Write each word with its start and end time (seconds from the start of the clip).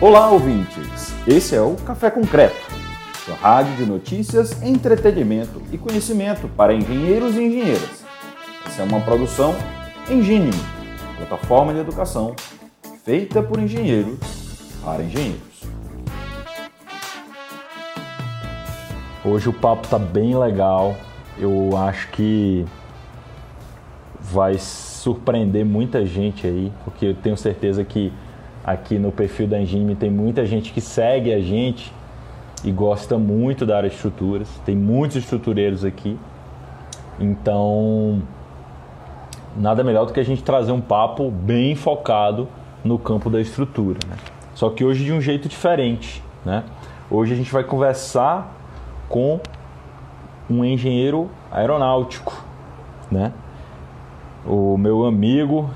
Olá, 0.00 0.30
ouvintes! 0.30 1.12
Esse 1.26 1.56
é 1.56 1.60
o 1.60 1.74
Café 1.74 2.08
Concreto, 2.08 2.54
sua 3.24 3.34
rádio 3.34 3.74
de 3.74 3.84
notícias, 3.84 4.62
entretenimento 4.62 5.60
e 5.72 5.76
conhecimento 5.76 6.46
para 6.46 6.72
engenheiros 6.72 7.34
e 7.34 7.42
engenheiras. 7.42 8.04
Essa 8.64 8.82
é 8.82 8.84
uma 8.84 9.00
produção 9.00 9.56
Engine, 10.08 10.52
plataforma 11.16 11.74
de 11.74 11.80
educação 11.80 12.36
feita 13.04 13.42
por 13.42 13.58
engenheiros 13.58 14.20
para 14.84 15.02
engenheiros. 15.02 15.64
Hoje 19.24 19.48
o 19.48 19.52
papo 19.52 19.88
tá 19.88 19.98
bem 19.98 20.38
legal. 20.38 20.94
Eu 21.36 21.76
acho 21.76 22.06
que 22.10 22.64
vai 24.20 24.58
surpreender 24.58 25.64
muita 25.64 26.06
gente 26.06 26.46
aí, 26.46 26.72
porque 26.84 27.06
eu 27.06 27.14
tenho 27.14 27.36
certeza 27.36 27.84
que 27.84 28.12
aqui 28.72 28.98
no 28.98 29.10
perfil 29.10 29.46
da 29.46 29.58
Engine 29.58 29.94
tem 29.94 30.10
muita 30.10 30.44
gente 30.44 30.72
que 30.72 30.80
segue 30.80 31.32
a 31.32 31.40
gente 31.40 31.92
e 32.62 32.70
gosta 32.70 33.18
muito 33.18 33.64
da 33.64 33.76
área 33.76 33.88
de 33.88 33.94
estruturas. 33.94 34.48
Tem 34.64 34.76
muitos 34.76 35.16
estrutureiros 35.16 35.84
aqui. 35.84 36.18
Então, 37.18 38.22
nada 39.56 39.82
melhor 39.82 40.04
do 40.04 40.12
que 40.12 40.20
a 40.20 40.24
gente 40.24 40.42
trazer 40.42 40.72
um 40.72 40.80
papo 40.80 41.30
bem 41.30 41.74
focado 41.74 42.48
no 42.84 42.98
campo 42.98 43.30
da 43.30 43.40
estrutura. 43.40 43.98
Né? 44.06 44.16
Só 44.54 44.68
que 44.70 44.84
hoje 44.84 45.04
de 45.04 45.12
um 45.12 45.20
jeito 45.20 45.48
diferente. 45.48 46.22
Né? 46.44 46.62
Hoje 47.10 47.32
a 47.32 47.36
gente 47.36 47.50
vai 47.50 47.64
conversar 47.64 48.54
com 49.08 49.40
um 50.50 50.64
engenheiro 50.64 51.30
aeronáutico. 51.50 52.44
Né? 53.10 53.32
O 54.44 54.76
meu 54.76 55.06
amigo 55.06 55.70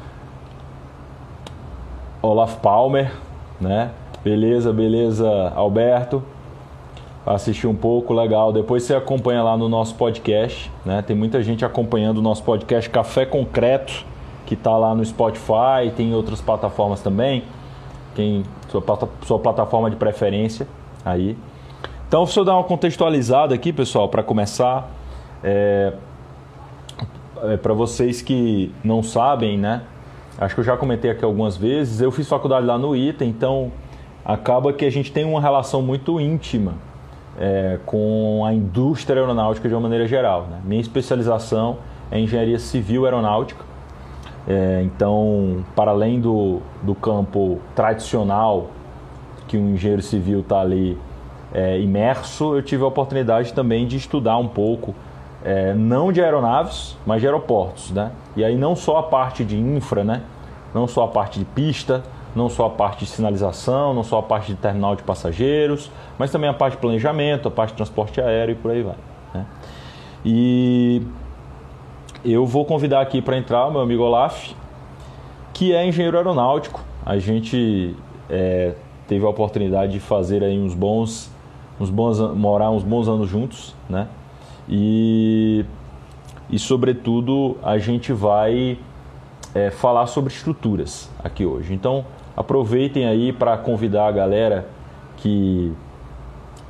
Olaf 2.23 2.56
Palmer, 2.60 3.12
né? 3.60 3.90
Beleza, 4.23 4.73
beleza, 4.73 5.52
Alberto. 5.56 6.23
Assistir 7.26 7.66
um 7.66 7.74
pouco, 7.74 8.15
legal. 8.15 8.52
Depois 8.52 8.84
você 8.84 8.95
acompanha 8.95 9.42
lá 9.42 9.56
no 9.56 9.68
nosso 9.68 9.96
podcast, 9.96 10.70
né? 10.84 11.02
Tem 11.02 11.16
muita 11.16 11.43
gente 11.43 11.65
acompanhando 11.65 12.18
o 12.18 12.23
nosso 12.23 12.45
podcast 12.45 12.88
Café 12.88 13.26
Concreto, 13.26 14.04
que 14.46 14.54
está 14.54 14.76
lá 14.76 14.95
no 14.95 15.04
Spotify, 15.04 15.90
tem 15.96 16.15
outras 16.15 16.40
plataformas 16.40 17.00
também. 17.00 17.43
Quem 18.15 18.45
sua, 18.68 18.82
sua 19.26 19.38
plataforma 19.40 19.90
de 19.90 19.96
preferência 19.96 20.68
aí. 21.04 21.37
Então, 22.06 22.24
se 22.26 22.38
eu 22.38 22.45
dar 22.45 22.54
uma 22.54 22.65
contextualizada 22.65 23.54
aqui, 23.54 23.73
pessoal, 23.73 24.09
para 24.09 24.23
começar, 24.23 24.88
é, 25.43 25.93
é 27.45 27.56
para 27.56 27.73
vocês 27.73 28.23
que 28.23 28.73
não 28.84 29.02
sabem, 29.02 29.59
né? 29.59 29.82
Acho 30.38 30.55
que 30.55 30.61
eu 30.61 30.65
já 30.65 30.77
comentei 30.77 31.11
aqui 31.11 31.25
algumas 31.25 31.57
vezes. 31.57 32.01
Eu 32.01 32.11
fiz 32.11 32.29
faculdade 32.29 32.66
lá 32.66 32.79
no 32.79 32.97
ITA, 32.97 33.25
então 33.25 33.71
acaba 34.25 34.73
que 34.73 34.85
a 34.85 34.91
gente 34.91 35.13
tem 35.13 35.24
uma 35.24 35.41
relação 35.41 35.83
muito 35.83 36.21
íntima 36.21 36.74
é, 37.39 37.79
com 37.85 38.45
a 38.45 38.52
indústria 38.52 39.21
aeronáutica 39.21 39.69
de 39.69 39.74
uma 39.74 39.80
maneira 39.80 40.07
geral. 40.07 40.47
Né? 40.51 40.61
Minha 40.65 40.80
especialização 40.80 41.79
é 42.11 42.19
engenharia 42.19 42.59
civil 42.59 43.05
aeronáutica. 43.05 43.65
É, 44.49 44.83
então, 44.85 45.65
para 45.77 45.91
além 45.91 46.21
do, 46.21 46.61
do 46.83 46.95
campo 46.95 47.61
tradicional 47.77 48.71
que 49.46 49.57
um 49.57 49.74
engenheiro 49.74 50.02
civil 50.02 50.41
está 50.41 50.61
ali 50.61 50.99
é, 51.52 51.79
imerso, 51.79 52.57
eu 52.57 52.63
tive 52.63 52.83
a 52.83 52.87
oportunidade 52.87 53.52
também 53.52 53.87
de 53.87 53.96
estudar 53.96 54.39
um 54.39 54.49
pouco 54.49 54.95
é, 55.45 55.74
não 55.74 56.12
de 56.12 56.23
aeronaves, 56.23 56.96
mas 57.07 57.21
de 57.21 57.26
aeroportos, 57.26 57.90
né? 57.90 58.12
E 58.37 58.45
aí 58.45 58.57
não 58.57 58.76
só 58.76 58.98
a 58.98 59.02
parte 59.02 59.45
de 59.45 59.59
infra, 59.59 60.04
né? 60.04 60.23
Não 60.74 60.87
só 60.87 61.04
a 61.04 61.09
parte 61.09 61.38
de 61.38 61.45
pista, 61.45 62.02
não 62.34 62.49
só 62.49 62.66
a 62.66 62.71
parte 62.71 63.04
de 63.04 63.10
sinalização, 63.10 63.93
não 63.93 64.03
só 64.03 64.19
a 64.19 64.22
parte 64.22 64.53
de 64.53 64.59
terminal 64.59 64.97
de 64.97 65.03
passageiros, 65.03 65.91
mas 66.19 66.31
também 66.31 66.49
a 66.49 66.55
parte 66.55 66.75
de 66.75 66.81
planejamento, 66.81 67.49
a 67.49 67.50
parte 67.50 67.71
de 67.71 67.77
transporte 67.77 68.21
aéreo 68.21 68.53
e 68.53 68.56
por 68.56 68.71
aí 68.71 68.83
vai. 68.83 68.97
Né? 69.34 69.47
E 70.25 71.03
eu 72.25 72.47
vou 72.47 72.65
convidar 72.65 73.00
aqui 73.00 73.21
para 73.21 73.37
entrar 73.37 73.67
o 73.67 73.71
meu 73.71 73.81
amigo 73.81 74.03
Olaf, 74.03 74.53
que 75.53 75.75
é 75.75 75.87
engenheiro 75.87 76.17
aeronáutico. 76.17 76.81
A 77.05 77.19
gente 77.19 77.94
é, 78.31 78.75
teve 79.06 79.27
a 79.27 79.28
oportunidade 79.28 79.93
de 79.93 80.00
fazer 80.00 80.43
aí 80.43 80.59
uns 80.59 80.75
bons, 80.75 81.31
uns 81.78 81.91
bons, 81.91 82.19
morar 82.34 82.71
uns 82.71 82.84
bons 82.84 83.09
anos 83.09 83.28
juntos, 83.28 83.75
né? 83.91 84.09
E, 84.69 85.65
e 86.50 86.59
sobretudo, 86.59 87.56
a 87.62 87.78
gente 87.78 88.12
vai 88.12 88.78
é, 89.55 89.71
falar 89.71 90.06
sobre 90.06 90.33
estruturas 90.33 91.11
aqui 91.23 91.45
hoje. 91.45 91.75
Então, 91.75 92.05
aproveitem 92.37 93.06
aí 93.06 93.33
para 93.33 93.56
convidar 93.56 94.06
a 94.06 94.12
galera 94.12 94.67
que 95.17 95.73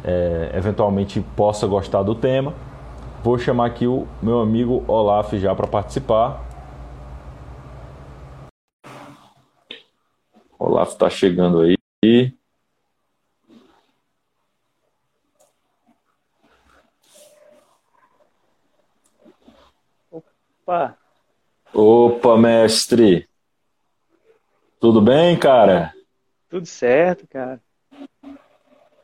é, 0.05 0.51
eventualmente 0.55 1.21
possa 1.37 1.67
gostar 1.67 2.03
do 2.03 2.15
tema. 2.15 2.53
Vou 3.23 3.39
chamar 3.39 3.67
aqui 3.67 3.87
o 3.87 4.07
meu 4.21 4.41
amigo 4.41 4.85
Olaf 4.89 5.33
já 5.35 5.55
para 5.55 5.67
participar. 5.67 6.45
Olaf 10.59 10.91
está 10.91 11.09
chegando 11.09 11.61
aí. 11.61 12.42
Opa! 20.63 20.97
Opa, 21.75 22.39
mestre! 22.39 23.29
Tudo 24.79 25.01
bem, 25.01 25.37
cara? 25.37 25.93
Tudo 26.49 26.67
certo, 26.67 27.27
cara. 27.27 27.61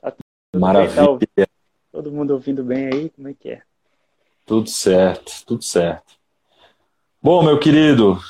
Tá 0.01 0.15
Maravilha. 0.55 1.19
Bem, 1.19 1.29
tá 1.37 1.47
todo 1.91 2.13
mundo 2.13 2.31
ouvindo 2.31 2.63
bem 2.63 2.87
aí? 2.87 3.11
Como 3.11 3.27
é 3.27 3.35
que 3.35 3.51
é? 3.51 3.63
Tudo 4.47 4.71
certo, 4.71 5.33
tudo 5.45 5.65
certo. 5.65 6.15
Bom, 7.21 7.43
meu 7.43 7.59
querido, 7.59 8.21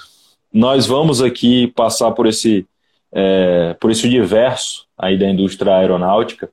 nós 0.51 0.87
vamos 0.87 1.21
aqui 1.21 1.67
passar 1.69 2.13
por 2.13 2.27
esse, 2.27 2.67
é, 3.13 3.75
por 3.75 3.91
esse 3.91 4.07
universo 4.07 4.89
aí 4.97 5.19
da 5.19 5.29
indústria 5.29 5.77
aeronáutica, 5.77 6.51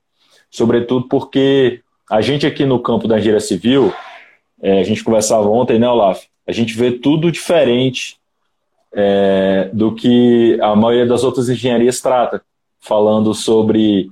sobretudo 0.50 1.08
porque 1.08 1.82
a 2.10 2.20
gente 2.20 2.46
aqui 2.46 2.66
no 2.66 2.82
campo 2.82 3.08
da 3.08 3.18
engenharia 3.18 3.40
civil, 3.40 3.94
é, 4.60 4.78
a 4.80 4.84
gente 4.84 5.02
conversava 5.02 5.48
ontem, 5.48 5.78
né, 5.78 5.88
Olaf? 5.88 6.26
A 6.46 6.52
gente 6.52 6.76
vê 6.76 6.92
tudo 6.92 7.30
diferente 7.30 8.18
é, 8.92 9.68
do 9.72 9.94
que 9.94 10.58
a 10.60 10.74
maioria 10.76 11.06
das 11.06 11.24
outras 11.24 11.48
engenharias 11.48 12.00
trata, 12.00 12.42
falando 12.80 13.34
sobre 13.34 14.10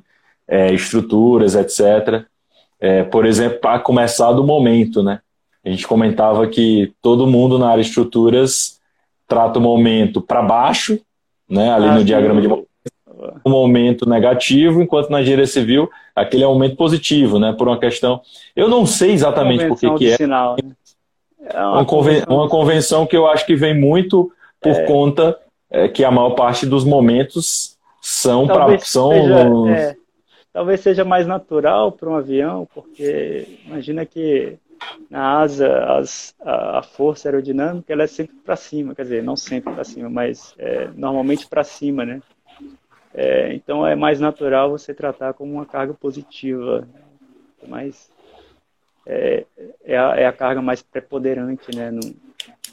é, 0.48 0.72
estruturas, 0.72 1.54
etc. 1.54 2.24
É, 2.80 3.04
por 3.04 3.24
exemplo, 3.24 3.60
para 3.60 3.78
começar 3.78 4.32
do 4.32 4.44
momento, 4.44 5.02
né? 5.02 5.20
A 5.64 5.70
gente 5.70 5.86
comentava 5.86 6.46
que 6.46 6.92
todo 7.00 7.26
mundo 7.26 7.58
na 7.58 7.70
área 7.70 7.82
de 7.82 7.88
estruturas 7.88 8.78
trata 9.26 9.58
o 9.58 9.62
momento 9.62 10.20
para 10.20 10.42
baixo, 10.42 11.00
né? 11.48 11.72
Ali 11.72 11.86
ah, 11.86 11.94
no 11.94 12.04
diagrama 12.04 12.42
de 12.42 12.48
um 12.48 13.50
momento 13.50 14.06
negativo, 14.06 14.82
enquanto 14.82 15.08
na 15.08 15.22
engenharia 15.22 15.46
civil 15.46 15.88
aquele 16.14 16.44
é 16.44 16.48
um 16.48 16.52
momento 16.52 16.76
positivo, 16.76 17.38
né? 17.38 17.54
Por 17.56 17.68
uma 17.68 17.78
questão, 17.78 18.20
eu 18.54 18.68
não 18.68 18.84
sei 18.84 19.12
exatamente 19.12 19.66
por 19.66 19.78
que, 19.78 19.94
que 19.94 20.10
é. 20.10 20.16
Sinal, 20.16 20.56
né? 20.62 20.72
É 21.50 21.60
uma, 21.60 21.72
uma, 21.72 21.84
convenção, 21.84 22.36
uma 22.36 22.48
convenção 22.48 23.06
que 23.06 23.16
eu 23.16 23.26
acho 23.26 23.44
que 23.44 23.54
vem 23.54 23.78
muito 23.78 24.32
por 24.60 24.72
é. 24.72 24.86
conta 24.86 25.38
é, 25.70 25.88
que 25.88 26.04
a 26.04 26.10
maior 26.10 26.30
parte 26.30 26.64
dos 26.66 26.84
momentos 26.84 27.76
são 28.00 28.46
para 28.46 28.78
são 28.80 29.10
seja, 29.10 29.90
é, 29.90 29.96
talvez 30.52 30.80
seja 30.80 31.04
mais 31.04 31.26
natural 31.26 31.92
para 31.92 32.08
um 32.08 32.16
avião, 32.16 32.68
porque 32.74 33.58
imagina 33.66 34.06
que 34.06 34.56
na 35.10 35.40
asa 35.40 35.98
as, 35.98 36.34
a, 36.40 36.78
a, 36.78 36.82
força 36.82 37.28
aerodinâmica 37.28 37.92
ela 37.92 38.02
é 38.02 38.06
sempre 38.06 38.36
para 38.44 38.56
cima, 38.56 38.94
quer 38.94 39.02
dizer, 39.02 39.22
não 39.22 39.36
sempre 39.36 39.72
para 39.72 39.84
cima, 39.84 40.08
mas 40.08 40.54
é, 40.58 40.88
normalmente 40.94 41.46
para 41.46 41.64
cima, 41.64 42.04
né? 42.04 42.20
É, 43.14 43.54
então 43.54 43.86
é 43.86 43.94
mais 43.94 44.18
natural 44.18 44.70
você 44.70 44.92
tratar 44.92 45.34
como 45.34 45.52
uma 45.52 45.64
carga 45.64 45.94
positiva, 45.94 46.86
mais 47.66 48.10
é, 49.06 49.44
é, 49.84 49.96
a, 49.96 50.16
é 50.16 50.26
a 50.26 50.32
carga 50.32 50.62
mais 50.62 50.82
preponderante, 50.82 51.74
né? 51.74 51.90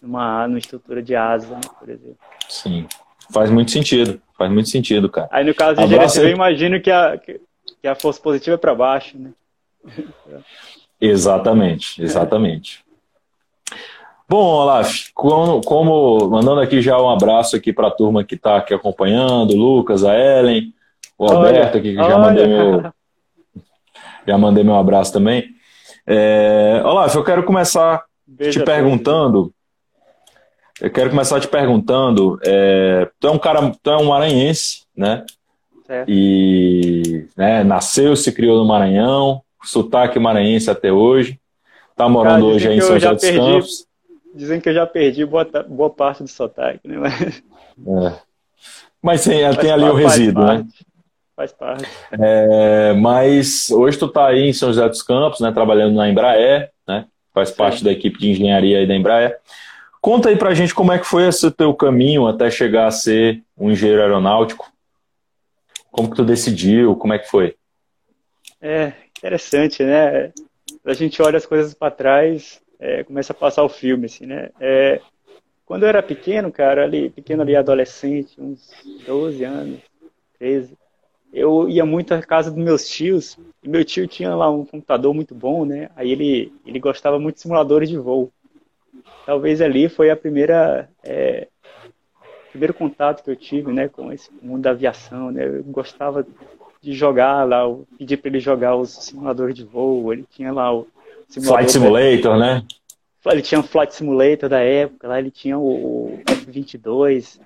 Numa, 0.02 0.48
numa 0.48 0.60
estrutura 0.60 1.02
de 1.02 1.16
asa, 1.16 1.56
né, 1.56 1.62
por 1.80 1.90
exemplo. 1.90 2.18
Sim, 2.50 2.88
faz 3.32 3.52
muito 3.52 3.72
sentido, 3.72 4.22
faz 4.38 4.52
muito 4.52 4.70
sentido, 4.70 5.10
cara. 5.10 5.28
Aí 5.32 5.46
no 5.46 5.54
caso 5.54 5.82
de 5.82 5.88
gerência, 5.88 6.22
eu 6.22 6.30
imagino 6.30 6.82
que 6.82 6.90
a, 6.90 7.18
que 7.18 7.88
a 7.88 7.96
força 7.96 8.22
positiva 8.22 8.56
é 8.56 8.58
para 8.58 8.74
baixo, 8.74 9.18
né? 9.18 9.32
Exatamente, 11.00 12.00
exatamente. 12.04 12.86
Bom, 14.30 14.46
Olaf, 14.46 15.10
como, 15.16 15.60
como, 15.62 16.30
mandando 16.30 16.62
aqui 16.62 16.80
já 16.80 17.02
um 17.02 17.10
abraço 17.10 17.56
aqui 17.56 17.74
para 17.74 17.88
a 17.88 17.92
turma 17.92 18.24
que 18.24 18.36
está 18.36 18.58
aqui 18.58 18.72
acompanhando, 18.72 19.52
o 19.52 19.58
Lucas, 19.58 20.04
a 20.04 20.16
Ellen, 20.16 20.72
o 21.18 21.26
Alberto 21.26 21.80
aqui 21.80 21.96
que 21.96 21.96
já 21.96 22.18
mandei 22.20 22.46
meu 22.46 22.94
já 24.28 24.38
mandei 24.38 24.64
meu 24.64 24.76
abraço 24.76 25.12
também. 25.12 25.56
É, 26.06 26.82
Olaf, 26.84 27.16
eu 27.16 27.24
quero 27.24 27.44
começar 27.44 28.04
Beija 28.26 28.60
te 28.60 28.66
perguntando. 28.66 29.54
Eu 30.80 30.90
quero 30.90 31.10
começar 31.10 31.40
te 31.40 31.48
perguntando. 31.48 32.40
É, 32.44 33.10
tu 33.20 33.28
é 33.28 33.32
um 33.32 33.38
cara, 33.38 33.72
tu 33.82 33.90
é 33.90 33.98
um 33.98 34.06
maranhense, 34.06 34.86
né? 34.96 35.26
Certo. 35.86 36.10
E 36.10 37.28
né, 37.36 37.64
nasceu, 37.64 38.16
se 38.16 38.32
criou 38.32 38.58
no 38.58 38.66
Maranhão, 38.66 39.42
sotaque 39.62 40.18
maranhense 40.18 40.72
até 40.72 40.92
hoje. 40.92 41.40
Tá 41.96 42.08
morando 42.08 42.46
Cara, 42.46 42.56
hoje 42.56 42.68
aí 42.70 42.78
em 42.78 42.82
São 42.82 42.94
José 42.98 43.14
dos 43.14 43.22
perdi, 43.22 43.38
Campos. 43.38 43.88
Dizem 44.34 44.62
que 44.62 44.70
eu 44.70 44.74
já 44.74 44.88
perdi 44.88 45.26
boa, 45.26 45.46
boa 45.68 45.90
parte 45.90 46.24
do 46.24 46.30
sotaque, 46.30 46.88
né? 46.88 46.98
Mas, 46.98 47.44
é. 48.06 48.20
Mas 49.02 49.24
tem, 49.24 49.56
tem 49.56 49.72
ali 49.72 49.84
o 49.84 49.94
resíduo, 49.94 50.46
né? 50.46 50.66
Faz 51.42 51.54
parte. 51.54 51.90
É, 52.12 52.94
mas 52.94 53.72
hoje 53.72 53.98
tu 53.98 54.08
tá 54.08 54.28
aí 54.28 54.50
em 54.50 54.54
São 54.54 54.70
José 54.70 54.88
dos 54.88 55.02
Campos, 55.02 55.40
né? 55.40 55.52
Trabalhando 55.52 55.96
na 55.96 56.08
Embraer, 56.08 56.70
né? 56.88 57.08
Faz 57.34 57.50
Sim. 57.50 57.56
parte 57.56 57.84
da 57.84 57.92
equipe 57.92 58.20
de 58.20 58.30
engenharia 58.30 58.78
aí 58.78 58.86
da 58.86 58.96
Embraer. 58.96 59.40
Conta 60.00 60.30
aí 60.30 60.36
pra 60.36 60.54
gente 60.54 60.76
como 60.76 60.92
é 60.92 61.00
que 61.00 61.06
foi 61.08 61.28
esse 61.28 61.50
teu 61.50 61.74
caminho 61.74 62.28
até 62.28 62.52
chegar 62.52 62.86
a 62.86 62.92
ser 62.92 63.42
um 63.58 63.72
engenheiro 63.72 64.04
aeronáutico. 64.04 64.72
Como 65.90 66.12
que 66.12 66.16
tu 66.16 66.24
decidiu? 66.24 66.96
Como 66.96 67.14
é 67.14 67.18
que 67.18 67.28
foi? 67.28 67.56
É, 68.62 68.94
interessante, 69.18 69.84
né? 69.84 70.32
A 70.86 70.94
gente 70.94 71.24
olha 71.24 71.38
as 71.38 71.46
coisas 71.48 71.74
para 71.74 71.90
trás, 71.90 72.62
é, 72.80 73.04
começa 73.04 73.34
a 73.34 73.36
passar 73.36 73.64
o 73.64 73.70
filme, 73.70 74.06
assim, 74.06 74.28
né? 74.28 74.52
É, 74.60 75.02
quando 75.66 75.84
eu 75.84 75.90
era 75.90 76.04
pequeno, 76.04 76.52
cara, 76.52 76.84
ali, 76.84 77.10
pequeno 77.10 77.42
ali, 77.42 77.56
adolescente, 77.56 78.40
uns 78.40 78.70
12 79.08 79.44
anos, 79.44 79.80
13, 80.38 80.78
eu 81.34 81.70
ia 81.70 81.86
muito 81.86 82.14
à 82.14 82.22
casa 82.22 82.52
dos 82.52 82.64
meus 82.64 82.88
tios, 82.88 83.38
e 83.64 83.70
meu 83.70 83.86
tio 83.86 84.08
tinha 84.08 84.36
lá 84.36 84.50
um 84.50 84.66
computador 84.66 85.14
muito 85.14 85.34
bom, 85.34 85.66
né? 85.66 85.90
Aí 85.96 86.12
ele, 86.12 86.54
ele 86.66 86.80
gostava 86.80 87.20
muito 87.20 87.36
de 87.36 87.42
simuladores 87.42 87.90
de 87.90 87.98
voo. 87.98 88.32
Talvez 89.26 89.62
ali 89.62 89.88
foi 89.88 90.10
a 90.10 90.16
primeira 90.16 90.90
é, 91.04 91.48
primeiro 92.52 92.74
contato 92.74 93.24
que 93.24 93.32
eu 93.32 93.36
tive, 93.36 93.72
né, 93.72 93.88
com 93.88 94.12
esse 94.12 94.30
mundo 94.42 94.64
da 94.64 94.72
aviação, 94.72 95.32
né? 95.32 95.48
Eu 95.48 95.64
gostava 95.64 96.28
de 96.82 96.94
jogar 96.94 97.48
lá, 97.48 97.62
eu 97.62 97.88
pedi 97.98 98.18
para 98.18 98.30
ele 98.30 98.40
jogar 98.40 98.76
os 98.76 98.90
simuladores 98.90 99.56
de 99.56 99.64
voo, 99.64 100.12
ele 100.12 100.26
tinha 100.30 100.52
lá 100.52 100.74
o 100.74 100.88
Flight 101.30 101.72
Simulator, 101.72 102.38
né? 102.38 102.66
Ele 103.26 103.42
tinha 103.42 103.60
o 103.60 103.64
Flight 103.64 103.96
Simulator 103.96 104.50
da 104.50 104.60
época, 104.60 105.08
lá 105.08 105.20
ele 105.20 105.32
tinha 105.32 105.58
o 105.58 106.20
F-22, 106.28 107.40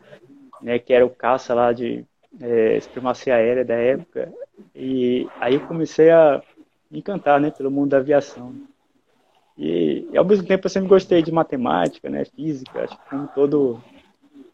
né, 0.62 0.80
que 0.80 0.94
era 0.94 1.06
o 1.06 1.10
caça 1.10 1.54
lá 1.54 1.74
de 1.74 2.04
é, 2.42 2.80
supremacia 2.80 3.36
aérea 3.36 3.64
da 3.64 3.76
época, 3.76 4.32
e 4.76 5.28
aí 5.40 5.60
comecei 5.60 6.10
a 6.12 6.42
me 6.90 7.00
encantar, 7.00 7.40
né, 7.40 7.52
pelo 7.52 7.72
mundo 7.72 7.90
da 7.90 7.98
aviação. 7.98 8.54
E, 9.58 10.08
e, 10.12 10.18
ao 10.18 10.26
mesmo 10.26 10.46
tempo 10.46 10.66
eu 10.66 10.70
sempre 10.70 10.90
gostei 10.90 11.22
de 11.22 11.32
matemática, 11.32 12.10
né, 12.10 12.26
física, 12.26 12.84
acho 12.84 12.98
que 12.98 13.10
como 13.10 13.28
todo, 13.30 13.82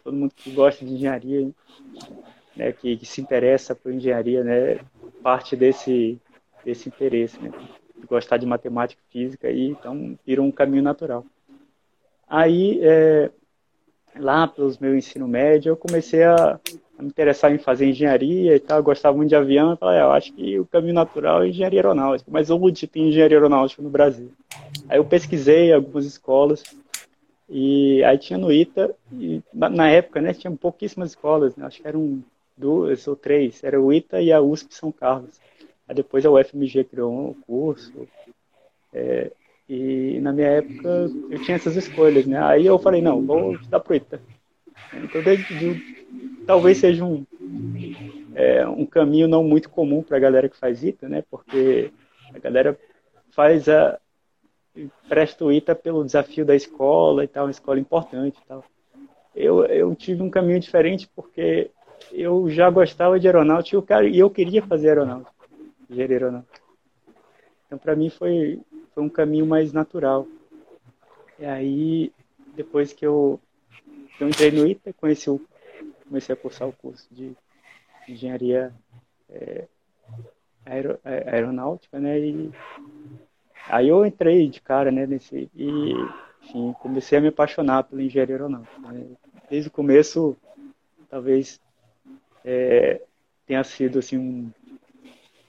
todo 0.03 0.15
mundo 0.15 0.33
que 0.35 0.51
gosta 0.51 0.85
de 0.85 0.93
engenharia, 0.93 1.49
né, 2.55 2.71
que, 2.71 2.97
que, 2.97 3.05
se 3.05 3.21
interessa 3.21 3.73
por 3.73 3.91
engenharia, 3.91 4.43
né, 4.43 4.79
parte 5.23 5.55
desse, 5.55 6.19
desse 6.63 6.87
interesse, 6.89 7.39
né, 7.41 7.51
de 7.97 8.05
gostar 8.05 8.37
de 8.37 8.45
matemática 8.45 9.01
física, 9.09 9.49
e 9.49 9.69
então 9.69 10.17
virou 10.25 10.45
um 10.45 10.51
caminho 10.51 10.83
natural. 10.83 11.25
Aí, 12.27 12.79
é, 12.81 13.29
lá 14.15 14.47
pelos 14.47 14.77
meu 14.77 14.95
ensino 14.95 15.27
médio, 15.27 15.71
eu 15.71 15.77
comecei 15.77 16.23
a, 16.23 16.59
me 17.01 17.07
interessar 17.07 17.53
em 17.53 17.57
fazer 17.57 17.87
engenharia 17.87 18.55
e 18.55 18.59
tal, 18.59 18.77
eu 18.77 18.83
gostava 18.83 19.15
muito 19.15 19.29
de 19.29 19.35
avião, 19.35 19.71
eu 19.71 19.77
falei, 19.77 19.99
ah, 19.99 20.03
eu 20.03 20.11
acho 20.11 20.33
que 20.33 20.59
o 20.59 20.65
caminho 20.65 20.93
natural 20.93 21.43
é 21.43 21.49
engenharia 21.49 21.79
aeronáutica, 21.79 22.31
mas 22.31 22.49
onde 22.49 22.87
tem 22.87 23.09
engenharia 23.09 23.37
aeronáutica 23.37 23.81
no 23.81 23.89
Brasil? 23.89 24.31
Aí 24.87 24.97
eu 24.97 25.05
pesquisei 25.05 25.73
algumas 25.73 26.05
escolas, 26.05 26.63
e 27.49 28.03
aí 28.03 28.17
tinha 28.17 28.39
no 28.39 28.51
ITA, 28.51 28.95
e 29.11 29.41
na, 29.53 29.69
na 29.69 29.89
época, 29.89 30.21
né, 30.21 30.33
tinha 30.33 30.51
pouquíssimas 30.51 31.09
escolas, 31.09 31.55
né, 31.55 31.65
acho 31.65 31.81
que 31.81 31.87
eram 31.87 32.23
duas 32.55 33.07
ou 33.07 33.15
três, 33.15 33.63
era 33.63 33.81
o 33.81 33.91
ITA 33.91 34.21
e 34.21 34.31
a 34.31 34.41
USP 34.41 34.73
São 34.73 34.91
Carlos. 34.91 35.39
Aí 35.87 35.95
depois 35.95 36.25
a 36.25 36.31
UFMG 36.31 36.85
criou 36.85 37.11
um 37.11 37.33
curso, 37.33 38.07
é, 38.93 39.31
e 39.67 40.19
na 40.21 40.31
minha 40.31 40.47
época 40.47 41.09
eu 41.29 41.41
tinha 41.43 41.55
essas 41.55 41.75
escolhas, 41.75 42.25
né, 42.25 42.41
aí 42.41 42.65
eu 42.65 42.79
falei, 42.79 43.01
não, 43.01 43.21
vou 43.21 43.55
estudar 43.55 43.79
pro 43.79 43.95
ITA. 43.95 44.21
Então, 44.93 45.21
talvez 46.45 46.77
seja 46.77 47.05
um, 47.05 47.25
é, 48.35 48.67
um 48.67 48.85
caminho 48.85 49.27
não 49.27 49.43
muito 49.43 49.69
comum 49.69 50.03
para 50.03 50.17
a 50.17 50.19
galera 50.19 50.49
que 50.49 50.57
faz 50.57 50.83
ITA, 50.83 51.07
né, 51.07 51.23
porque 51.29 51.91
a 52.33 52.39
galera 52.39 52.77
faz 53.31 53.69
a, 53.69 53.99
presta 55.07 55.45
o 55.45 55.51
ITA 55.51 55.75
pelo 55.75 56.03
desafio 56.03 56.45
da 56.45 56.55
escola 56.55 57.23
e 57.23 57.27
tal, 57.27 57.45
uma 57.45 57.51
escola 57.51 57.79
importante 57.79 58.39
e 58.43 58.47
tal. 58.47 58.63
Eu, 59.35 59.65
eu 59.65 59.95
tive 59.95 60.21
um 60.21 60.29
caminho 60.29 60.59
diferente 60.59 61.09
porque 61.15 61.71
eu 62.11 62.49
já 62.49 62.69
gostava 62.69 63.19
de 63.19 63.27
aeronáutica 63.27 64.03
e 64.03 64.19
eu 64.19 64.29
queria 64.29 64.61
fazer 64.61 64.89
aeronáutica, 64.89 65.31
engenharia 65.89 66.17
aeronáutica. 66.17 66.61
Então, 67.65 67.77
para 67.77 67.95
mim, 67.95 68.09
foi, 68.09 68.59
foi 68.93 69.03
um 69.03 69.09
caminho 69.09 69.45
mais 69.45 69.71
natural. 69.71 70.27
E 71.39 71.45
aí, 71.45 72.11
depois 72.53 72.91
que 72.91 73.05
eu, 73.05 73.39
eu 74.23 74.29
entrei 74.29 74.51
no 74.51 74.67
ITA, 74.67 74.93
conheci 74.93 75.29
comecei 76.07 76.33
a 76.33 76.37
cursar 76.37 76.67
o 76.67 76.73
curso 76.73 77.07
de 77.11 77.35
engenharia 78.07 78.73
é, 79.29 79.67
aer, 80.65 80.99
aeronáutica, 81.03 81.99
né? 81.99 82.19
E 82.19 82.51
Aí 83.67 83.87
eu 83.87 84.05
entrei 84.05 84.47
de 84.49 84.59
cara, 84.61 84.91
né, 84.91 85.05
nesse 85.05 85.49
e 85.55 85.93
enfim, 86.43 86.73
comecei 86.81 87.17
a 87.17 87.21
me 87.21 87.27
apaixonar 87.27 87.83
pela 87.83 88.01
engenharia 88.01 88.35
aeronáutica. 88.35 88.91
Né? 88.91 89.05
Desde 89.49 89.69
o 89.69 89.71
começo, 89.71 90.35
talvez 91.09 91.61
é, 92.43 93.01
tenha 93.45 93.63
sido 93.63 93.99
assim 93.99 94.17
um, 94.17 94.51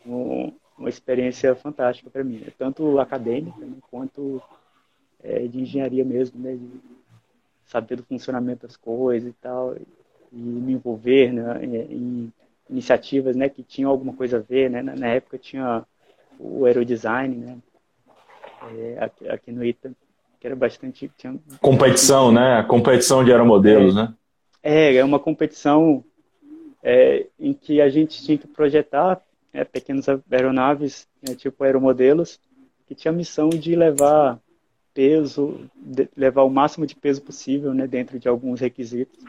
um, 0.06 0.52
uma 0.76 0.88
experiência 0.88 1.54
fantástica 1.54 2.10
para 2.10 2.22
mim, 2.22 2.38
né? 2.38 2.52
tanto 2.58 2.98
acadêmica 2.98 3.58
né, 3.58 3.76
quanto 3.90 4.42
é, 5.22 5.46
de 5.46 5.60
engenharia 5.60 6.04
mesmo, 6.04 6.38
né, 6.38 6.54
de 6.54 6.80
saber 7.66 7.96
do 7.96 8.04
funcionamento 8.04 8.66
das 8.66 8.76
coisas 8.76 9.30
e 9.30 9.34
tal, 9.40 9.74
e 10.32 10.36
me 10.36 10.72
envolver 10.72 11.32
né, 11.32 11.64
em 11.64 12.32
iniciativas, 12.68 13.36
né, 13.36 13.48
que 13.48 13.62
tinham 13.62 13.90
alguma 13.90 14.14
coisa 14.14 14.38
a 14.38 14.40
ver, 14.40 14.70
né, 14.70 14.82
na, 14.82 15.08
época 15.08 15.36
tinha 15.36 15.84
o 16.38 16.64
aerodesign, 16.64 17.36
né, 17.36 17.58
é, 18.76 18.96
aqui, 19.00 19.28
aqui, 19.28 19.52
no 19.52 19.64
ITA, 19.64 19.92
que 20.40 20.46
era 20.46 20.56
bastante. 20.56 21.10
Tinha, 21.16 21.36
competição, 21.60 22.30
né? 22.30 22.58
A 22.58 22.64
competição 22.64 23.24
de 23.24 23.32
aeromodelos, 23.32 23.96
é, 23.96 24.02
né? 24.02 24.14
É, 24.62 24.94
é 24.94 25.04
uma 25.04 25.18
competição 25.18 26.04
é, 26.82 27.26
em 27.38 27.52
que 27.52 27.80
a 27.80 27.88
gente 27.88 28.22
tinha 28.24 28.38
que 28.38 28.46
projetar 28.46 29.20
é, 29.52 29.64
pequenas 29.64 30.06
aeronaves, 30.30 31.06
né, 31.20 31.34
tipo 31.34 31.62
aeromodelos, 31.64 32.40
que 32.86 32.94
tinha 32.94 33.12
a 33.12 33.14
missão 33.14 33.48
de 33.48 33.74
levar 33.76 34.38
peso, 34.94 35.60
de, 35.74 36.08
levar 36.16 36.42
o 36.42 36.50
máximo 36.50 36.86
de 36.86 36.94
peso 36.94 37.22
possível 37.22 37.72
né, 37.74 37.86
dentro 37.86 38.18
de 38.18 38.28
alguns 38.28 38.60
requisitos. 38.60 39.24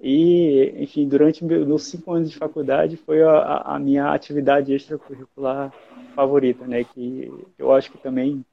E, 0.00 0.74
enfim, 0.78 1.08
durante 1.08 1.44
meus 1.44 1.84
cinco 1.84 2.12
anos 2.12 2.30
de 2.30 2.36
faculdade 2.36 2.96
foi 2.96 3.22
a, 3.22 3.62
a 3.64 3.78
minha 3.78 4.12
atividade 4.12 4.72
extracurricular 4.72 5.72
favorita, 6.14 6.66
né? 6.66 6.84
Que 6.84 7.32
eu 7.58 7.72
acho 7.72 7.90
que 7.90 7.98
também 7.98 8.44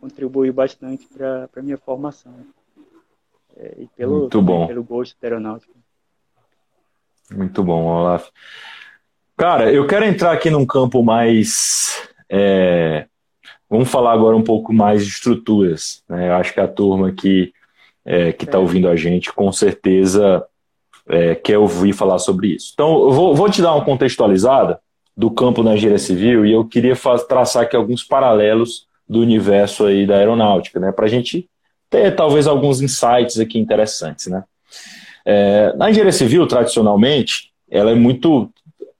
contribui 0.00 0.50
bastante 0.50 1.06
para 1.06 1.48
a 1.54 1.62
minha 1.62 1.76
formação. 1.76 2.34
É, 3.56 3.74
e 3.78 3.86
pelo, 3.96 4.20
Muito 4.20 4.40
bom. 4.40 4.66
pelo 4.66 4.84
gosto 4.84 5.16
da 5.20 5.28
aeronáutica. 5.28 5.72
Muito 7.30 7.62
bom, 7.62 7.84
Olaf. 7.84 8.28
Cara, 9.36 9.72
eu 9.72 9.86
quero 9.86 10.04
entrar 10.04 10.32
aqui 10.32 10.50
num 10.50 10.66
campo 10.66 11.02
mais. 11.02 12.08
É, 12.28 13.06
vamos 13.68 13.90
falar 13.90 14.12
agora 14.12 14.36
um 14.36 14.42
pouco 14.42 14.72
mais 14.72 15.04
de 15.04 15.10
estruturas. 15.10 16.02
Né? 16.08 16.28
Eu 16.28 16.34
acho 16.34 16.52
que 16.52 16.60
a 16.60 16.68
turma 16.68 17.12
que 17.12 17.52
é, 18.04 18.30
está 18.30 18.58
é. 18.58 18.60
ouvindo 18.60 18.88
a 18.88 18.96
gente 18.96 19.32
com 19.32 19.50
certeza 19.52 20.44
é, 21.08 21.34
quer 21.34 21.58
ouvir 21.58 21.92
falar 21.92 22.18
sobre 22.18 22.48
isso. 22.48 22.70
Então, 22.74 23.04
eu 23.04 23.10
vou, 23.10 23.34
vou 23.34 23.50
te 23.50 23.62
dar 23.62 23.74
uma 23.74 23.84
contextualizada 23.84 24.80
do 25.16 25.30
campo 25.30 25.62
da 25.62 25.74
engenharia 25.74 25.98
civil 25.98 26.46
e 26.46 26.52
eu 26.52 26.64
queria 26.64 26.94
traçar 27.28 27.64
aqui 27.64 27.76
alguns 27.76 28.04
paralelos 28.04 28.86
do 29.08 29.20
universo 29.20 29.86
aí 29.86 30.06
da 30.06 30.16
aeronáutica, 30.16 30.78
né, 30.78 30.92
para 30.92 31.06
a 31.06 31.08
gente 31.08 31.48
ter 31.90 32.14
talvez 32.14 32.46
alguns 32.46 32.80
insights 32.82 33.40
aqui 33.40 33.58
interessantes, 33.58 34.26
né. 34.26 34.44
É, 35.24 35.74
na 35.76 35.90
engenharia 35.90 36.12
civil, 36.12 36.46
tradicionalmente, 36.46 37.50
ela 37.70 37.90
é 37.90 37.94
muito, 37.94 38.50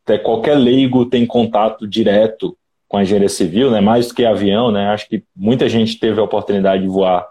até 0.05 0.19
qualquer 0.19 0.57
leigo 0.57 1.07
tem 1.07 1.25
contato 1.25 1.87
direto 1.87 2.57
com 2.89 2.97
a 2.97 3.03
engenharia 3.03 3.29
civil, 3.29 3.71
né, 3.71 3.81
mais 3.81 4.09
do 4.09 4.15
que 4.15 4.25
avião, 4.25 4.71
né, 4.71 4.89
acho 4.89 5.09
que 5.09 5.23
muita 5.37 5.69
gente 5.69 5.99
teve 5.99 6.19
a 6.19 6.25
oportunidade 6.25 6.83
de 6.83 6.89
voar, 6.89 7.27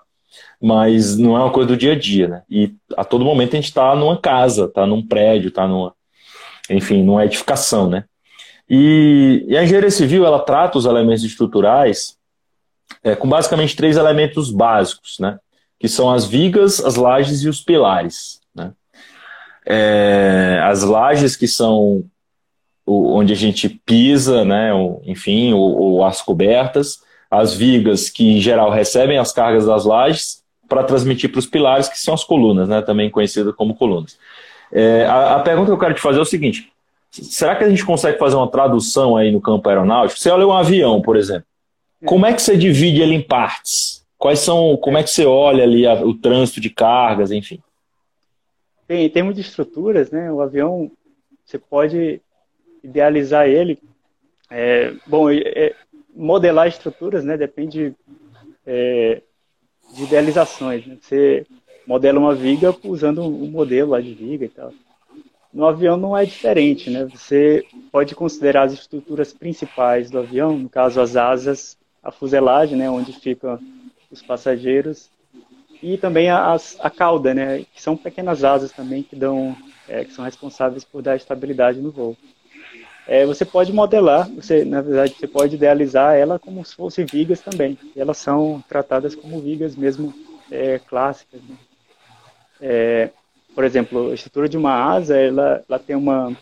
mas 0.62 1.18
não 1.18 1.36
é 1.36 1.40
uma 1.40 1.52
coisa 1.52 1.70
do 1.70 1.78
dia 1.78 1.94
a 1.94 2.00
dia, 2.00 2.28
né, 2.28 2.44
e 2.50 2.74
a 2.96 3.04
todo 3.04 3.26
momento 3.26 3.54
a 3.54 3.56
gente 3.56 3.66
está 3.66 3.96
numa 3.96 4.18
casa, 4.18 4.66
está 4.66 4.86
num 4.86 5.06
prédio, 5.06 5.48
está 5.48 5.68
numa, 5.68 5.94
enfim, 6.70 7.04
numa 7.04 7.26
edificação, 7.26 7.90
né, 7.90 8.06
e, 8.70 9.46
e, 9.48 9.58
a 9.58 9.64
engenharia 9.64 9.90
civil 9.90 10.26
ela 10.26 10.40
trata 10.40 10.78
os 10.78 10.86
elementos 10.86 11.24
estruturais 11.24 12.18
é, 13.04 13.16
com 13.16 13.28
basicamente 13.28 13.76
três 13.76 13.96
elementos 13.96 14.52
básicos, 14.52 15.18
né? 15.20 15.40
que 15.80 15.88
são 15.88 16.12
as 16.12 16.26
vigas, 16.26 16.84
as 16.84 16.96
lajes 16.96 17.44
e 17.44 17.50
os 17.50 17.62
pilares. 17.62 18.42
Né? 18.54 18.74
É, 19.66 20.60
as 20.64 20.84
lajes 20.84 21.36
que 21.36 21.48
são 21.48 22.04
onde 22.88 23.34
a 23.34 23.36
gente 23.36 23.68
pisa, 23.68 24.46
né, 24.46 24.72
enfim, 25.04 25.54
o, 25.54 26.04
as 26.06 26.22
cobertas, 26.22 27.02
as 27.30 27.54
vigas 27.54 28.10
que 28.10 28.38
em 28.38 28.40
geral 28.40 28.72
recebem 28.72 29.18
as 29.18 29.34
cargas 29.34 29.66
das 29.66 29.84
lajes 29.84 30.42
para 30.70 30.84
transmitir 30.84 31.30
para 31.30 31.40
os 31.40 31.46
pilares, 31.46 31.90
que 31.90 32.00
são 32.00 32.14
as 32.14 32.24
colunas, 32.24 32.70
né, 32.70 32.82
também 32.82 33.10
conhecidas 33.10 33.54
como 33.56 33.76
colunas. 33.76 34.18
É, 34.72 35.06
a, 35.06 35.36
a, 35.36 35.40
pergunta 35.40 35.68
que 35.68 35.74
eu 35.74 35.80
quero 35.80 35.94
te 35.94 36.02
fazer 36.02 36.20
é 36.20 36.22
o 36.22 36.26
seguinte: 36.26 36.72
será 37.12 37.56
que 37.56 37.64
a 37.64 37.70
gente 37.70 37.86
consegue 37.86 38.18
fazer 38.18 38.36
uma 38.36 38.50
tradução 38.50 39.18
aí 39.18 39.32
no 39.32 39.42
campo 39.42 39.68
aeronáutico? 39.68 40.20
Você 40.20 40.30
olha 40.30 40.48
um 40.48 40.54
avião, 40.54 41.02
por 41.02 41.18
exemplo, 41.18 41.46
como 42.06 42.26
é 42.26 42.34
que 42.34 42.42
você 42.42 42.56
divide 42.56 43.02
ele 43.02 43.16
em 43.16 43.22
partes? 43.22 44.06
Quais 44.18 44.40
são, 44.40 44.78
como 44.78 44.98
é 44.98 45.04
que 45.04 45.10
você 45.10 45.26
olha 45.26 45.64
ali 45.64 45.86
a, 45.86 45.94
o 45.94 46.14
trânsito 46.14 46.60
de 46.60 46.70
cargas, 46.70 47.32
enfim? 47.32 47.60
Bem, 48.88 49.06
em 49.06 49.10
termos 49.10 49.36
de 49.36 49.42
estruturas, 49.42 50.12
né, 50.12 50.32
o 50.32 50.42
avião, 50.42 50.90
você 51.46 51.58
pode 51.58 52.22
idealizar 52.84 53.48
ele. 53.48 53.80
É, 54.50 54.94
bom, 55.06 55.30
é, 55.30 55.76
modelar 56.16 56.68
estruturas, 56.68 57.24
né, 57.24 57.38
depende 57.38 57.94
é, 58.66 59.22
de 59.94 60.04
idealizações. 60.04 60.86
Né? 60.86 60.98
Você 61.02 61.46
modela 61.86 62.20
uma 62.20 62.36
viga 62.36 62.76
usando 62.84 63.24
um 63.24 63.50
modelo 63.50 63.92
lá 63.92 64.02
de 64.02 64.14
viga 64.14 64.46
e 64.46 64.50
tal. 64.50 64.74
No 65.54 65.66
avião 65.66 65.96
não 65.98 66.16
é 66.16 66.26
diferente, 66.26 66.90
né? 66.90 67.06
Você 67.06 67.66
pode 67.92 68.14
considerar 68.14 68.64
as 68.64 68.74
estruturas 68.74 69.34
principais 69.34 70.12
do 70.12 70.20
avião, 70.20 70.58
no 70.58 70.70
caso 70.70 71.00
as 71.00 71.16
asas, 71.16 71.78
a 72.04 72.12
fuselagem, 72.12 72.78
né, 72.78 72.90
onde 72.90 73.14
ficam 73.14 73.60
os 74.12 74.22
passageiros, 74.22 75.10
e 75.82 75.98
também 75.98 76.30
as, 76.30 76.78
a 76.80 76.90
cauda, 76.90 77.34
né, 77.34 77.66
que 77.74 77.82
são 77.82 77.96
pequenas 77.96 78.44
asas 78.44 78.72
também 78.72 79.04
que 79.04 79.16
dão, 79.16 79.56
é, 79.88 80.04
que 80.04 80.14
são 80.14 80.26
responsáveis 80.26 80.84
por 80.84 81.02
dar 81.02 81.16
estabilidade 81.16 81.80
no 81.80 81.92
voo. 81.92 82.16
É, 83.08 83.26
você 83.26 83.46
pode 83.46 83.72
modelar, 83.72 84.30
você, 84.30 84.66
na 84.66 84.82
verdade, 84.82 85.16
você 85.18 85.28
pode 85.28 85.56
idealizar 85.56 86.16
ela 86.16 86.38
como 86.38 86.64
se 86.66 86.76
fossem 86.76 87.06
vigas 87.06 87.40
também. 87.40 87.78
Elas 87.96 88.18
são 88.18 88.62
tratadas 88.68 89.16
como 89.16 89.40
vigas 89.40 89.78
mesmo 89.78 90.14
é, 90.52 90.78
clássicas. 90.80 91.40
Né? 91.42 91.56
É, 92.60 93.10
por 93.56 93.64
exemplo, 93.64 94.12
a 94.12 94.14
estrutura 94.14 94.50
de 94.50 94.58
uma 94.58 94.74
asa, 94.74 95.18
ela, 95.18 95.64
ela 95.68 95.80
tem 95.80 95.96
uma, 95.96 96.36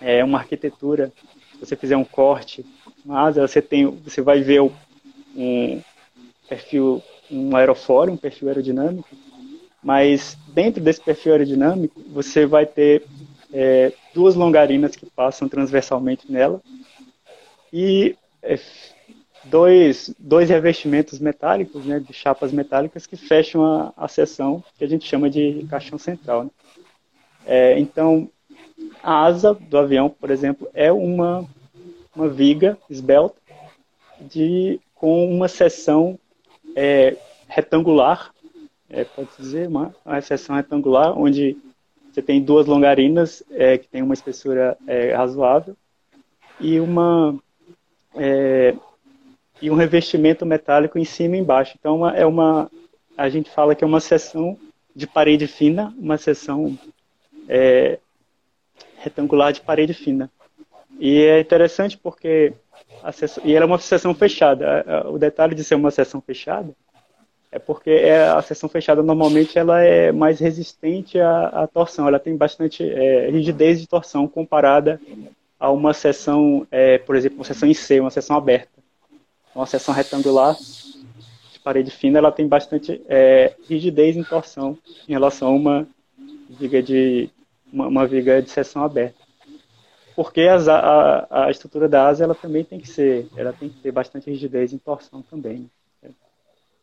é, 0.00 0.22
uma 0.22 0.38
arquitetura. 0.38 1.12
Se 1.52 1.66
você 1.66 1.74
fizer 1.74 1.96
um 1.96 2.04
corte, 2.04 2.64
uma 3.04 3.20
asa, 3.20 3.46
você 3.46 3.60
tem, 3.60 3.84
você 3.86 4.22
vai 4.22 4.40
ver 4.40 4.62
um 5.36 5.82
perfil, 6.48 7.02
um 7.28 7.56
aerofólio, 7.56 8.14
um 8.14 8.16
perfil 8.16 8.48
aerodinâmico, 8.48 9.08
mas 9.82 10.36
dentro 10.48 10.82
desse 10.82 11.00
perfil 11.00 11.32
aerodinâmico, 11.32 12.00
você 12.08 12.46
vai 12.46 12.66
ter 12.66 13.04
é, 13.52 13.92
duas 14.14 14.34
longarinas 14.34 14.94
que 14.96 15.06
passam 15.06 15.48
transversalmente 15.48 16.30
nela 16.30 16.60
e 17.72 18.16
é, 18.42 18.58
dois, 19.44 20.14
dois 20.18 20.48
revestimentos 20.48 21.18
metálicos, 21.18 21.84
né, 21.84 22.00
de 22.00 22.12
chapas 22.12 22.52
metálicas 22.52 23.06
que 23.06 23.16
fecham 23.16 23.64
a, 23.64 23.92
a 23.96 24.08
seção 24.08 24.62
que 24.76 24.84
a 24.84 24.88
gente 24.88 25.06
chama 25.06 25.28
de 25.30 25.66
caixão 25.68 25.98
central. 25.98 26.44
Né? 26.44 26.50
É, 27.46 27.78
então, 27.78 28.28
a 29.02 29.24
asa 29.24 29.54
do 29.54 29.78
avião, 29.78 30.08
por 30.08 30.30
exemplo, 30.30 30.68
é 30.74 30.92
uma, 30.92 31.44
uma 32.14 32.28
viga 32.28 32.78
esbelta 32.90 33.36
de, 34.20 34.80
com 34.94 35.30
uma 35.30 35.48
seção 35.48 36.18
é, 36.76 37.16
retangular, 37.48 38.32
é, 38.90 39.04
pode 39.04 39.28
dizer, 39.38 39.68
uma, 39.68 39.94
uma 40.04 40.20
seção 40.20 40.56
retangular, 40.56 41.18
onde 41.18 41.56
você 42.12 42.22
tem 42.22 42.42
duas 42.42 42.66
longarinas 42.66 43.42
é, 43.50 43.78
que 43.78 43.88
tem 43.88 44.02
uma 44.02 44.14
espessura 44.14 44.76
é, 44.86 45.14
razoável 45.14 45.76
e 46.60 46.80
uma 46.80 47.38
é, 48.14 48.74
e 49.60 49.70
um 49.70 49.74
revestimento 49.74 50.46
metálico 50.46 50.98
em 50.98 51.04
cima 51.04 51.36
e 51.36 51.40
embaixo. 51.40 51.76
Então 51.78 51.96
uma, 51.96 52.16
é 52.16 52.24
uma 52.24 52.70
a 53.16 53.28
gente 53.28 53.50
fala 53.50 53.74
que 53.74 53.84
é 53.84 53.86
uma 53.86 54.00
seção 54.00 54.58
de 54.94 55.06
parede 55.06 55.46
fina, 55.46 55.94
uma 55.98 56.16
seção 56.16 56.78
é, 57.48 57.98
retangular 58.98 59.52
de 59.52 59.60
parede 59.60 59.94
fina. 59.94 60.30
E 60.98 61.22
é 61.22 61.40
interessante 61.40 61.96
porque 61.96 62.52
a 63.02 63.12
seção, 63.12 63.44
e 63.46 63.54
ela 63.54 63.64
é 63.64 63.66
uma 63.66 63.78
seção 63.78 64.14
fechada. 64.14 64.84
O 65.10 65.18
detalhe 65.18 65.54
de 65.54 65.62
ser 65.62 65.74
uma 65.74 65.90
seção 65.90 66.20
fechada 66.20 66.74
é 67.50 67.58
porque 67.58 67.90
é, 67.90 68.28
a 68.28 68.42
seção 68.42 68.68
fechada 68.68 69.02
normalmente 69.02 69.58
ela 69.58 69.82
é 69.82 70.12
mais 70.12 70.38
resistente 70.38 71.18
à, 71.18 71.48
à 71.48 71.66
torção, 71.66 72.06
ela 72.06 72.18
tem 72.18 72.36
bastante 72.36 72.82
é, 72.82 73.30
rigidez 73.30 73.80
de 73.80 73.86
torção 73.86 74.28
comparada 74.28 75.00
a 75.58 75.70
uma 75.70 75.92
seção, 75.92 76.66
é, 76.70 76.98
por 76.98 77.16
exemplo, 77.16 77.38
uma 77.38 77.44
seção 77.44 77.68
em 77.68 77.74
C, 77.74 78.00
uma 78.00 78.10
seção 78.10 78.36
aberta. 78.36 78.78
Uma 79.54 79.66
seção 79.66 79.92
retangular 79.92 80.54
de 80.54 81.58
parede 81.64 81.90
fina, 81.90 82.18
ela 82.18 82.30
tem 82.30 82.46
bastante 82.46 83.02
é, 83.08 83.54
rigidez 83.68 84.16
em 84.16 84.22
torção 84.22 84.78
em 85.08 85.12
relação 85.12 85.48
a 85.48 85.52
uma 85.52 85.88
viga 86.48 86.82
de 86.82 87.30
uma, 87.72 87.88
uma 87.88 88.06
viga 88.06 88.40
de 88.40 88.50
seção 88.50 88.84
aberta. 88.84 89.18
Porque 90.14 90.42
as, 90.42 90.68
a, 90.68 91.26
a 91.30 91.50
estrutura 91.50 91.88
da 91.88 92.06
asa 92.06 92.24
ela 92.24 92.34
também 92.34 92.62
tem 92.62 92.78
que 92.78 92.88
ser, 92.88 93.28
ela 93.36 93.52
tem 93.52 93.68
que 93.68 93.80
ter 93.80 93.90
bastante 93.90 94.30
rigidez 94.30 94.72
em 94.72 94.78
torção 94.78 95.22
também. 95.22 95.68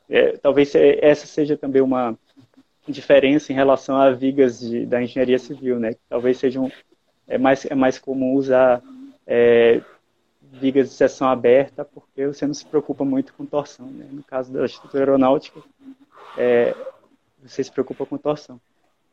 É, 0.10 0.38
talvez 0.38 0.74
essa 0.76 1.26
seja 1.26 1.58
também 1.58 1.82
uma 1.82 2.18
diferença 2.88 3.52
em 3.52 3.56
relação 3.56 3.98
a 3.98 4.12
vigas 4.12 4.60
de, 4.60 4.86
da 4.86 5.02
engenharia 5.02 5.40
civil, 5.40 5.80
né? 5.80 5.96
Talvez 6.08 6.38
sejam 6.38 6.72
é 7.28 7.38
mais 7.38 7.66
é 7.66 7.74
mais 7.74 7.98
comum 7.98 8.36
usar 8.36 8.82
é, 9.26 9.82
vigas 10.42 10.90
de 10.90 10.96
seção 10.96 11.28
aberta 11.28 11.84
porque 11.84 12.28
você 12.28 12.46
não 12.46 12.54
se 12.54 12.66
preocupa 12.66 13.04
muito 13.04 13.34
com 13.34 13.46
torção. 13.46 13.88
Né? 13.88 14.08
No 14.12 14.24
caso 14.24 14.54
da 14.54 14.66
estrutura 14.66 15.04
aeronáutica, 15.04 15.60
é, 16.38 16.76
você 17.44 17.64
se 17.64 17.72
preocupa 17.72 18.06
com 18.06 18.18
torção. 18.18 18.60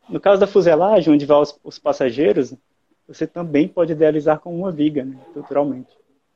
No 0.07 0.19
caso 0.19 0.39
da 0.39 0.47
fuselagem, 0.47 1.13
onde 1.13 1.25
vão 1.25 1.41
os, 1.41 1.57
os 1.63 1.79
passageiros, 1.79 2.53
você 3.07 3.25
também 3.25 3.67
pode 3.67 3.93
idealizar 3.93 4.39
com 4.39 4.55
uma 4.55 4.71
viga, 4.71 5.03
né. 5.03 5.17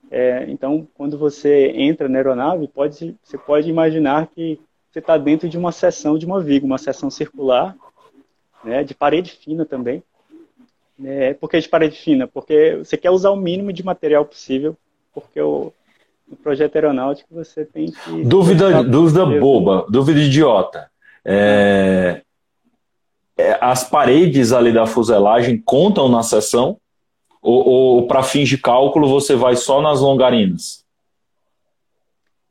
É, 0.09 0.45
então, 0.49 0.87
quando 0.95 1.17
você 1.17 1.71
entra 1.75 2.07
na 2.07 2.17
aeronave, 2.17 2.67
pode, 2.67 3.15
você 3.23 3.37
pode 3.37 3.69
imaginar 3.69 4.27
que 4.27 4.59
você 4.89 4.99
está 4.99 5.17
dentro 5.17 5.49
de 5.49 5.57
uma 5.57 5.71
seção 5.71 6.17
de 6.17 6.25
uma 6.25 6.41
viga, 6.41 6.65
uma 6.65 6.77
seção 6.77 7.09
circular, 7.09 7.75
né, 8.63 8.83
de 8.83 8.95
parede 8.95 9.31
fina 9.31 9.65
também. 9.65 10.01
É, 11.03 11.33
por 11.33 11.49
que 11.49 11.59
de 11.59 11.69
parede 11.69 11.97
fina? 11.97 12.27
Porque 12.27 12.77
você 12.77 12.97
quer 12.97 13.11
usar 13.11 13.29
o 13.31 13.35
mínimo 13.35 13.71
de 13.71 13.85
material 13.85 14.25
possível, 14.25 14.75
porque 15.13 15.39
o, 15.39 15.71
no 16.27 16.35
projeto 16.37 16.75
aeronáutico 16.75 17.33
você 17.33 17.65
tem 17.65 17.91
que... 17.91 18.23
Dúvida, 18.23 18.83
dúvida 18.83 19.25
boba, 19.25 19.85
dúvida 19.89 20.19
idiota. 20.19 20.89
É, 21.23 22.21
é, 23.37 23.57
as 23.61 23.87
paredes 23.87 24.51
ali 24.51 24.71
da 24.71 24.87
fuselagem 24.87 25.61
contam 25.63 26.09
na 26.09 26.23
seção? 26.23 26.77
Ou, 27.47 27.65
ou 27.65 28.07
para 28.07 28.23
fins 28.23 28.49
de 28.49 28.57
cálculo 28.57 29.07
você 29.07 29.33
vai 29.33 29.55
só 29.55 29.81
nas 29.81 30.01
longarinas? 30.01 30.85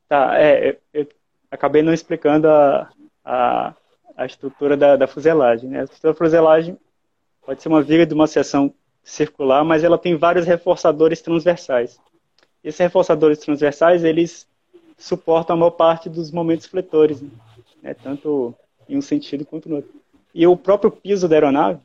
Tá, 0.08 0.40
é, 0.40 0.78
eu 0.90 1.06
acabei 1.50 1.82
não 1.82 1.92
explicando 1.92 2.48
a, 2.48 2.88
a, 3.22 3.74
a 4.16 4.24
estrutura 4.24 4.74
da, 4.74 4.96
da, 4.96 5.06
fuselagem. 5.06 5.68
Né? 5.68 5.80
A 5.80 5.84
estrutura 5.84 6.14
da 6.14 6.18
fuselagem 6.18 6.78
pode 7.44 7.60
ser 7.60 7.68
uma 7.68 7.82
viga 7.82 8.06
de 8.06 8.14
uma 8.14 8.26
seção 8.26 8.72
circular, 9.04 9.62
mas 9.64 9.84
ela 9.84 9.98
tem 9.98 10.16
vários 10.16 10.46
reforçadores 10.46 11.20
transversais. 11.20 12.00
Esses 12.64 12.80
reforçadores 12.80 13.38
transversais, 13.38 14.02
eles 14.02 14.48
suportam 14.96 15.56
a 15.56 15.58
maior 15.58 15.72
parte 15.72 16.08
dos 16.08 16.30
momentos 16.30 16.64
fletores, 16.64 17.22
né? 17.82 17.92
tanto 17.92 18.54
em 18.88 18.96
um 18.96 19.02
sentido 19.02 19.44
quanto 19.44 19.68
no 19.68 19.76
outro. 19.76 19.90
E 20.34 20.46
o 20.46 20.56
próprio 20.56 20.90
piso 20.90 21.28
da 21.28 21.36
aeronave, 21.36 21.80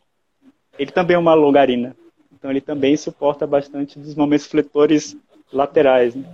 ele 0.80 0.92
também 0.92 1.16
é 1.16 1.20
uma 1.20 1.34
longarina. 1.34 1.94
Então 2.42 2.50
ele 2.50 2.60
também 2.60 2.98
suporta 2.98 3.46
bastante 3.46 4.00
dos 4.00 4.16
momentos 4.16 4.48
fletores 4.48 5.16
laterais. 5.54 6.16
Né? 6.16 6.26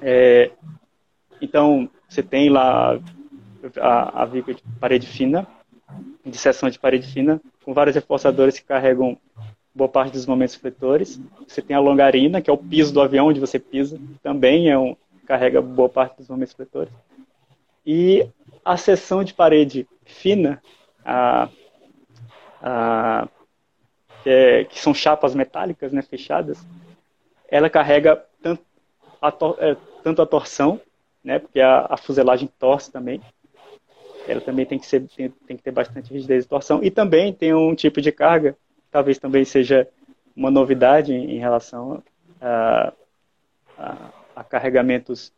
É, 0.00 0.50
então 1.38 1.86
você 2.08 2.22
tem 2.22 2.48
lá 2.48 2.98
a, 3.78 4.22
a 4.22 4.24
viga 4.24 4.54
de 4.54 4.62
parede 4.80 5.06
fina, 5.06 5.46
de 6.24 6.38
seção 6.38 6.70
de 6.70 6.78
parede 6.78 7.06
fina, 7.06 7.38
com 7.62 7.74
vários 7.74 7.94
reforçadores 7.94 8.58
que 8.58 8.64
carregam 8.64 9.18
boa 9.74 9.86
parte 9.86 10.14
dos 10.14 10.24
momentos 10.24 10.54
fletores. 10.54 11.20
Você 11.46 11.60
tem 11.60 11.76
a 11.76 11.80
longarina, 11.80 12.40
que 12.40 12.48
é 12.48 12.52
o 12.52 12.56
piso 12.56 12.94
do 12.94 13.02
avião 13.02 13.26
onde 13.26 13.38
você 13.38 13.58
pisa, 13.58 14.00
também 14.22 14.70
é 14.70 14.78
um, 14.78 14.96
carrega 15.26 15.60
boa 15.60 15.90
parte 15.90 16.16
dos 16.16 16.28
momentos 16.28 16.54
fletores. 16.54 16.90
E 17.84 18.26
a 18.64 18.78
seção 18.78 19.22
de 19.22 19.34
parede 19.34 19.86
fina, 20.06 20.62
a, 21.04 21.50
a 22.62 23.28
é, 24.24 24.64
que 24.64 24.78
são 24.78 24.94
chapas 24.94 25.34
metálicas, 25.34 25.92
né, 25.92 26.02
fechadas, 26.02 26.64
ela 27.48 27.68
carrega 27.68 28.24
tanto 28.42 28.62
a, 29.20 29.32
é, 29.58 29.76
tanto 30.02 30.22
a 30.22 30.26
torção, 30.26 30.80
né, 31.22 31.38
porque 31.38 31.60
a, 31.60 31.86
a, 31.90 31.96
fuselagem 31.96 32.48
torce 32.58 32.90
também, 32.90 33.20
ela 34.26 34.40
também 34.40 34.64
tem 34.64 34.78
que, 34.78 34.86
ser, 34.86 35.06
tem, 35.16 35.30
tem, 35.46 35.56
que 35.56 35.62
ter 35.62 35.70
bastante 35.70 36.12
rigidez 36.12 36.44
de 36.44 36.48
torção, 36.48 36.82
e 36.82 36.90
também 36.90 37.32
tem 37.32 37.54
um 37.54 37.74
tipo 37.74 38.00
de 38.00 38.10
carga, 38.10 38.56
talvez 38.90 39.18
também 39.18 39.44
seja 39.44 39.86
uma 40.34 40.50
novidade 40.50 41.12
em, 41.12 41.38
relação 41.38 42.02
a, 42.40 42.92
a, 43.78 43.96
a 44.36 44.44
carregamentos 44.44 45.32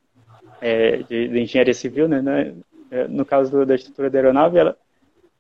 é, 0.61 0.99
de, 0.99 1.29
de, 1.29 1.41
engenharia 1.41 1.75
civil, 1.75 2.09
né, 2.09 2.23
né? 2.23 2.55
no 3.09 3.25
caso 3.25 3.67
da 3.67 3.75
estrutura 3.75 4.09
da 4.09 4.19
aeronave, 4.19 4.59
ela, 4.59 4.77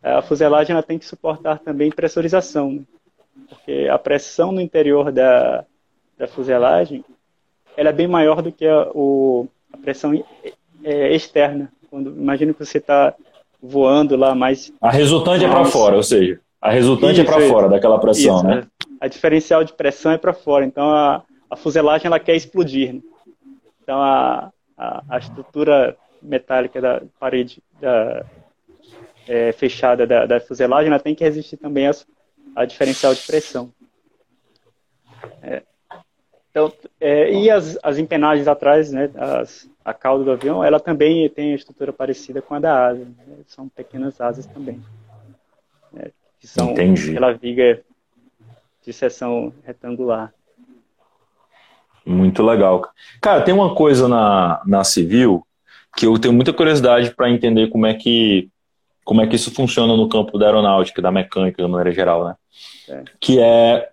a 0.03 0.21
fuselagem 0.21 0.73
ela 0.73 0.83
tem 0.83 0.99
que 0.99 1.07
suportar 1.07 1.61
também 1.61 1.91
pressurização, 1.91 2.73
né? 2.73 2.83
Porque 3.49 3.89
a 3.91 3.99
pressão 3.99 4.53
no 4.53 4.61
interior 4.61 5.13
da, 5.13 5.65
da 6.19 6.27
fuselagem 6.27 7.05
ela 7.77 7.91
é 7.91 7.93
bem 7.93 8.07
maior 8.07 8.41
do 8.41 8.53
que 8.53 8.67
a, 8.67 8.89
o, 8.95 9.49
a 9.73 9.77
pressão 9.77 10.13
é, 10.83 11.15
externa. 11.15 11.73
Quando, 11.91 12.11
imagina 12.11 12.53
que 12.53 12.65
você 12.65 12.79
está 12.79 13.15
voando 13.61 14.17
lá 14.17 14.35
mais. 14.35 14.73
A 14.81 14.91
resultante 14.91 15.45
é 15.45 15.49
para 15.49 15.65
fora, 15.65 15.97
ou 15.97 16.03
seja, 16.03 16.41
a 16.61 16.71
resultante 16.71 17.21
é 17.21 17.23
isso, 17.23 17.33
é 17.33 17.37
para 17.37 17.49
fora 17.49 17.69
daquela 17.69 17.99
pressão, 17.99 18.37
isso, 18.37 18.47
né? 18.47 18.67
A, 19.01 19.07
a, 19.07 19.09
diferencial 19.09 19.65
de 19.65 19.73
pressão 19.73 20.13
é 20.13 20.19
para 20.19 20.33
fora. 20.33 20.65
Então 20.65 20.91
a, 20.91 21.23
a 21.51 21.57
fuselagem 21.57 22.07
ela 22.07 22.19
quer 22.19 22.37
explodir. 22.37 22.95
Né? 22.95 23.01
Então 23.83 24.01
a, 24.01 24.51
a, 24.77 25.03
a, 25.09 25.19
estrutura 25.19 25.97
metálica 26.23 26.81
da 26.81 27.03
parede 27.19 27.63
da, 27.81 28.25
é, 29.29 29.53
fechada 29.53 30.07
da, 30.07 30.27
da, 30.27 30.41
fuselagem 30.41 30.91
ela 30.91 31.01
tem 31.01 31.15
que 31.15 31.25
resistir 31.25 31.57
também 31.57 31.87
a, 31.87 31.93
a 32.55 32.65
diferencial 32.65 33.15
de 33.15 33.23
pressão. 33.23 33.73
É, 35.43 35.63
então, 36.55 36.73
é, 37.01 37.33
e 37.33 37.51
as, 37.51 37.77
as 37.83 37.99
empenagens 37.99 38.47
atrás, 38.47 38.93
né, 38.93 39.11
as, 39.17 39.69
a 39.85 39.93
cauda 39.93 40.23
do 40.23 40.31
avião, 40.31 40.63
ela 40.63 40.79
também 40.79 41.29
tem 41.29 41.53
a 41.53 41.57
estrutura 41.57 41.93
parecida 41.93 42.41
com 42.41 42.55
a 42.55 42.61
da 42.61 42.87
asa. 42.87 43.05
Né, 43.05 43.39
são 43.49 43.69
pequenas 43.69 44.21
asas 44.21 44.47
também. 44.47 44.81
Né, 45.93 46.13
que 46.39 46.47
são 46.47 46.71
Entendi. 46.71 47.11
aquela 47.11 47.33
viga 47.33 47.83
de 48.87 48.93
seção 48.93 49.53
retangular. 49.65 50.33
Muito 52.07 52.41
legal. 52.43 52.89
Cara, 53.21 53.43
tem 53.43 53.53
uma 53.53 53.75
coisa 53.75 54.07
na, 54.07 54.63
na 54.65 54.85
civil 54.85 55.45
que 55.97 56.07
eu 56.07 56.17
tenho 56.21 56.35
muita 56.35 56.53
curiosidade 56.53 57.15
para 57.15 57.31
entender 57.31 57.69
como 57.69 57.87
é 57.87 57.95
que 57.95 58.49
como 59.05 59.21
é 59.21 59.27
que 59.27 59.37
isso 59.37 59.51
funciona 59.51 59.97
no 59.97 60.09
campo 60.09 60.39
da 60.39 60.47
aeronáutica, 60.47 61.03
da 61.03 61.13
mecânica, 61.13 61.63
de 61.63 61.69
maneira 61.69 61.93
geral, 61.93 62.25
né? 62.25 62.35
É. 62.89 63.05
Que 63.21 63.39
é 63.39 63.89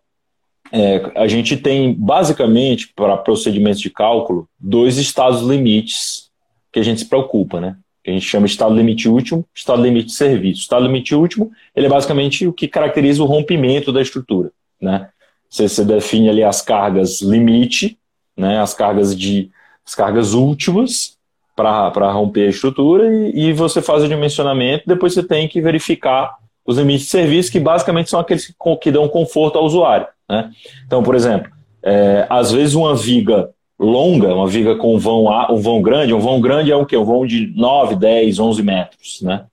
é, 0.71 1.11
a 1.15 1.27
gente 1.27 1.57
tem, 1.57 1.93
basicamente, 1.93 2.93
para 2.95 3.17
procedimentos 3.17 3.81
de 3.81 3.89
cálculo, 3.89 4.47
dois 4.57 4.97
estados 4.97 5.41
limites 5.41 6.29
que 6.71 6.79
a 6.79 6.83
gente 6.83 7.01
se 7.01 7.09
preocupa, 7.09 7.59
né? 7.59 7.75
Que 8.01 8.09
a 8.09 8.13
gente 8.13 8.25
chama 8.25 8.47
de 8.47 8.53
estado 8.53 8.73
limite 8.73 9.09
último, 9.09 9.45
estado 9.53 9.83
limite 9.83 10.07
de 10.07 10.13
serviço. 10.13 10.61
O 10.61 10.63
estado 10.63 10.85
limite 10.85 11.13
último, 11.13 11.51
ele 11.75 11.87
é 11.87 11.89
basicamente 11.89 12.47
o 12.47 12.53
que 12.53 12.69
caracteriza 12.69 13.21
o 13.21 13.25
rompimento 13.25 13.91
da 13.91 14.01
estrutura, 14.01 14.51
né? 14.81 15.09
Você, 15.49 15.67
você 15.67 15.83
define 15.83 16.29
ali 16.29 16.43
as 16.43 16.61
cargas 16.61 17.21
limite, 17.21 17.99
né? 18.37 18.59
As 18.61 18.73
cargas 18.73 19.13
de, 19.13 19.51
as 19.85 19.93
cargas 19.93 20.33
últimas 20.33 21.17
para 21.61 22.11
romper 22.11 22.47
a 22.47 22.49
estrutura 22.49 23.07
e, 23.07 23.49
e 23.49 23.53
você 23.53 23.81
faz 23.81 24.03
o 24.03 24.07
dimensionamento. 24.07 24.83
Depois 24.87 25.13
você 25.13 25.23
tem 25.23 25.47
que 25.47 25.61
verificar 25.61 26.35
os 26.65 26.77
limites 26.77 27.05
de 27.05 27.11
serviço, 27.11 27.51
que 27.51 27.59
basicamente 27.59 28.09
são 28.09 28.19
aqueles 28.19 28.47
que, 28.47 28.53
que 28.81 28.91
dão 28.91 29.07
conforto 29.07 29.57
ao 29.57 29.65
usuário. 29.65 30.07
Né? 30.29 30.51
Então, 30.85 31.03
por 31.03 31.15
exemplo, 31.15 31.51
é, 31.83 32.25
às 32.29 32.51
vezes 32.51 32.75
uma 32.75 32.95
viga 32.95 33.49
longa, 33.79 34.33
uma 34.33 34.47
viga 34.47 34.75
com 34.75 34.97
vão, 34.99 35.25
um 35.49 35.57
vão 35.57 35.81
grande, 35.81 36.13
um 36.13 36.19
vão 36.19 36.39
grande 36.39 36.71
é 36.71 36.75
o 36.75 36.85
quê? 36.85 36.95
Um 36.95 37.05
vão 37.05 37.25
de 37.25 37.51
9, 37.55 37.95
10, 37.95 38.39
11 38.39 38.63
metros. 38.63 39.21
Né? 39.21 39.43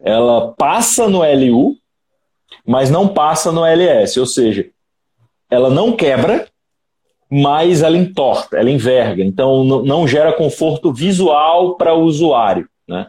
Ela 0.00 0.52
passa 0.52 1.08
no 1.08 1.20
LU, 1.20 1.76
mas 2.66 2.90
não 2.90 3.08
passa 3.08 3.50
no 3.50 3.64
LS, 3.64 4.20
ou 4.20 4.26
seja, 4.26 4.66
ela 5.50 5.70
não 5.70 5.92
quebra, 5.92 6.46
mas 7.34 7.82
ela 7.82 7.96
entorta, 7.96 8.58
ela 8.58 8.68
enverga, 8.68 9.24
então 9.24 9.64
não 9.64 10.06
gera 10.06 10.34
conforto 10.34 10.92
visual 10.92 11.76
para 11.76 11.94
o 11.94 12.02
usuário. 12.02 12.68
Né? 12.86 13.08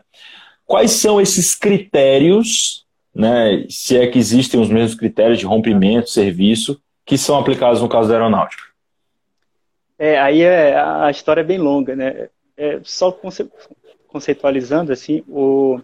Quais 0.66 0.92
são 0.92 1.20
esses 1.20 1.54
critérios, 1.54 2.86
né, 3.14 3.66
se 3.70 3.98
é 3.98 4.08
que 4.08 4.18
existem 4.18 4.62
os 4.62 4.70
mesmos 4.70 4.96
critérios 4.96 5.40
de 5.40 5.46
rompimento, 5.46 6.10
serviço, 6.10 6.82
que 7.06 7.18
são 7.18 7.38
aplicados 7.38 7.82
no 7.82 7.90
caso 7.90 8.08
da 8.08 8.16
aeronáutica? 8.16 8.64
É, 10.00 10.18
aí 10.18 10.42
é, 10.42 10.74
a 10.80 11.12
história 11.12 11.42
é 11.42 11.44
bem 11.44 11.58
longa, 11.58 11.94
né? 11.94 12.30
É, 12.56 12.80
só 12.82 13.12
conce, 13.12 13.52
conceitualizando 14.08 14.94
assim, 14.94 15.22
o 15.28 15.82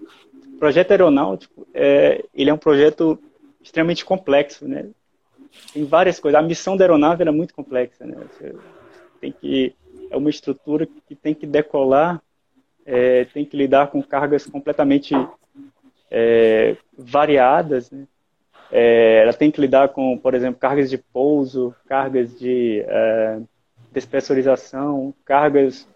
projeto 0.58 0.92
aeronáutico 0.92 1.68
é, 1.74 2.24
ele 2.34 2.50
é 2.50 2.54
um 2.54 2.58
projeto 2.58 3.20
extremamente 3.62 4.06
complexo, 4.06 4.66
né? 4.66 4.86
Tem 5.74 5.84
várias 5.86 6.20
coisas. 6.20 6.40
A 6.40 6.44
missão 6.44 6.76
da 6.76 6.84
aeronave 6.84 7.24
é 7.24 7.32
muito 7.32 7.54
complexa, 7.54 8.06
né? 8.06 8.16
Você 8.32 8.56
tem 9.20 9.32
que 9.32 9.76
é 10.10 10.18
uma 10.18 10.30
estrutura 10.30 10.88
que 11.08 11.16
tem 11.16 11.36
que 11.36 11.46
decolar, 11.46 12.22
é, 12.86 13.26
tem 13.26 13.46
que 13.46 13.56
lidar 13.56 13.88
com 13.88 14.02
cargas 14.02 14.46
completamente 14.46 15.14
é, 16.10 16.76
variadas, 16.98 17.92
né? 17.92 18.08
É, 18.72 19.22
ela 19.24 19.34
tem 19.34 19.50
que 19.50 19.60
lidar 19.60 19.90
com, 19.90 20.18
por 20.18 20.36
exemplo, 20.36 20.60
cargas 20.60 20.90
de 20.90 20.98
pouso, 20.98 21.76
cargas 21.88 22.38
de 22.38 22.84
é, 22.88 23.40
despressurização, 23.92 25.14
cargas 25.26 25.88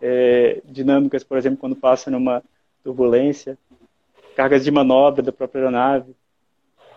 é, 0.00 0.60
dinâmicas, 0.64 1.24
por 1.24 1.38
exemplo, 1.38 1.58
quando 1.58 1.76
passa 1.76 2.10
numa 2.10 2.42
turbulência, 2.84 3.56
cargas 4.36 4.64
de 4.64 4.70
manobra 4.70 5.22
da 5.22 5.32
própria 5.32 5.60
aeronave. 5.62 6.14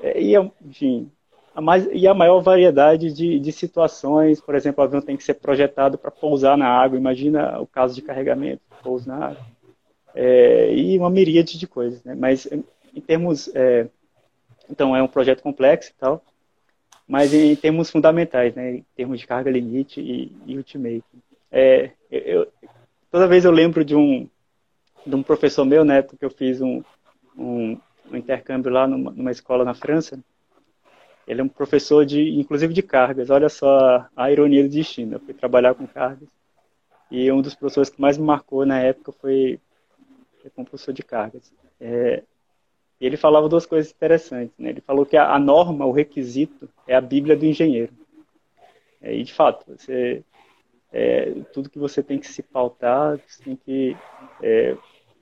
É, 0.02 0.22
e, 0.22 0.36
enfim, 0.66 1.10
a 1.56 1.62
mais, 1.62 1.88
e 1.92 2.08
a 2.08 2.14
maior 2.14 2.42
variedade 2.42 3.12
de, 3.14 3.40
de 3.40 3.52
situações, 3.52 4.42
por 4.42 4.56
exemplo, 4.56 4.84
o 4.84 4.88
avião 4.88 5.02
tem 5.02 5.16
que 5.16 5.24
ser 5.24 5.36
projetado 5.36 5.98
para 5.98 6.12
pousar 6.12 6.58
na 6.58 6.68
água, 6.68 6.98
imagina 6.98 7.60
o 7.60 7.68
caso 7.68 7.94
de 7.94 8.02
carregamento, 8.02 8.62
pouso 8.82 9.08
na 9.08 9.28
água. 9.28 9.46
É, 10.16 10.74
e 10.74 10.98
uma 10.98 11.10
miríade 11.10 11.58
de 11.58 11.68
coisas, 11.68 12.04
né? 12.04 12.16
Mas 12.16 12.46
em 12.46 13.02
termos 13.02 13.50
é, 13.56 13.88
então 14.70 14.96
é 14.96 15.02
um 15.02 15.08
projeto 15.08 15.42
complexo 15.42 15.92
e 15.92 15.94
tal, 16.00 16.24
mas 17.08 17.34
em 17.34 17.56
termos 17.56 17.90
fundamentais, 17.90 18.56
né, 18.56 18.76
em 18.78 18.86
termos 18.96 19.20
de 19.20 19.28
carga 19.28 19.52
limite 19.52 20.00
e, 20.00 20.36
e 20.46 20.58
ultimate. 20.58 21.04
É, 21.52 21.92
eu, 22.10 22.48
toda 23.12 23.28
vez 23.28 23.46
eu 23.46 23.52
lembro 23.52 23.84
de 23.84 23.96
um, 23.96 24.28
de 25.06 25.16
um 25.16 25.24
professor 25.24 25.66
meu, 25.66 25.84
na 25.84 25.96
época 25.96 26.18
que 26.18 26.26
eu 26.26 26.30
fiz 26.30 26.62
um, 26.62 26.84
um, 27.38 27.78
um 28.12 28.18
intercâmbio 28.18 28.72
lá 28.72 28.88
numa, 28.88 29.12
numa, 29.12 29.32
escola 29.32 29.66
na 29.66 29.74
França. 29.74 30.20
Ele 31.28 31.42
é 31.42 31.44
um 31.44 31.50
professor 31.50 32.06
de, 32.06 32.38
inclusive 32.40 32.74
de 32.74 32.82
cargas. 32.82 33.30
Olha 33.30 33.50
só 33.50 34.06
a 34.16 34.32
ironia 34.32 34.64
do 34.64 34.70
destino. 34.70 35.16
Eu 35.16 35.20
fui 35.20 35.34
trabalhar 35.34 35.74
com 35.74 35.88
cargas 35.88 36.28
e 37.10 37.32
um 37.32 37.42
dos 37.42 37.56
professores 37.56 37.90
que 37.90 38.02
mais 38.02 38.18
me 38.18 38.26
marcou 38.26 38.66
na 38.66 38.80
época 38.80 39.12
foi, 39.12 39.60
como 40.56 40.68
professor 40.68 40.92
de 40.92 41.04
cargas. 41.04 41.54
É, 41.80 42.24
ele 43.00 43.18
falava 43.18 43.48
duas 43.48 43.66
coisas 43.66 43.92
interessantes. 43.92 44.58
Né? 44.58 44.70
Ele 44.70 44.82
falou 44.82 45.06
que 45.06 45.16
a, 45.16 45.34
a 45.34 45.40
norma, 45.40 45.86
o 45.86 45.92
requisito, 45.92 46.70
é 46.88 46.96
a 46.96 47.02
Bíblia 47.02 47.38
do 47.38 47.46
engenheiro. 47.46 47.94
É, 49.02 49.16
e, 49.16 49.24
de 49.24 49.34
fato, 49.34 49.66
você, 49.78 50.24
é, 50.92 51.32
tudo 51.54 51.70
que 51.70 51.78
você 51.78 52.02
tem 52.02 52.18
que 52.18 52.28
se 52.28 52.42
pautar, 52.42 53.20
você 53.28 53.44
tem 53.44 53.56
que 53.56 53.96
é, 54.42 54.76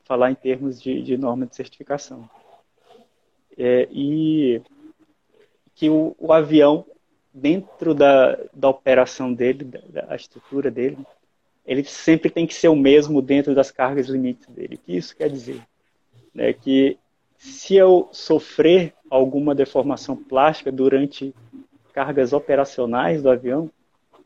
falar 0.05 0.31
em 0.31 0.35
termos 0.35 0.81
de, 0.81 1.01
de 1.01 1.17
norma 1.17 1.45
de 1.45 1.55
certificação. 1.55 2.29
É, 3.57 3.87
e 3.91 4.61
que 5.75 5.89
o, 5.89 6.15
o, 6.19 6.31
avião, 6.31 6.85
dentro 7.33 7.93
da, 7.93 8.37
da 8.53 8.69
operação 8.69 9.33
dele, 9.33 9.63
da, 9.63 10.01
da 10.01 10.15
estrutura 10.15 10.69
dele, 10.69 10.97
ele 11.65 11.83
sempre 11.83 12.29
tem 12.29 12.45
que 12.45 12.53
ser 12.53 12.67
o 12.67 12.75
mesmo 12.75 13.21
dentro 13.21 13.55
das 13.55 13.71
cargas 13.71 14.07
limites 14.07 14.47
dele. 14.47 14.75
O 14.75 14.77
que 14.79 14.95
isso 14.95 15.15
quer 15.15 15.29
dizer? 15.29 15.61
É 16.35 16.53
que 16.53 16.97
se 17.37 17.75
eu 17.75 18.09
sofrer 18.11 18.93
alguma 19.09 19.53
deformação 19.53 20.15
plástica 20.15 20.71
durante 20.71 21.33
cargas 21.93 22.33
operacionais 22.33 23.21
do 23.21 23.29
avião, 23.29 23.69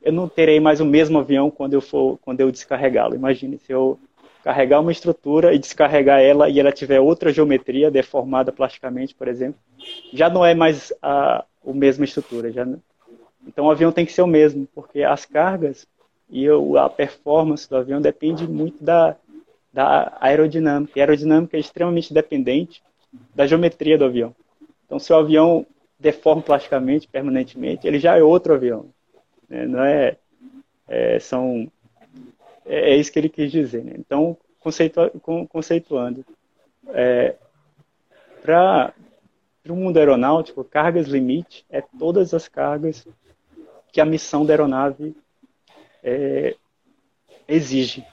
eu 0.01 0.13
não 0.13 0.29
terei 0.29 0.59
mais 0.59 0.79
o 0.79 0.85
mesmo 0.85 1.17
avião 1.17 1.49
quando 1.49 1.73
eu 1.73 1.81
for 1.81 2.19
quando 2.19 2.41
eu 2.41 2.51
descarregá-lo. 2.51 3.15
Imagine 3.15 3.57
se 3.57 3.71
eu 3.71 3.99
carregar 4.45 4.79
uma 4.79 4.91
estrutura 4.91 5.55
e 5.55 5.57
descarregar 5.57 6.21
ela 6.21 6.47
e 6.47 6.59
ela 6.59 6.71
tiver 6.71 6.99
outra 6.99 7.33
geometria 7.33 7.89
deformada 7.89 8.51
plasticamente, 8.51 9.15
por 9.15 9.27
exemplo, 9.27 9.59
já 10.13 10.29
não 10.29 10.45
é 10.45 10.53
mais 10.53 10.93
a, 11.01 11.43
a 11.65 11.73
mesma 11.73 12.05
estrutura. 12.05 12.51
Já, 12.51 12.63
então 13.47 13.65
o 13.65 13.71
avião 13.71 13.91
tem 13.91 14.05
que 14.05 14.13
ser 14.13 14.21
o 14.21 14.27
mesmo, 14.27 14.67
porque 14.75 15.01
as 15.01 15.25
cargas 15.25 15.87
e 16.29 16.45
a 16.79 16.87
performance 16.87 17.67
do 17.67 17.75
avião 17.75 17.99
depende 17.99 18.47
muito 18.47 18.83
da, 18.83 19.15
da 19.73 20.15
aerodinâmica. 20.21 20.93
E 20.95 21.01
a 21.01 21.05
aerodinâmica 21.05 21.57
é 21.57 21.59
extremamente 21.59 22.13
dependente 22.13 22.83
da 23.33 23.47
geometria 23.47 23.97
do 23.97 24.05
avião. 24.05 24.35
Então, 24.85 24.99
se 24.99 25.11
o 25.11 25.15
avião 25.15 25.65
deforma 25.99 26.43
plasticamente, 26.43 27.07
permanentemente, 27.07 27.87
ele 27.87 27.97
já 27.97 28.15
é 28.15 28.21
outro 28.21 28.53
avião. 28.53 28.85
Né? 29.49 29.65
Não 29.65 29.83
é, 29.83 30.17
é, 30.87 31.17
são, 31.17 31.67
é, 32.65 32.91
é, 32.91 32.95
isso 32.95 33.11
que 33.11 33.19
ele 33.19 33.29
quis 33.29 33.51
dizer. 33.51 33.83
Né? 33.83 33.93
Então, 33.97 34.37
conceitua, 34.59 35.11
conceituando, 35.49 36.25
é, 36.89 37.35
para 38.41 38.93
o 39.69 39.75
mundo 39.75 39.97
aeronáutico, 39.97 40.63
cargas 40.63 41.07
limite 41.07 41.65
é 41.69 41.81
todas 41.81 42.33
as 42.33 42.47
cargas 42.47 43.07
que 43.91 44.01
a 44.01 44.05
missão 44.05 44.45
da 44.45 44.53
aeronave 44.53 45.15
é, 46.03 46.55
exige. 47.47 48.05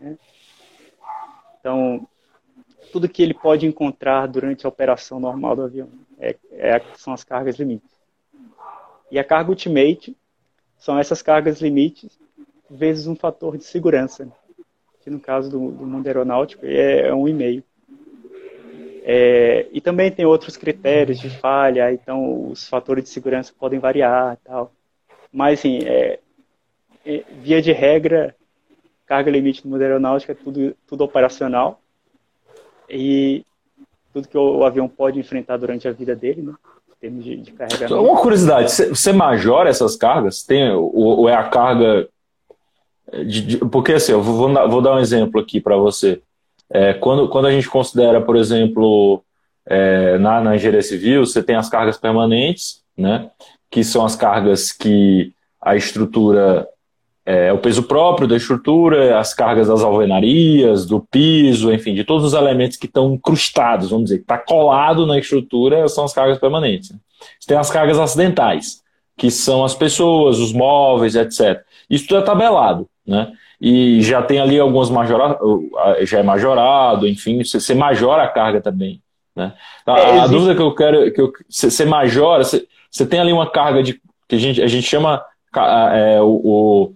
Né? 0.00 0.18
Então, 1.60 2.06
tudo 2.92 3.08
que 3.08 3.22
ele 3.22 3.34
pode 3.34 3.66
encontrar 3.66 4.26
durante 4.26 4.66
a 4.66 4.68
operação 4.68 5.20
normal 5.20 5.56
do 5.56 5.62
avião 5.62 5.88
é, 6.18 6.36
é, 6.52 6.80
são 6.96 7.12
as 7.12 7.24
cargas 7.24 7.56
limites. 7.56 7.98
E 9.10 9.18
a 9.18 9.24
carga 9.24 9.50
ultimate 9.50 10.16
são 10.76 10.98
essas 10.98 11.22
cargas 11.22 11.60
limites 11.60 12.18
vezes 12.70 13.06
um 13.06 13.16
fator 13.16 13.56
de 13.56 13.64
segurança, 13.64 14.28
que 15.00 15.10
no 15.10 15.20
caso 15.20 15.50
do, 15.50 15.70
do 15.70 15.86
mundo 15.86 16.06
aeronáutico 16.06 16.64
é, 16.66 17.08
é 17.08 17.14
um 17.14 17.26
e 17.28 17.32
meio. 17.32 17.64
É, 19.10 19.66
e 19.72 19.80
também 19.80 20.10
tem 20.10 20.26
outros 20.26 20.56
critérios 20.56 21.18
de 21.18 21.30
falha, 21.30 21.90
então 21.92 22.50
os 22.50 22.68
fatores 22.68 23.04
de 23.04 23.10
segurança 23.10 23.54
podem 23.58 23.78
variar 23.78 24.36
tal. 24.44 24.70
Mas, 25.32 25.60
assim, 25.60 25.78
é, 25.84 26.18
é, 27.06 27.24
via 27.40 27.62
de 27.62 27.72
regra, 27.72 28.34
carga 29.06 29.30
limite 29.30 29.64
no 29.64 29.72
mundo 29.72 29.80
aeronáutico 29.80 30.32
é 30.32 30.34
tudo, 30.34 30.76
tudo 30.86 31.04
operacional 31.04 31.80
e 32.88 33.44
tudo 34.12 34.28
que 34.28 34.36
o, 34.36 34.58
o, 34.58 34.64
avião 34.64 34.86
pode 34.86 35.18
enfrentar 35.18 35.56
durante 35.56 35.88
a 35.88 35.92
vida 35.92 36.14
dele, 36.14 36.42
né? 36.42 36.54
Termos 37.00 37.24
de, 37.24 37.36
de 37.36 37.52
carregamento. 37.52 38.02
Uma 38.02 38.20
curiosidade, 38.20 38.70
você 38.70 39.12
majora 39.12 39.70
essas 39.70 39.96
cargas? 39.96 40.42
Tem, 40.42 40.70
ou, 40.72 40.92
ou 40.92 41.28
é 41.28 41.34
a 41.34 41.48
carga 41.48 42.08
de, 43.12 43.42
de, 43.42 43.56
porque 43.58 43.92
assim, 43.92 44.12
eu 44.12 44.22
vou, 44.22 44.52
vou, 44.68 44.82
dar 44.82 44.94
um 44.94 44.98
exemplo 44.98 45.40
aqui 45.40 45.60
para 45.60 45.76
você. 45.76 46.20
É, 46.70 46.92
quando, 46.94 47.28
quando 47.28 47.46
a 47.46 47.50
gente 47.50 47.68
considera, 47.68 48.20
por 48.20 48.36
exemplo, 48.36 49.22
é, 49.66 50.18
na, 50.18 50.40
na 50.40 50.56
engenharia 50.56 50.82
civil, 50.82 51.24
você 51.24 51.42
tem 51.42 51.56
as 51.56 51.68
cargas 51.68 51.96
permanentes, 51.96 52.82
né, 52.96 53.30
que 53.70 53.82
são 53.82 54.04
as 54.04 54.14
cargas 54.14 54.72
que 54.72 55.32
a 55.60 55.76
estrutura 55.76 56.68
é, 57.24 57.52
o 57.52 57.58
peso 57.58 57.82
próprio 57.82 58.26
da 58.26 58.36
estrutura, 58.36 59.18
as 59.18 59.34
cargas 59.34 59.68
das 59.68 59.82
alvenarias, 59.82 60.86
do 60.86 60.98
piso, 60.98 61.70
enfim, 61.70 61.94
de 61.94 62.02
todos 62.02 62.24
os 62.24 62.32
elementos 62.32 62.78
que 62.78 62.86
estão 62.86 63.12
incrustados, 63.12 63.90
vamos 63.90 64.04
dizer, 64.06 64.16
que 64.16 64.24
está 64.24 64.38
colado 64.38 65.06
na 65.06 65.18
estrutura, 65.18 65.86
são 65.88 66.04
as 66.04 66.14
cargas 66.14 66.38
permanentes. 66.38 66.88
Você 67.38 67.48
tem 67.48 67.58
as 67.58 67.70
cargas 67.70 67.98
acidentais, 67.98 68.82
que 69.14 69.30
são 69.30 69.62
as 69.62 69.74
pessoas, 69.74 70.38
os 70.38 70.54
móveis, 70.54 71.16
etc. 71.16 71.62
Isso 71.90 72.08
tudo 72.08 72.20
é 72.20 72.24
tabelado 72.24 72.88
né? 73.08 73.32
E 73.60 74.02
já 74.02 74.22
tem 74.22 74.38
ali 74.38 74.60
algumas 74.60 74.90
majoradas, 74.90 75.38
já 76.02 76.18
é 76.18 76.22
majorado, 76.22 77.08
enfim, 77.08 77.42
você 77.42 77.74
majora 77.74 78.22
a 78.22 78.28
carga 78.28 78.60
também, 78.60 79.02
né? 79.34 79.54
A, 79.86 79.98
é, 79.98 80.20
a 80.20 80.26
dúvida 80.26 80.54
que 80.54 80.62
eu 80.62 80.74
quero, 80.74 81.10
que 81.12 81.44
você 81.48 81.84
majora, 81.84 82.44
você 82.44 83.06
tem 83.08 83.18
ali 83.18 83.32
uma 83.32 83.50
carga 83.50 83.82
de 83.82 84.00
que 84.28 84.36
a 84.36 84.38
gente, 84.38 84.62
a 84.62 84.66
gente 84.66 84.86
chama 84.86 85.24
é, 85.56 86.20
o, 86.20 86.40
o 86.44 86.94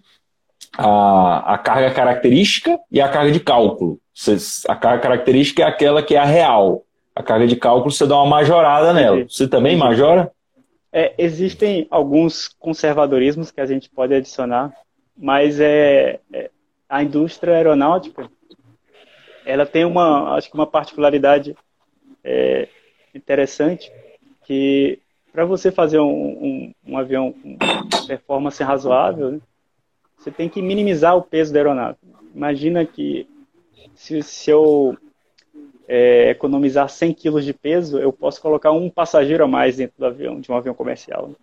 a, 0.76 1.54
a 1.54 1.58
carga 1.58 1.90
característica 1.90 2.78
e 2.90 3.00
a 3.00 3.08
carga 3.08 3.32
de 3.32 3.40
cálculo. 3.40 3.98
Cê, 4.14 4.36
a 4.68 4.76
carga 4.76 5.02
característica 5.02 5.62
é 5.62 5.66
aquela 5.66 6.02
que 6.02 6.14
é 6.14 6.18
a 6.18 6.24
real. 6.24 6.84
A 7.14 7.22
carga 7.22 7.46
de 7.46 7.56
cálculo 7.56 7.90
você 7.90 8.06
dá 8.06 8.16
uma 8.16 8.26
majorada 8.26 8.92
nela. 8.92 9.24
Você 9.28 9.48
também 9.48 9.76
majora? 9.76 10.30
É, 10.92 11.14
existem 11.16 11.86
alguns 11.90 12.48
conservadorismos 12.48 13.50
que 13.50 13.60
a 13.60 13.66
gente 13.66 13.88
pode 13.88 14.14
adicionar 14.14 14.72
mas 15.16 15.60
é, 15.60 16.20
é, 16.32 16.50
a 16.88 17.02
indústria 17.02 17.54
aeronáutica 17.54 18.30
ela 19.44 19.66
tem 19.66 19.84
uma 19.84 20.34
acho 20.36 20.48
que 20.48 20.54
uma 20.54 20.66
particularidade 20.66 21.56
é, 22.24 22.68
interessante 23.14 23.92
que 24.44 24.98
para 25.32 25.44
você 25.44 25.70
fazer 25.70 25.98
um, 25.98 26.04
um, 26.10 26.74
um, 26.86 26.98
avião 26.98 27.32
com 27.32 27.56
performance 28.06 28.62
razoável 28.62 29.32
né, 29.32 29.40
você 30.16 30.30
tem 30.30 30.48
que 30.48 30.62
minimizar 30.62 31.16
o 31.16 31.22
peso 31.22 31.52
da 31.52 31.58
aeronave 31.58 31.98
imagina 32.34 32.84
que 32.84 33.28
se, 33.94 34.22
se 34.22 34.50
eu 34.50 34.96
é, 35.88 36.30
economizar 36.30 36.88
100 36.88 37.14
quilos 37.14 37.44
de 37.44 37.52
peso 37.52 37.98
eu 37.98 38.12
posso 38.12 38.40
colocar 38.40 38.72
um 38.72 38.88
passageiro 38.88 39.44
a 39.44 39.48
mais 39.48 39.76
dentro 39.76 39.94
do 39.98 40.06
avião 40.06 40.40
de 40.40 40.50
um 40.50 40.56
avião 40.56 40.74
comercial 40.74 41.28
né? 41.28 41.34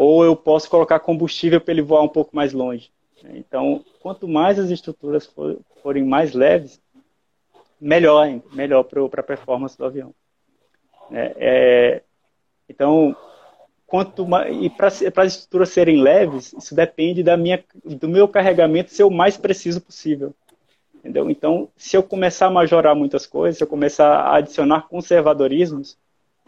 Ou 0.00 0.24
eu 0.24 0.36
posso 0.36 0.70
colocar 0.70 1.00
combustível 1.00 1.60
para 1.60 1.72
ele 1.72 1.82
voar 1.82 2.02
um 2.02 2.08
pouco 2.08 2.36
mais 2.36 2.52
longe. 2.52 2.88
Então, 3.34 3.84
quanto 3.98 4.28
mais 4.28 4.56
as 4.56 4.70
estruturas 4.70 5.26
for, 5.26 5.58
forem 5.82 6.04
mais 6.04 6.34
leves, 6.34 6.80
melhor, 7.80 8.40
melhor 8.52 8.84
para 8.84 9.20
a 9.20 9.24
performance 9.24 9.76
do 9.76 9.84
avião. 9.84 10.14
É, 11.10 11.34
é, 11.36 12.02
então, 12.68 13.16
quanto 13.88 14.24
mais, 14.24 14.56
e 14.62 14.70
para 14.70 14.86
as 14.86 15.32
estruturas 15.32 15.70
serem 15.70 16.00
leves, 16.00 16.52
isso 16.52 16.76
depende 16.76 17.24
da 17.24 17.36
minha, 17.36 17.64
do 17.84 18.08
meu 18.08 18.28
carregamento 18.28 18.94
ser 18.94 19.02
o 19.02 19.10
mais 19.10 19.36
preciso 19.36 19.80
possível. 19.80 20.32
Entendeu? 20.94 21.28
Então, 21.28 21.68
se 21.76 21.96
eu 21.96 22.04
começar 22.04 22.46
a 22.46 22.50
majorar 22.50 22.94
muitas 22.94 23.26
coisas, 23.26 23.58
se 23.58 23.64
eu 23.64 23.68
começar 23.68 24.14
a 24.14 24.36
adicionar 24.36 24.82
conservadorismos, 24.82 25.98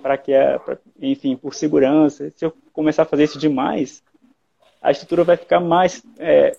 para 0.02 0.16
que, 0.18 0.34
a, 0.34 0.58
pra, 0.58 0.78
enfim, 1.00 1.36
por 1.36 1.54
segurança. 1.54 2.30
Se 2.36 2.44
eu 2.44 2.52
começar 2.72 3.02
a 3.02 3.06
fazer 3.06 3.24
isso 3.24 3.38
demais, 3.38 4.02
a 4.82 4.90
estrutura 4.90 5.24
vai 5.24 5.36
ficar 5.36 5.60
mais 5.60 6.02
é, 6.18 6.56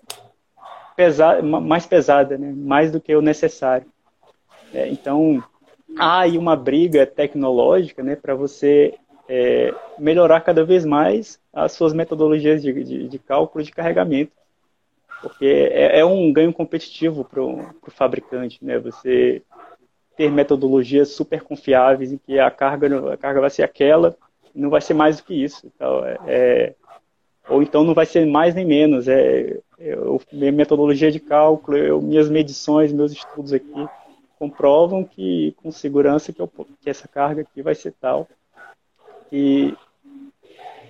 pesada, 0.96 1.42
mais 1.42 1.86
pesada, 1.86 2.38
né? 2.38 2.54
mais 2.56 2.92
do 2.92 3.02
que 3.02 3.16
o 3.16 3.22
necessário. 3.22 3.88
É, 4.74 4.88
então, 4.88 5.44
há 5.98 6.22
aí 6.22 6.38
uma 6.38 6.56
briga 6.56 7.06
tecnológica 7.06 8.04
né, 8.04 8.16
para 8.16 8.36
você 8.36 8.96
é, 9.28 9.74
melhorar 9.98 10.42
cada 10.42 10.64
vez 10.64 10.86
mais 10.86 11.40
as 11.54 11.72
suas 11.74 11.94
metodologias 11.94 12.62
de, 12.62 12.84
de, 12.84 13.08
de 13.08 13.20
cálculo 13.20 13.64
de 13.64 13.72
carregamento. 13.72 14.32
Porque 15.22 15.46
é, 15.46 16.00
é 16.00 16.06
um 16.06 16.32
ganho 16.34 16.54
competitivo 16.54 17.24
para 17.24 17.42
o 17.42 17.74
fabricante. 17.90 18.64
Né? 18.64 18.80
Você 18.80 19.42
ter 20.22 20.30
metodologias 20.30 21.10
super 21.10 21.42
confiáveis 21.42 22.14
em 22.14 22.18
que 22.18 22.38
a 22.38 22.52
carga, 22.52 23.12
a 23.12 23.18
carga 23.18 23.42
vai 23.42 23.50
ser 23.50 23.64
aquela, 23.64 24.16
não 24.54 24.70
vai 24.70 24.80
ser 24.80 24.94
mais 24.94 25.18
do 25.18 25.24
que 25.24 25.34
isso. 25.34 25.66
Então, 25.66 26.06
é, 26.06 26.18
é 26.28 26.74
ou 27.50 27.64
então 27.64 27.84
não 27.84 27.96
vai 27.96 28.06
ser 28.06 28.24
mais 28.28 28.54
nem 28.54 28.64
menos. 28.64 29.08
É, 29.08 29.60
eu, 29.80 30.22
minha 30.32 30.52
metodologia 30.52 31.12
de 31.12 31.20
cálculo, 31.20 31.76
eu, 31.76 32.00
minhas 32.00 32.30
medições, 32.30 32.94
meus 32.94 33.12
estudos 33.12 33.52
aqui 33.52 33.88
comprovam 34.38 35.04
que 35.04 35.56
com 35.58 35.72
segurança 35.72 36.32
que, 36.32 36.40
eu, 36.40 36.48
que 36.48 36.90
essa 36.90 37.08
carga 37.08 37.42
aqui 37.42 37.64
vai 37.64 37.74
ser 37.74 37.92
tal. 38.00 38.28
E, 39.32 39.74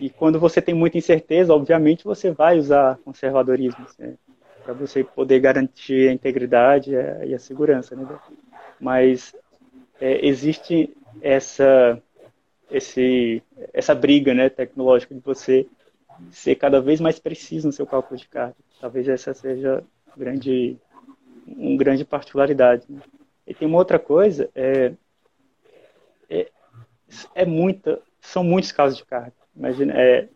e 0.01 0.09
quando 0.09 0.41
você 0.41 0.61
tem 0.61 0.75
muita 0.75 0.97
incerteza, 0.97 1.53
obviamente 1.53 2.03
você 2.03 2.31
vai 2.31 2.59
usar 2.59 2.99
conservadorismo 3.05 3.85
né, 3.97 4.15
para 4.61 4.73
você 4.73 5.05
poder 5.05 5.39
garantir 5.39 6.09
a 6.09 6.13
integridade 6.13 6.91
e 7.25 7.33
a 7.33 7.39
segurança. 7.39 7.95
Né? 7.95 8.05
Mas 8.81 9.35
é, 9.99 10.25
existe 10.25 10.89
essa 11.21 12.01
esse 12.69 13.43
essa 13.73 13.93
briga 13.93 14.33
né 14.33 14.49
tecnológica 14.49 15.13
de 15.13 15.21
você 15.21 15.67
ser 16.31 16.55
cada 16.55 16.81
vez 16.81 16.99
mais 16.99 17.19
preciso 17.19 17.67
no 17.67 17.73
seu 17.73 17.85
cálculo 17.85 18.19
de 18.19 18.27
carga. 18.27 18.55
Talvez 18.79 19.07
essa 19.07 19.33
seja 19.33 19.83
grande 20.17 20.77
um 21.47 21.77
grande 21.77 22.03
particularidade 22.03 22.85
né? 22.89 23.01
e 23.45 23.53
tem 23.53 23.67
uma 23.67 23.77
outra 23.77 23.99
coisa 23.99 24.49
é, 24.55 24.93
é, 26.29 26.49
é 27.35 27.45
muita 27.45 28.01
são 28.19 28.43
muitos 28.43 28.71
casos 28.71 28.97
de 28.97 29.05
carga. 29.05 29.33
Imagina 29.55 29.93
é, 29.95 30.27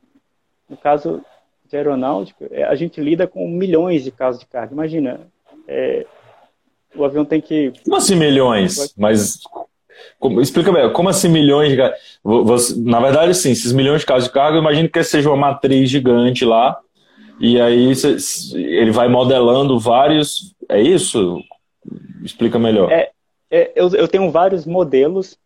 no 0.69 0.77
caso 0.77 1.23
de 1.67 1.75
aeronáutica 1.77 2.47
é, 2.51 2.63
a 2.63 2.75
gente 2.75 3.01
lida 3.01 3.27
com 3.27 3.47
milhões 3.47 4.03
de 4.03 4.11
casos 4.11 4.41
de 4.41 4.47
carga. 4.47 4.73
Imagina 4.73 5.27
é, 5.67 6.05
o 6.95 7.05
avião 7.05 7.25
tem 7.25 7.41
que. 7.41 7.71
Como 7.83 7.95
assim 7.95 8.15
milhões? 8.15 8.93
Mas. 8.97 9.39
Como, 10.19 10.41
explica 10.41 10.71
melhor, 10.71 10.91
como 10.91 11.09
assim 11.09 11.27
milhões 11.29 11.71
de 11.71 11.77
você, 12.23 12.73
Na 12.79 12.99
verdade, 12.99 13.33
sim, 13.35 13.51
esses 13.51 13.71
milhões 13.71 14.01
de 14.01 14.07
casos 14.07 14.27
de 14.27 14.33
carga, 14.33 14.57
eu 14.57 14.61
imagino 14.61 14.89
que 14.89 15.03
seja 15.03 15.29
uma 15.29 15.37
matriz 15.37 15.89
gigante 15.89 16.45
lá, 16.45 16.79
e 17.39 17.59
aí 17.59 17.91
ele 18.53 18.91
vai 18.91 19.07
modelando 19.07 19.79
vários. 19.79 20.53
É 20.69 20.81
isso? 20.81 21.39
Explica 22.23 22.57
melhor. 22.57 22.91
É, 22.91 23.11
é, 23.51 23.71
eu, 23.75 23.89
eu 23.89 24.07
tenho 24.07 24.31
vários 24.31 24.65
modelos, 24.65 25.37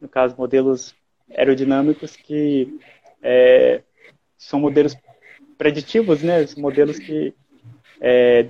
no 0.00 0.08
caso, 0.08 0.34
modelos 0.38 0.94
aerodinâmicos, 1.36 2.16
que 2.16 2.78
é, 3.22 3.82
são 4.38 4.58
modelos 4.58 4.96
preditivos, 5.58 6.22
né? 6.22 6.46
Modelos 6.56 6.98
que 6.98 7.34
é, 8.04 8.44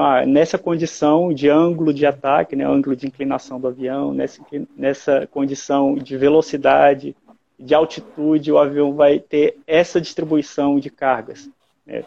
ah, 0.00 0.24
nessa 0.24 0.56
condição 0.56 1.30
de 1.30 1.50
ângulo 1.50 1.92
de 1.92 2.06
ataque, 2.06 2.56
né, 2.56 2.64
ângulo 2.64 2.96
de 2.96 3.06
inclinação 3.06 3.60
do 3.60 3.68
avião, 3.68 4.14
nessa, 4.14 4.42
nessa 4.74 5.26
condição 5.26 5.94
de 5.94 6.16
velocidade, 6.16 7.14
de 7.60 7.74
altitude, 7.74 8.50
o 8.50 8.56
avião 8.56 8.94
vai 8.94 9.18
ter 9.18 9.58
essa 9.66 10.00
distribuição 10.00 10.80
de 10.80 10.88
cargas. 10.88 11.50
Né. 11.84 12.02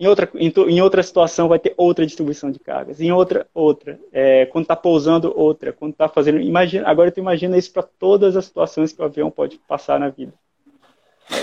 Em 0.00 0.06
outra, 0.06 0.30
em, 0.34 0.50
em, 0.68 0.80
outra 0.80 1.02
situação 1.02 1.48
vai 1.48 1.58
ter 1.58 1.74
outra 1.76 2.06
distribuição 2.06 2.50
de 2.50 2.58
cargas. 2.58 2.98
Em 2.98 3.12
outra, 3.12 3.46
outra. 3.52 4.00
É, 4.10 4.46
quando 4.46 4.64
está 4.64 4.74
pousando, 4.74 5.38
outra. 5.38 5.70
Quando 5.70 5.92
está 5.92 6.08
fazendo. 6.08 6.40
Imagina, 6.40 6.88
agora 6.88 7.12
tu 7.12 7.20
imagina 7.20 7.58
isso 7.58 7.72
para 7.72 7.82
todas 7.82 8.36
as 8.38 8.46
situações 8.46 8.90
que 8.90 9.02
o 9.02 9.04
avião 9.04 9.30
pode 9.30 9.58
passar 9.68 10.00
na 10.00 10.08
vida. 10.08 10.32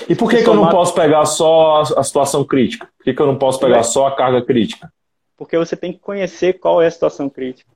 E 0.08 0.16
por 0.16 0.30
que, 0.30 0.42
que 0.42 0.50
eu 0.50 0.56
não 0.56 0.70
posso 0.70 0.94
pegar 0.94 1.26
só 1.26 1.82
a 1.82 2.04
situação 2.04 2.44
crítica? 2.44 2.88
Por 2.98 3.04
que, 3.04 3.14
que 3.14 3.22
eu 3.22 3.28
não 3.28 3.38
posso 3.38 3.60
pegar 3.60 3.84
só 3.84 4.08
a 4.08 4.16
carga 4.16 4.42
crítica? 4.42 4.92
Porque 5.38 5.58
você 5.58 5.76
tem 5.76 5.94
que 5.94 6.00
conhecer 6.00 6.60
qual 6.60 6.82
é 6.82 6.88
a 6.88 6.92
situação 6.92 7.30
crítica. 7.30 7.72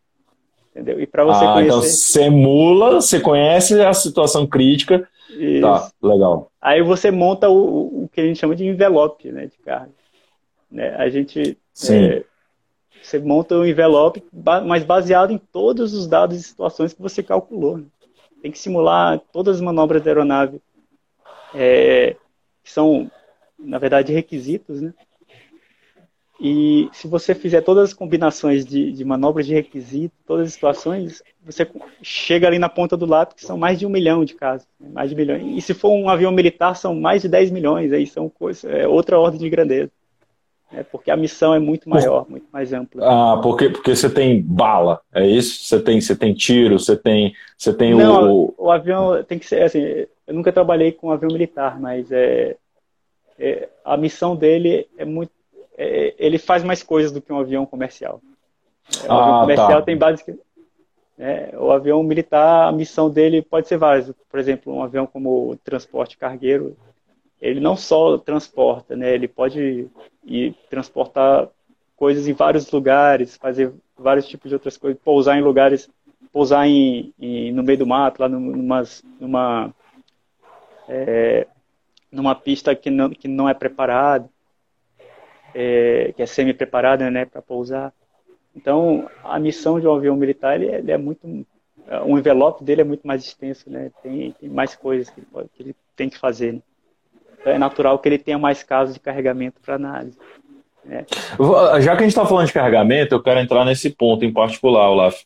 Entendeu? 0.71 0.99
E 0.99 1.05
para 1.05 1.23
você 1.23 1.45
ah, 1.45 1.53
conhecer. 1.53 1.67
Então 1.67 1.81
você 1.81 2.21
emula, 2.23 2.93
você 2.95 3.19
conhece 3.19 3.79
a 3.81 3.93
situação 3.93 4.47
crítica. 4.47 4.99
Tá, 4.99 5.35
Isso. 5.35 5.61
Tá, 5.61 5.91
legal. 6.01 6.51
Aí 6.61 6.81
você 6.81 7.11
monta 7.11 7.47
o, 7.49 8.03
o 8.03 8.09
que 8.11 8.19
a 8.19 8.25
gente 8.25 8.39
chama 8.39 8.55
de 8.55 8.65
envelope 8.65 9.31
né, 9.31 9.45
de 9.45 9.57
carga. 9.63 9.91
Né? 10.71 10.95
A 10.95 11.07
gente. 11.09 11.57
Sim. 11.73 12.05
É, 12.05 12.23
você 13.01 13.19
monta 13.19 13.55
um 13.55 13.65
envelope, 13.65 14.23
mas 14.65 14.83
baseado 14.83 15.31
em 15.31 15.37
todos 15.37 15.93
os 15.93 16.07
dados 16.07 16.37
e 16.37 16.43
situações 16.43 16.93
que 16.93 17.01
você 17.01 17.21
calculou. 17.21 17.77
Né? 17.77 17.85
Tem 18.41 18.51
que 18.51 18.57
simular 18.57 19.21
todas 19.31 19.57
as 19.57 19.61
manobras 19.61 20.01
da 20.01 20.09
aeronave, 20.09 20.61
é, 21.53 22.15
que 22.63 22.71
são, 22.71 23.09
na 23.57 23.77
verdade, 23.77 24.13
requisitos, 24.13 24.81
né? 24.81 24.93
E 26.39 26.89
se 26.91 27.07
você 27.07 27.33
fizer 27.33 27.61
todas 27.61 27.89
as 27.89 27.93
combinações 27.93 28.65
de, 28.65 28.91
de 28.91 29.05
manobras 29.05 29.45
de 29.45 29.53
requisito, 29.53 30.13
todas 30.25 30.47
as 30.47 30.53
situações, 30.53 31.23
você 31.41 31.65
chega 32.01 32.47
ali 32.47 32.59
na 32.59 32.67
ponta 32.67 32.97
do 32.97 33.05
lápis, 33.05 33.37
que 33.37 33.45
são 33.45 33.57
mais 33.57 33.79
de 33.79 33.85
um 33.85 33.89
milhão 33.89 34.25
de 34.25 34.33
casos. 34.33 34.67
Né? 34.77 34.89
Mais 34.91 35.09
de 35.09 35.15
milhões. 35.15 35.41
E 35.57 35.61
se 35.61 35.73
for 35.73 35.91
um 35.91 36.09
avião 36.09 36.33
militar, 36.33 36.75
são 36.75 36.99
mais 36.99 37.21
de 37.21 37.29
10 37.29 37.51
milhões. 37.51 37.93
Aí 37.93 38.05
são 38.05 38.29
é 38.65 38.85
outra 38.85 39.17
ordem 39.17 39.39
de 39.39 39.49
grandeza. 39.49 39.91
É 40.75 40.83
porque 40.83 41.11
a 41.11 41.17
missão 41.17 41.53
é 41.53 41.59
muito 41.59 41.87
maior, 41.87 42.25
muito 42.27 42.47
mais 42.51 42.73
ampla. 42.73 43.03
Ah, 43.05 43.39
porque, 43.41 43.69
porque 43.69 43.95
você 43.95 44.09
tem 44.09 44.41
bala, 44.41 45.01
é 45.13 45.25
isso? 45.25 45.63
Você 45.65 45.79
tem, 45.79 46.01
você 46.01 46.15
tem 46.15 46.33
tiro, 46.33 46.79
você 46.79 46.97
tem, 46.97 47.33
você 47.57 47.73
tem 47.73 47.93
Não, 47.93 48.33
o... 48.33 48.53
o 48.57 48.71
avião 48.71 49.23
tem 49.23 49.37
que 49.37 49.45
ser 49.45 49.61
assim. 49.61 49.81
Eu 50.25 50.33
nunca 50.33 50.51
trabalhei 50.51 50.91
com 50.91 51.07
um 51.07 51.11
avião 51.11 51.31
militar, 51.31 51.79
mas 51.79 52.11
é, 52.11 52.55
é 53.37 53.69
a 53.85 53.95
missão 53.95 54.35
dele 54.35 54.87
é 54.97 55.05
muito 55.05 55.31
é, 55.77 56.13
ele 56.17 56.37
faz 56.37 56.63
mais 56.63 56.83
coisas 56.83 57.11
do 57.11 57.21
que 57.21 57.33
um 57.33 57.39
avião 57.39 57.65
comercial. 57.65 58.21
É, 59.03 59.07
o 59.07 59.11
ah, 59.11 59.23
avião 59.23 59.39
comercial 59.41 59.79
tá. 59.79 59.81
tem 59.81 59.97
base 59.97 60.23
é, 61.17 61.53
o 61.57 61.71
avião 61.71 62.01
militar, 62.01 62.67
a 62.67 62.71
missão 62.71 63.09
dele 63.09 63.41
pode 63.41 63.67
ser 63.67 63.77
várias. 63.77 64.11
Por 64.29 64.39
exemplo, 64.39 64.73
um 64.73 64.83
avião 64.83 65.05
como 65.05 65.55
transporte 65.63 66.17
cargueiro, 66.17 66.75
ele 67.43 67.59
não 67.59 67.75
só 67.75 68.17
transporta, 68.17 68.95
né? 68.95 69.13
Ele 69.13 69.27
pode 69.27 69.89
ir 70.23 70.55
transportar 70.69 71.49
coisas 71.95 72.27
em 72.27 72.33
vários 72.33 72.71
lugares, 72.71 73.35
fazer 73.35 73.73
vários 73.97 74.27
tipos 74.27 74.49
de 74.49 74.55
outras 74.55 74.77
coisas, 74.77 75.01
pousar 75.03 75.37
em 75.37 75.41
lugares, 75.41 75.89
pousar 76.31 76.67
em, 76.67 77.13
em 77.19 77.51
no 77.51 77.63
meio 77.63 77.79
do 77.79 77.85
mato, 77.85 78.21
lá 78.21 78.29
numa, 78.29 78.83
numa, 79.19 79.73
é, 80.87 81.47
numa 82.11 82.33
pista 82.33 82.73
que 82.75 82.89
não, 82.89 83.09
que 83.09 83.27
não 83.27 83.49
é 83.49 83.53
preparada 83.53 84.29
é, 85.53 86.13
que 86.15 86.21
é 86.21 86.25
semi-preparada 86.25 87.09
né, 87.11 87.25
para 87.25 87.41
pousar. 87.41 87.93
Então, 88.55 89.09
a 89.23 89.39
missão 89.39 89.79
de 89.79 89.87
um 89.87 89.93
avião 89.93 90.15
militar 90.15 90.55
ele, 90.55 90.73
ele 90.73 90.91
é 90.91 90.97
muito. 90.97 91.45
O 92.05 92.17
envelope 92.17 92.63
dele 92.63 92.81
é 92.81 92.85
muito 92.85 93.05
mais 93.05 93.25
extenso, 93.25 93.69
né? 93.69 93.91
tem, 94.01 94.31
tem 94.31 94.49
mais 94.49 94.73
coisas 94.75 95.09
que 95.09 95.19
ele, 95.19 95.27
pode, 95.29 95.49
que 95.49 95.63
ele 95.63 95.75
tem 95.95 96.09
que 96.09 96.17
fazer. 96.17 96.53
Né? 96.53 96.61
É 97.45 97.57
natural 97.57 97.99
que 97.99 98.07
ele 98.07 98.17
tenha 98.17 98.37
mais 98.37 98.63
casos 98.63 98.93
de 98.93 98.99
carregamento 98.99 99.59
para 99.61 99.75
análise. 99.75 100.17
Né? 100.85 101.05
Já 101.81 101.95
que 101.95 101.99
a 101.99 102.05
gente 102.05 102.09
está 102.09 102.25
falando 102.25 102.47
de 102.47 102.53
carregamento, 102.53 103.15
eu 103.15 103.23
quero 103.23 103.39
entrar 103.39 103.65
nesse 103.65 103.89
ponto 103.89 104.25
em 104.25 104.33
particular, 104.33 104.89
Olaf. 104.89 105.23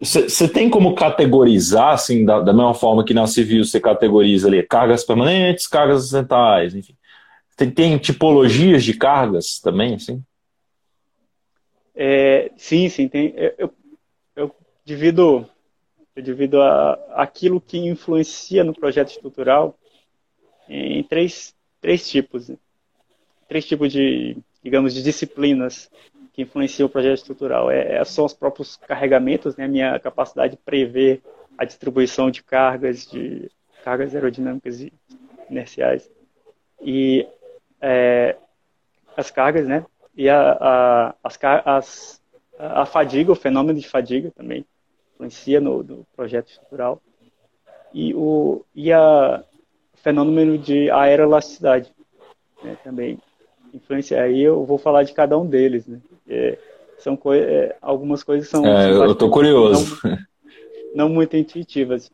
Você 0.00 0.44
é, 0.44 0.48
tem 0.48 0.70
como 0.70 0.94
categorizar, 0.94 1.94
assim, 1.94 2.24
da, 2.24 2.40
da, 2.40 2.52
mesma 2.52 2.74
forma 2.74 3.04
que 3.04 3.14
na 3.14 3.26
civil 3.26 3.64
você 3.64 3.80
categoriza 3.80 4.48
ali 4.48 4.62
cargas 4.62 5.04
permanentes, 5.04 5.66
cargas 5.66 6.04
acidentais, 6.04 6.74
enfim. 6.74 6.96
Tem, 7.56 7.70
tem 7.70 7.98
tipologias 7.98 8.82
de 8.84 8.94
cargas 8.94 9.60
também, 9.60 9.98
sim? 9.98 10.22
É, 11.94 12.50
sim, 12.56 12.88
sim. 12.88 13.08
Tem, 13.08 13.32
eu, 13.56 13.72
eu 14.34 14.54
divido, 14.84 15.48
eu 16.16 16.22
divido 16.22 16.60
a, 16.60 16.98
aquilo 17.14 17.60
que 17.60 17.78
influencia 17.78 18.64
no 18.64 18.74
projeto 18.74 19.10
estrutural 19.10 19.78
em 20.68 21.02
três, 21.02 21.54
três 21.80 22.08
tipos. 22.08 22.50
Três 23.48 23.66
tipos 23.66 23.92
de, 23.92 24.36
digamos, 24.62 24.94
de 24.94 25.02
disciplinas 25.02 25.90
que 26.32 26.42
influenciam 26.42 26.86
o 26.86 26.90
projeto 26.90 27.18
estrutural. 27.18 27.70
É, 27.70 27.96
é, 27.96 28.04
são 28.04 28.24
os 28.24 28.32
próprios 28.32 28.76
carregamentos, 28.76 29.56
né? 29.56 29.64
a 29.64 29.68
minha 29.68 30.00
capacidade 30.00 30.52
de 30.52 30.62
prever 30.62 31.22
a 31.56 31.64
distribuição 31.64 32.30
de 32.30 32.42
cargas, 32.42 33.06
de 33.06 33.50
cargas 33.84 34.14
aerodinâmicas 34.14 34.80
e 34.80 34.92
inerciais. 35.48 36.10
E 36.80 37.26
é, 37.80 38.36
as 39.16 39.30
cargas, 39.30 39.66
né? 39.66 39.86
E 40.16 40.28
a, 40.28 40.52
a, 40.60 41.14
as, 41.22 41.38
as, 41.64 42.22
a 42.58 42.86
fadiga, 42.86 43.32
o 43.32 43.36
fenômeno 43.36 43.78
de 43.78 43.88
fadiga 43.88 44.30
também 44.30 44.64
influencia 45.14 45.60
no, 45.60 45.82
no 45.82 46.06
projeto 46.16 46.50
estrutural. 46.50 47.00
E 47.92 48.12
o 48.14 48.64
e 48.74 48.92
a 48.92 49.44
fenômeno 50.04 50.58
de 50.58 50.90
aeroelasticidade 50.90 51.90
né, 52.62 52.76
também 52.84 53.18
influencia. 53.72 54.22
Aí 54.22 54.40
eu 54.40 54.64
vou 54.64 54.78
falar 54.78 55.02
de 55.02 55.14
cada 55.14 55.36
um 55.36 55.46
deles, 55.46 55.86
né? 55.86 55.98
É, 56.28 56.58
são 56.98 57.16
coi 57.16 57.40
é, 57.40 57.76
algumas 57.82 58.22
coisas 58.22 58.48
são. 58.48 58.64
É, 58.64 58.90
eu 58.90 59.10
estou 59.10 59.30
curioso. 59.30 59.98
Não, 60.04 60.18
não, 60.94 61.08
muito 61.08 61.36
intuitivas. 61.36 62.10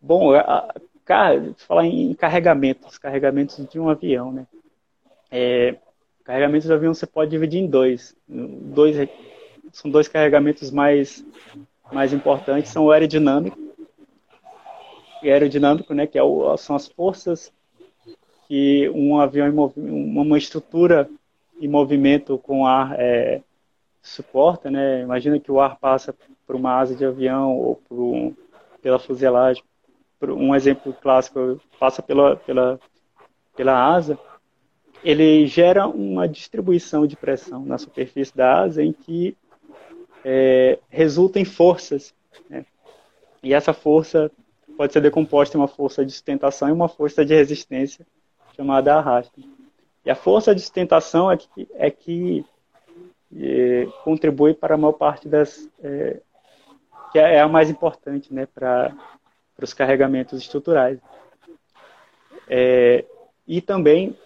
Bom, 0.00 0.32
a, 0.32 0.40
a, 0.40 0.74
falar 1.56 1.86
em 1.86 2.14
carregamentos, 2.14 2.98
carregamentos 2.98 3.66
de 3.66 3.80
um 3.80 3.88
avião, 3.88 4.30
né? 4.30 4.46
É, 5.30 5.76
carregamentos 6.22 6.68
de 6.68 6.72
avião 6.72 6.94
você 6.94 7.06
pode 7.06 7.30
dividir 7.30 7.60
em 7.60 7.66
dois. 7.66 8.14
dois 8.28 8.96
são 9.72 9.90
dois 9.90 10.06
carregamentos 10.06 10.70
mais, 10.70 11.24
mais 11.90 12.12
importantes, 12.12 12.70
são 12.70 12.84
o 12.84 12.90
aerodinâmico, 12.90 13.58
e 15.22 15.30
aerodinâmico, 15.30 15.94
né, 15.94 16.06
que 16.06 16.18
é 16.18 16.22
o, 16.22 16.56
são 16.56 16.76
as 16.76 16.88
forças 16.88 17.52
que 18.48 18.88
um 18.90 19.18
avião, 19.18 19.72
uma 19.76 20.36
estrutura 20.36 21.08
em 21.60 21.68
movimento 21.68 22.38
com 22.38 22.66
ar 22.66 22.94
é, 22.98 23.40
suporta, 24.02 24.70
né? 24.70 25.00
Imagina 25.02 25.38
que 25.38 25.50
o 25.50 25.60
ar 25.60 25.78
passa 25.78 26.14
por 26.46 26.56
uma 26.56 26.76
asa 26.76 26.94
de 26.94 27.04
avião 27.04 27.56
ou 27.56 27.76
por 27.76 27.98
um, 27.98 28.34
pela 28.82 28.98
fuselagem. 28.98 29.62
Um 30.22 30.54
exemplo 30.54 30.92
clássico 30.92 31.60
passa 31.78 32.02
pela, 32.02 32.36
pela, 32.36 32.80
pela 33.56 33.94
asa 33.94 34.18
ele 35.02 35.46
gera 35.46 35.86
uma 35.86 36.28
distribuição 36.28 37.06
de 37.06 37.16
pressão 37.16 37.64
na 37.64 37.76
superfície 37.76 38.34
da 38.34 38.60
asa 38.60 38.82
em 38.82 38.92
que 38.92 39.36
é, 40.24 40.78
resulta 40.88 41.40
em 41.40 41.44
forças. 41.44 42.14
Né? 42.48 42.64
E 43.42 43.52
essa 43.52 43.72
força 43.72 44.30
pode 44.76 44.92
ser 44.92 45.00
decomposta 45.00 45.56
em 45.56 45.60
uma 45.60 45.68
força 45.68 46.04
de 46.04 46.12
sustentação 46.12 46.68
e 46.68 46.72
uma 46.72 46.88
força 46.88 47.24
de 47.24 47.34
resistência 47.34 48.06
chamada 48.56 48.94
arrasto. 48.94 49.40
E 50.04 50.10
a 50.10 50.14
força 50.14 50.54
de 50.54 50.60
sustentação 50.60 51.30
é 51.30 51.36
que, 51.36 51.68
é 51.74 51.90
que 51.90 52.44
é, 53.36 53.86
contribui 54.04 54.54
para 54.54 54.74
a 54.74 54.78
maior 54.78 54.92
parte 54.92 55.28
das. 55.28 55.68
É, 55.82 56.20
que 57.12 57.18
é 57.18 57.40
a 57.40 57.48
mais 57.48 57.68
importante 57.68 58.32
né, 58.32 58.46
para 58.46 58.96
os 59.60 59.74
carregamentos 59.74 60.40
estruturais. 60.40 60.98
É, 62.48 63.04
e 63.46 63.60
também 63.60 64.16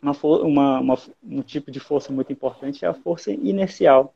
uma, 0.00 0.12
uma, 0.22 0.80
uma, 0.80 0.98
um 1.22 1.42
tipo 1.42 1.70
de 1.70 1.80
força 1.80 2.12
muito 2.12 2.32
importante 2.32 2.84
é 2.84 2.88
a 2.88 2.94
força 2.94 3.32
inercial. 3.32 4.14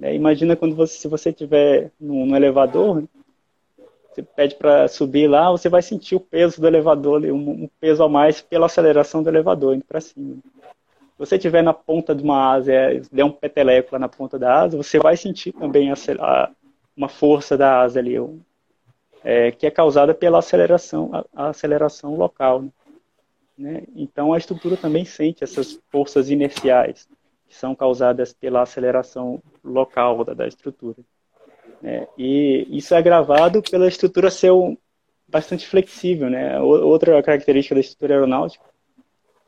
É, 0.00 0.14
imagina 0.14 0.56
quando 0.56 0.74
você, 0.74 0.94
se 0.98 1.06
você 1.06 1.30
estiver 1.30 1.92
no, 2.00 2.26
no, 2.26 2.36
elevador, 2.36 3.02
né, 3.02 3.08
você 4.12 4.22
pede 4.22 4.54
para 4.56 4.86
subir 4.88 5.26
lá, 5.26 5.50
você 5.50 5.68
vai 5.68 5.80
sentir 5.80 6.14
o 6.14 6.20
peso 6.20 6.60
do 6.60 6.66
elevador, 6.66 7.22
um, 7.24 7.64
um 7.64 7.70
peso 7.80 8.02
a 8.02 8.08
mais 8.08 8.42
pela 8.42 8.66
aceleração 8.66 9.22
do 9.22 9.30
elevador 9.30 9.74
indo 9.74 9.84
para 9.84 10.00
cima. 10.00 10.36
Se 10.36 11.18
você 11.18 11.36
estiver 11.36 11.62
na 11.62 11.72
ponta 11.72 12.14
de 12.14 12.22
uma 12.22 12.52
asa, 12.52 12.72
é, 12.72 13.00
der 13.10 13.24
um 13.24 13.30
peteleco 13.30 13.90
lá 13.92 13.98
na 13.98 14.08
ponta 14.08 14.38
da 14.38 14.62
asa, 14.62 14.76
você 14.76 14.98
vai 14.98 15.16
sentir 15.16 15.52
também 15.52 15.90
a, 15.90 15.94
a, 16.20 16.50
uma 16.96 17.08
força 17.08 17.56
da 17.56 17.80
asa 17.80 18.00
ali, 18.00 18.16
é, 19.24 19.50
que 19.50 19.66
é 19.66 19.70
causada 19.70 20.12
pela 20.12 20.40
aceleração, 20.40 21.10
a, 21.12 21.24
a 21.34 21.48
aceleração 21.48 22.14
local. 22.14 22.64
Né? 23.56 23.84
Então, 23.94 24.32
a 24.32 24.38
estrutura 24.38 24.76
também 24.76 25.04
sente 25.04 25.44
essas 25.44 25.80
forças 25.90 26.28
inerciais 26.28 27.08
que 27.48 27.54
são 27.54 27.74
causadas 27.74 28.32
pela 28.32 28.62
aceleração 28.62 29.42
local 29.62 30.24
da, 30.24 30.34
da 30.34 30.46
estrutura. 30.46 30.96
Né? 31.82 32.06
E 32.16 32.66
isso 32.70 32.94
é 32.94 32.98
agravado 32.98 33.60
pela 33.60 33.88
estrutura 33.88 34.30
ser 34.30 34.52
bastante 35.26 35.66
flexível. 35.66 36.30
Né? 36.30 36.58
Outra 36.60 37.20
característica 37.22 37.74
da 37.74 37.80
estrutura 37.80 38.14
aeronáutica 38.14 38.64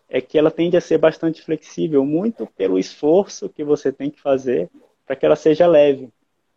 é 0.09 0.21
que 0.21 0.37
ela 0.37 0.51
tende 0.51 0.77
a 0.77 0.81
ser 0.81 0.99
bastante 0.99 1.43
flexível, 1.43 2.05
muito 2.05 2.47
pelo 2.57 2.79
esforço 2.79 3.49
que 3.49 3.65
você 3.65 3.93
tem 3.93 4.11
que 4.11 4.21
fazer 4.21 4.69
para 5.07 5.17
que 5.17 5.25
ela 5.25 5.37
seja 5.37 5.67
leve. 5.67 6.09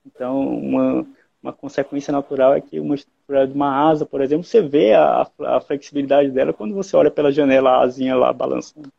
Então, 0.06 0.48
uma, 0.48 1.06
uma 1.42 1.54
consequência 1.54 2.12
natural 2.12 2.54
é 2.54 2.62
que 2.62 2.80
uma 2.80 2.96
estrutura 2.96 3.48
de 3.48 3.54
uma 3.54 3.90
asa, 3.90 4.06
por 4.06 4.22
exemplo, 4.22 4.44
você 4.44 4.62
vê 4.62 4.94
a, 4.94 5.28
a 5.40 5.60
flexibilidade 5.60 6.32
dela 6.32 6.54
quando 6.54 6.74
você 6.74 6.96
olha 6.96 7.12
pela 7.12 7.32
janela, 7.32 7.72
a 7.72 7.82
asinha 7.82 8.16
lá 8.16 8.32
balançando. 8.32 8.92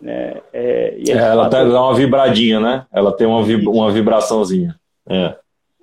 Né? 0.00 0.40
É, 0.52 0.96
é, 1.08 1.12
ela 1.12 1.48
tá, 1.50 1.62
dá 1.62 1.82
uma 1.82 1.94
vibradinha, 1.94 2.58
né? 2.58 2.86
Ela 2.90 3.12
tem 3.12 3.26
uma, 3.26 3.42
vib 3.42 3.66
uma 3.66 3.90
vibraçãozinha. 3.92 4.78
É. 5.06 5.36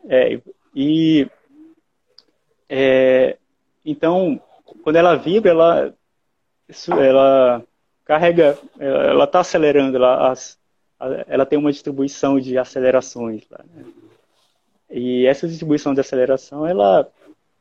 é 0.07 0.39
e 0.75 1.29
é, 2.69 3.37
então, 3.85 4.41
quando 4.83 4.97
ela 4.97 5.15
vibra, 5.15 5.51
ela, 5.51 5.93
ela 6.99 7.63
carrega, 8.03 8.57
ela 8.79 9.23
está 9.23 9.39
acelerando, 9.39 9.95
ela, 9.97 10.33
ela 11.27 11.45
tem 11.45 11.57
uma 11.57 11.71
distribuição 11.71 12.39
de 12.39 12.57
acelerações 12.57 13.43
lá. 13.49 13.63
Né? 13.73 13.85
E 14.89 15.25
essa 15.25 15.47
distribuição 15.47 15.93
de 15.93 16.01
aceleração, 16.01 16.65
ela 16.65 17.09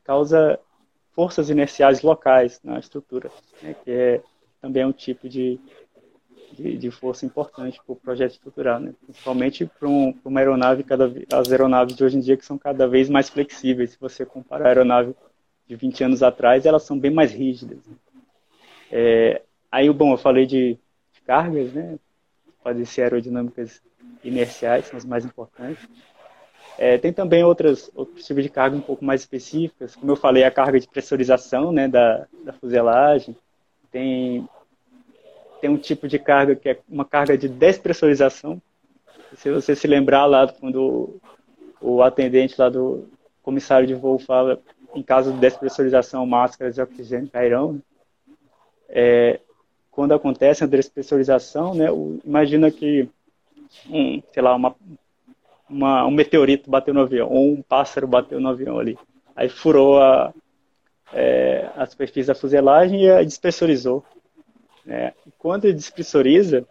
causa 0.03 0.59
forças 1.13 1.49
inerciais 1.49 2.01
locais 2.01 2.59
na 2.63 2.79
estrutura, 2.79 3.31
né? 3.61 3.75
que 3.83 3.91
é 3.91 4.21
também 4.61 4.83
é 4.83 4.87
um 4.87 4.91
tipo 4.91 5.29
de, 5.29 5.59
de, 6.53 6.77
de 6.77 6.91
força 6.91 7.25
importante 7.25 7.79
para 7.83 7.93
o 7.93 7.95
projeto 7.95 8.31
estrutural, 8.31 8.79
né? 8.79 8.93
principalmente 9.03 9.65
para 9.65 9.87
um, 9.87 10.13
uma 10.23 10.39
aeronave, 10.39 10.83
cada, 10.83 11.11
as 11.31 11.51
aeronaves 11.51 11.95
de 11.95 12.03
hoje 12.03 12.17
em 12.17 12.21
dia 12.21 12.37
que 12.37 12.45
são 12.45 12.57
cada 12.57 12.87
vez 12.87 13.09
mais 13.09 13.29
flexíveis, 13.29 13.91
se 13.91 13.99
você 13.99 14.25
comparar 14.25 14.65
a 14.65 14.67
aeronave 14.69 15.15
de 15.67 15.75
20 15.75 16.03
anos 16.03 16.23
atrás, 16.23 16.65
elas 16.65 16.83
são 16.83 16.97
bem 16.97 17.11
mais 17.11 17.31
rígidas. 17.31 17.79
Né? 17.85 17.95
É, 18.91 19.41
aí, 19.71 19.91
bom, 19.91 20.13
eu 20.13 20.17
falei 20.17 20.45
de, 20.45 20.77
de 21.13 21.21
cargas, 21.25 21.73
né? 21.73 21.97
podem 22.63 22.85
ser 22.85 23.03
aerodinâmicas 23.03 23.81
inerciais, 24.23 24.85
são 24.87 24.97
as 24.97 25.05
mais 25.05 25.25
importantes. 25.25 25.87
É, 26.77 26.97
tem 26.97 27.11
também 27.11 27.43
outras, 27.43 27.89
outros 27.95 28.25
tipos 28.25 28.43
de 28.43 28.49
carga 28.49 28.75
um 28.75 28.81
pouco 28.81 29.03
mais 29.03 29.21
específicas, 29.21 29.95
como 29.95 30.11
eu 30.11 30.15
falei, 30.15 30.43
a 30.43 30.51
carga 30.51 30.79
de 30.79 30.87
pressurização 30.87 31.71
né, 31.71 31.87
da, 31.87 32.27
da 32.43 32.53
fuselagem, 32.53 33.35
tem 33.91 34.47
tem 35.61 35.69
um 35.69 35.77
tipo 35.77 36.07
de 36.07 36.19
carga 36.19 36.55
que 36.55 36.69
é 36.69 36.79
uma 36.89 37.05
carga 37.05 37.37
de 37.37 37.47
despressurização. 37.47 38.61
Se 39.35 39.51
você 39.51 39.75
se 39.75 39.87
lembrar 39.87 40.25
lá 40.25 40.47
quando 40.47 41.19
o 41.81 42.01
atendente 42.01 42.55
lá 42.57 42.69
do 42.69 43.07
comissário 43.43 43.87
de 43.87 43.93
voo 43.93 44.19
fala 44.19 44.59
em 44.95 45.03
caso 45.03 45.31
de 45.31 45.39
despressurização, 45.39 46.25
máscaras 46.25 46.75
de 46.75 46.81
oxigênio 46.81 47.29
cairão. 47.29 47.81
É, 48.89 49.39
quando 49.91 50.13
acontece 50.13 50.63
a 50.63 50.67
despressurização, 50.67 51.73
né, 51.73 51.87
imagina 52.23 52.71
que 52.71 53.09
um, 53.89 54.21
sei 54.33 54.41
lá, 54.41 54.55
uma, 54.55 54.75
uma, 55.69 56.05
um 56.05 56.11
meteorito 56.11 56.69
bateu 56.69 56.93
no 56.93 57.01
avião, 57.01 57.29
ou 57.29 57.53
um 57.53 57.61
pássaro 57.61 58.07
bateu 58.07 58.39
no 58.39 58.49
avião 58.49 58.79
ali. 58.79 58.97
Aí 59.35 59.49
furou 59.49 60.01
a, 60.01 60.33
é, 61.13 61.69
a 61.75 61.85
superfície 61.85 62.27
da 62.27 62.35
fuselagem 62.35 63.03
e 63.03 63.11
a 63.11 63.23
despressurizou. 63.23 64.03
Né? 64.87 65.13
Quando 65.37 65.71
despressuriza, 65.73 66.65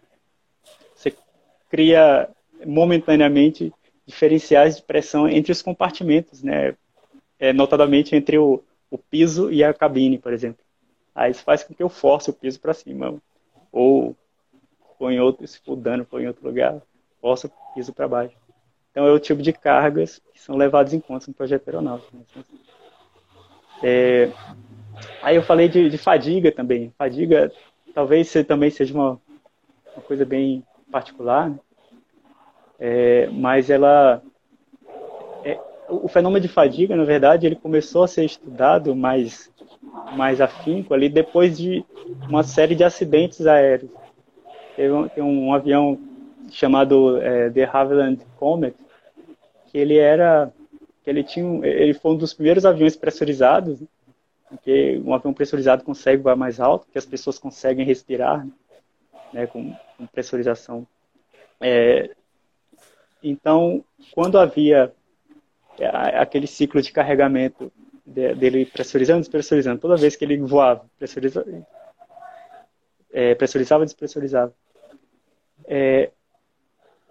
você 0.95 1.13
cria 1.69 2.27
momentaneamente 2.65 3.71
diferenciais 4.07 4.77
de 4.77 4.81
pressão 4.81 5.29
entre 5.29 5.51
os 5.51 5.61
compartimentos, 5.61 6.41
né? 6.41 6.75
É, 7.39 7.53
notadamente 7.53 8.15
entre 8.15 8.39
o, 8.39 8.63
o 8.89 8.97
piso 8.97 9.51
e 9.51 9.63
a 9.63 9.71
cabine, 9.71 10.17
por 10.17 10.33
exemplo. 10.33 10.65
Aí 11.13 11.31
isso 11.31 11.43
faz 11.43 11.63
com 11.63 11.75
que 11.75 11.83
eu 11.83 11.89
force 11.89 12.31
o 12.31 12.33
piso 12.33 12.59
para 12.59 12.73
cima. 12.73 13.21
Ou 13.71 14.15
põe 14.97 15.19
outro, 15.19 15.47
se 15.47 15.59
for 15.59 15.75
dano, 15.75 16.03
põe 16.03 16.23
em 16.23 16.27
outro 16.27 16.43
lugar, 16.43 16.81
força 17.21 17.45
o 17.45 17.73
piso 17.75 17.93
para 17.93 18.07
baixo. 18.07 18.35
Então 18.89 19.05
é 19.05 19.11
o 19.11 19.19
tipo 19.19 19.43
de 19.43 19.53
cargas 19.53 20.19
que 20.33 20.41
são 20.41 20.57
levadas 20.57 20.93
em 20.93 20.99
conta 20.99 21.25
no 21.27 21.35
projeto 21.35 21.67
aeronáutico. 21.67 22.17
Né? 22.17 22.23
É, 23.83 24.31
aí 25.21 25.35
eu 25.35 25.43
falei 25.43 25.67
de, 25.67 25.89
de, 25.89 25.97
fadiga 25.97 26.51
também. 26.51 26.91
Fadiga 26.97 27.51
talvez 27.97 28.31
também 28.47 28.69
seja 28.69 28.93
uma, 28.93 29.19
uma 29.95 30.03
coisa 30.05 30.23
bem 30.23 30.63
particular, 30.91 31.49
né? 31.49 31.59
é, 32.79 33.27
mas 33.31 33.71
ela 33.71 34.21
é, 35.43 35.59
o 35.89 36.07
fenômeno 36.07 36.39
de 36.39 36.47
fadiga, 36.47 36.95
na 36.95 37.03
verdade, 37.03 37.47
ele 37.47 37.55
começou 37.55 38.03
a 38.03 38.07
ser 38.07 38.23
estudado 38.23 38.95
mais 38.95 39.51
mais 40.15 40.39
afinco 40.39 40.93
ali 40.93 41.09
depois 41.09 41.57
de 41.57 41.83
uma 42.29 42.43
série 42.43 42.75
de 42.75 42.83
acidentes 42.83 43.47
aéreos. 43.47 43.89
Teve 44.75 44.93
um, 44.93 45.07
tem 45.07 45.23
um 45.23 45.51
avião 45.51 45.99
chamado 46.51 47.17
é, 47.17 47.49
The 47.49 47.63
Havilland 47.63 48.23
Comet 48.37 48.77
que 49.65 49.77
ele 49.79 49.97
era 49.97 50.53
ele 51.03 51.23
tinha 51.23 51.65
ele 51.65 51.95
foi 51.95 52.11
um 52.11 52.17
dos 52.17 52.31
primeiros 52.31 52.63
aviões 52.63 52.95
pressurizados 52.95 53.81
né? 53.81 53.87
Porque 54.49 55.01
um 55.03 55.13
avião 55.13 55.33
pressurizado 55.33 55.83
consegue 55.83 56.23
voar 56.23 56.35
mais 56.35 56.59
alto, 56.59 56.85
porque 56.85 56.97
as 56.97 57.05
pessoas 57.05 57.37
conseguem 57.37 57.85
respirar 57.85 58.47
né, 59.33 59.45
com, 59.47 59.75
com 59.97 60.07
pressurização. 60.07 60.87
É, 61.59 62.15
então, 63.21 63.83
quando 64.13 64.39
havia 64.39 64.93
é, 65.79 65.87
aquele 66.19 66.47
ciclo 66.47 66.81
de 66.81 66.91
carregamento 66.91 67.71
dele 68.05 68.65
pressurizando, 68.65 69.19
despressurizando, 69.19 69.81
toda 69.81 69.97
vez 69.97 70.15
que 70.15 70.23
ele 70.23 70.37
voava, 70.37 70.85
pressuriza, 70.97 71.45
é, 73.11 73.35
pressurizava, 73.35 73.83
despressurizava. 73.83 74.53
É, 75.65 76.11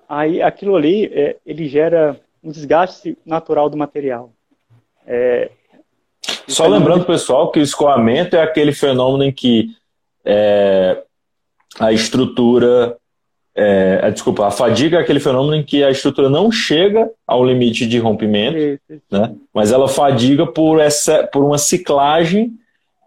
aí 0.08 0.40
aquilo 0.40 0.74
ali, 0.74 1.04
é, 1.06 1.36
ele 1.44 1.68
gera 1.68 2.18
um 2.42 2.50
desgaste 2.50 3.18
natural 3.26 3.68
do 3.68 3.76
material. 3.76 4.32
É, 5.06 5.50
só 6.48 6.66
lembrando, 6.66 7.04
pessoal, 7.04 7.50
que 7.50 7.58
o 7.58 7.62
escoamento 7.62 8.36
é 8.36 8.42
aquele 8.42 8.72
fenômeno 8.72 9.24
em 9.24 9.32
que 9.32 9.70
é, 10.24 11.02
a 11.78 11.92
estrutura. 11.92 12.96
É, 13.54 14.00
é, 14.02 14.10
desculpa, 14.10 14.46
a 14.46 14.50
fadiga 14.50 14.98
é 14.98 15.00
aquele 15.00 15.18
fenômeno 15.18 15.54
em 15.54 15.62
que 15.62 15.82
a 15.82 15.90
estrutura 15.90 16.28
não 16.28 16.52
chega 16.52 17.10
ao 17.26 17.42
limite 17.42 17.86
de 17.86 17.98
rompimento, 17.98 18.80
né? 19.10 19.34
mas 19.52 19.72
ela 19.72 19.88
fadiga 19.88 20.46
por, 20.46 20.78
essa, 20.78 21.26
por 21.26 21.42
uma 21.42 21.56
ciclagem 21.56 22.52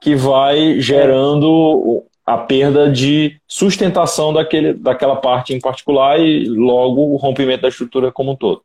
que 0.01 0.15
vai 0.15 0.79
gerando 0.79 2.03
a 2.25 2.37
perda 2.37 2.91
de 2.91 3.39
sustentação 3.47 4.33
daquele, 4.33 4.73
daquela 4.73 5.15
parte 5.15 5.53
em 5.53 5.59
particular 5.59 6.19
e 6.19 6.45
logo 6.47 7.13
o 7.13 7.15
rompimento 7.15 7.63
da 7.63 7.67
estrutura 7.67 8.11
como 8.11 8.31
um 8.31 8.35
todo. 8.35 8.63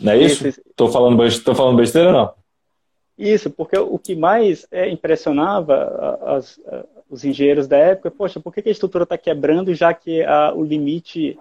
Não 0.00 0.12
é 0.12 0.18
isso? 0.18 0.46
Estou 0.46 0.88
falando, 0.88 1.18
falando 1.54 1.76
besteira 1.76 2.12
não? 2.12 2.37
Isso, 3.18 3.50
porque 3.50 3.76
o 3.76 3.98
que 3.98 4.14
mais 4.14 4.66
é, 4.70 4.88
impressionava 4.88 6.18
as, 6.22 6.60
os 7.10 7.24
engenheiros 7.24 7.66
da 7.66 7.76
época, 7.76 8.10
poxa, 8.10 8.38
por 8.38 8.54
que, 8.54 8.68
a 8.68 8.72
estrutura 8.72 9.04
está 9.04 9.18
quebrando, 9.18 9.74
já 9.74 9.92
que 9.92 10.22
a, 10.22 10.52
o 10.54 10.62
limite 10.62 11.36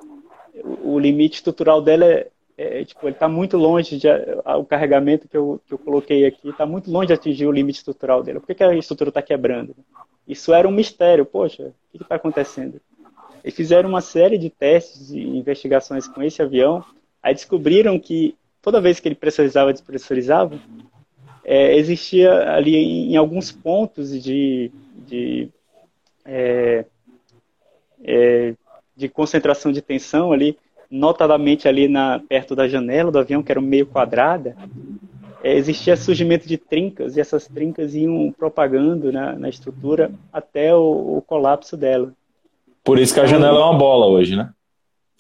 o 0.84 0.98
limite 0.98 1.36
estrutural 1.36 1.82
dela 1.82 2.06
é, 2.06 2.32
é 2.58 2.84
tipo, 2.84 3.06
ele 3.06 3.14
está 3.14 3.28
muito 3.28 3.58
longe 3.58 3.98
de 3.98 4.08
a, 4.10 4.58
o 4.58 4.66
carregamento 4.66 5.28
que 5.28 5.38
eu, 5.38 5.62
que 5.68 5.74
eu 5.74 5.78
coloquei 5.78 6.26
aqui 6.26 6.50
está 6.50 6.66
muito 6.66 6.90
longe 6.90 7.08
de 7.08 7.14
atingir 7.14 7.46
o 7.46 7.52
limite 7.52 7.78
estrutural 7.78 8.24
dele. 8.24 8.40
Por 8.40 8.48
que, 8.48 8.56
que 8.56 8.64
a 8.64 8.76
estrutura 8.76 9.10
está 9.10 9.22
quebrando? 9.22 9.76
Isso 10.28 10.52
era 10.54 10.68
um 10.68 10.72
mistério. 10.72 11.26
Poxa, 11.26 11.72
o 11.94 11.98
que 11.98 12.04
está 12.04 12.16
acontecendo? 12.16 12.82
Eles 13.44 13.56
fizeram 13.56 13.88
uma 13.88 14.02
série 14.02 14.38
de 14.38 14.50
testes 14.50 15.12
e 15.12 15.20
investigações 15.20 16.08
com 16.08 16.24
esse 16.24 16.42
avião. 16.42 16.84
Aí 17.22 17.34
descobriram 17.34 18.00
que 18.00 18.36
toda 18.62 18.82
vez 18.82 19.00
que 19.00 19.08
ele 19.08 19.16
pressurizava, 19.16 19.72
despressurizava, 19.72 20.60
é, 21.48 21.78
existia 21.78 22.52
ali 22.52 22.76
em, 22.76 23.14
em, 23.14 23.16
alguns 23.16 23.54
pontos 23.54 24.22
de, 24.22 24.70
de, 25.08 25.48
é, 26.26 26.86
é, 28.04 28.54
de 28.94 29.08
concentração 29.08 29.72
de 29.72 29.82
tensão 29.82 30.34
ali, 30.34 30.58
notadamente 30.92 31.66
ali 31.66 31.88
na, 31.88 32.20
perto 32.20 32.54
da 32.54 32.68
janela 32.68 33.10
do 33.10 33.18
avião, 33.18 33.42
que 33.42 33.50
era 33.50 33.62
meio 33.62 33.86
quadrada, 33.86 34.58
é, 35.42 35.56
existia 35.56 35.96
surgimento 35.96 36.46
de 36.46 36.58
trincas, 36.58 37.16
e 37.16 37.22
essas 37.22 37.48
trincas 37.48 37.96
iam 37.96 38.30
propagando 38.38 39.10
na, 39.10 39.32
na 39.34 39.48
estrutura 39.48 40.12
até 40.34 40.76
o, 40.76 41.18
o, 41.18 41.22
colapso 41.22 41.78
dela. 41.78 42.12
Por 42.84 43.00
isso 43.00 43.14
que 43.14 43.22
a 43.22 43.26
janela 43.26 43.58
é 43.58 43.64
uma 43.64 43.78
bola 43.78 44.06
hoje, 44.08 44.36
né? 44.36 44.50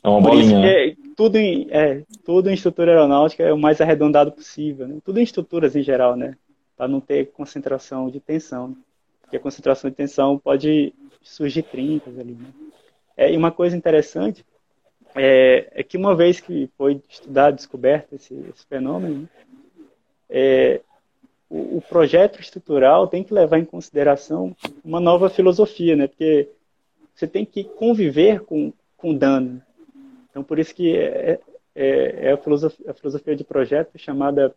É 0.03 0.09
uma 0.09 0.19
bolinha. 0.19 0.65
É, 0.65 0.93
tudo 1.17 1.35
em, 1.35 1.67
é, 1.71 2.03
tudo 2.23 2.47
em 2.47 2.53
estrutura 2.53 2.91
aeronáutica 2.91 3.43
é 3.43 3.51
o 3.51 3.57
mais 3.57 3.81
arredondado 3.81 4.31
possível. 4.31 4.87
Né? 4.87 4.99
Tudo 5.03 5.19
em 5.19 5.23
estruturas 5.23 5.75
em 5.75 5.81
geral, 5.81 6.15
né? 6.15 6.37
Para 6.77 6.87
não 6.87 7.01
ter 7.01 7.31
concentração 7.31 8.07
de 8.07 8.19
tensão. 8.19 8.77
Porque 9.19 9.35
a 9.35 9.39
concentração 9.39 9.89
de 9.89 9.95
tensão 9.95 10.37
pode 10.37 10.93
surgir 11.23 11.63
trincas 11.63 12.19
ali. 12.19 12.33
Né? 12.33 12.47
É, 13.17 13.33
e 13.33 13.35
uma 13.35 13.51
coisa 13.51 13.75
interessante 13.75 14.45
é, 15.15 15.67
é, 15.71 15.81
que 15.81 15.97
uma 15.97 16.15
vez 16.15 16.39
que 16.39 16.69
foi 16.77 17.01
estudado, 17.09 17.55
descoberto 17.55 18.13
esse, 18.13 18.35
esse 18.53 18.63
fenômeno, 18.67 19.27
é, 20.29 20.81
o, 21.49 21.77
o, 21.77 21.81
projeto 21.81 22.39
estrutural 22.39 23.07
tem 23.07 23.23
que 23.23 23.33
levar 23.33 23.57
em 23.57 23.65
consideração 23.65 24.55
uma 24.85 24.99
nova 24.99 25.31
filosofia, 25.31 25.95
né? 25.95 26.05
Porque 26.05 26.47
você 27.15 27.25
tem 27.25 27.43
que 27.43 27.63
conviver 27.63 28.41
com, 28.41 28.71
com 28.95 29.15
dano. 29.15 29.63
Então, 30.37 30.43
por 30.43 30.59
isso 30.59 30.75
que 30.75 30.95
é, 30.95 31.39
é, 31.73 32.27
é 32.27 32.31
a, 32.31 32.37
filosofia, 32.37 32.91
a 32.91 32.93
filosofia 32.93 33.35
de 33.35 33.43
projeto 33.43 33.97
chamada 33.97 34.53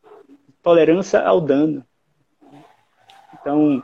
tolerância 0.62 1.18
ao 1.22 1.40
dano. 1.40 1.82
Então, 3.32 3.82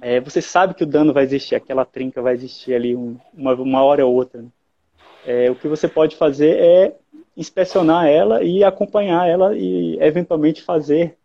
é, 0.00 0.18
você 0.18 0.42
sabe 0.42 0.74
que 0.74 0.82
o 0.82 0.86
dano 0.86 1.12
vai 1.12 1.22
existir, 1.22 1.54
aquela 1.54 1.84
trinca 1.84 2.20
vai 2.20 2.34
existir 2.34 2.74
ali 2.74 2.96
um, 2.96 3.16
uma, 3.32 3.54
uma 3.54 3.80
hora 3.84 4.04
ou 4.04 4.12
outra. 4.12 4.42
Né? 4.42 5.48
O 5.52 5.54
que 5.54 5.68
você 5.68 5.86
pode 5.86 6.16
fazer 6.16 6.58
é 6.58 6.96
inspecionar 7.36 8.08
ela 8.08 8.42
e 8.42 8.64
acompanhar 8.64 9.28
ela 9.28 9.56
e 9.56 10.02
eventualmente 10.02 10.62
fazer 10.62 11.16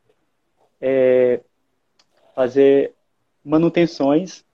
é, 0.80 1.40
fazer 2.36 2.94
manutenções 3.44 4.46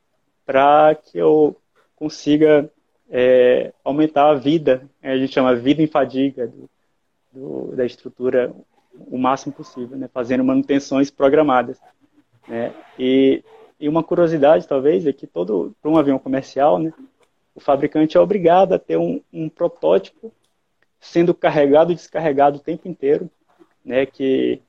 para 0.45 0.95
que 0.95 1.17
eu 1.17 1.57
consiga 1.97 2.71
é, 3.11 3.73
aumentar 3.83 4.29
a 4.29 4.35
vida, 4.35 4.89
a 5.03 5.17
gente 5.17 5.33
chama 5.33 5.53
vida 5.53 5.81
em 5.81 5.87
fadiga 5.87 6.47
do, 6.47 6.69
do, 7.33 7.75
da 7.75 7.85
estrutura 7.85 8.55
o 9.07 9.17
máximo 9.17 9.53
possível, 9.53 9.97
né, 9.97 10.09
fazendo 10.13 10.43
manutenções 10.43 11.11
programadas. 11.11 11.77
Né? 12.47 12.73
E, 12.97 13.43
e 13.77 13.89
uma 13.89 14.03
curiosidade, 14.03 14.67
talvez, 14.67 15.05
é 15.05 15.11
que 15.11 15.27
todo 15.27 15.75
para 15.81 15.91
um 15.91 15.97
avião 15.97 16.17
comercial, 16.17 16.79
né, 16.79 16.93
o 17.53 17.59
fabricante 17.59 18.15
é 18.15 18.19
obrigado 18.19 18.73
a 18.73 18.79
ter 18.79 18.97
um, 18.97 19.21
um 19.31 19.49
protótipo 19.49 20.31
sendo 20.99 21.33
carregado 21.33 21.91
e 21.91 21.95
descarregado 21.95 22.59
o 22.59 22.61
tempo 22.61 22.87
inteiro, 22.87 23.29
né, 23.83 24.05
que 24.05 24.61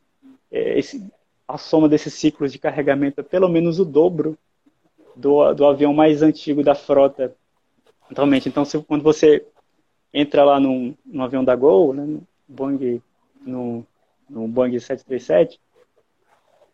é, 0.51 0.79
esse, 0.79 1.07
a 1.47 1.57
soma 1.57 1.89
desses 1.89 2.15
ciclos 2.15 2.51
de 2.51 2.59
carregamento 2.59 3.21
é 3.21 3.25
pelo 3.25 3.49
menos 3.49 3.79
o 3.79 3.85
dobro 3.85 4.37
do, 5.15 5.53
do 5.55 5.65
avião 5.65 5.95
mais 5.95 6.23
antigo 6.23 6.63
da 6.63 6.75
frota 6.75 7.37
atualmente. 8.13 8.49
Então, 8.49 8.65
se, 8.65 8.79
quando 8.83 9.03
você 9.03 9.45
entra 10.13 10.45
lá 10.45 10.61
num, 10.61 10.95
num 11.05 11.23
avião 11.23 11.43
da 11.43 11.57
Gol, 11.57 11.93
né, 11.93 12.05
no 12.05 12.23
Boeing, 12.47 13.03
no, 13.45 13.85
no 14.29 14.47
Boeing 14.47 14.79
737, 14.79 15.61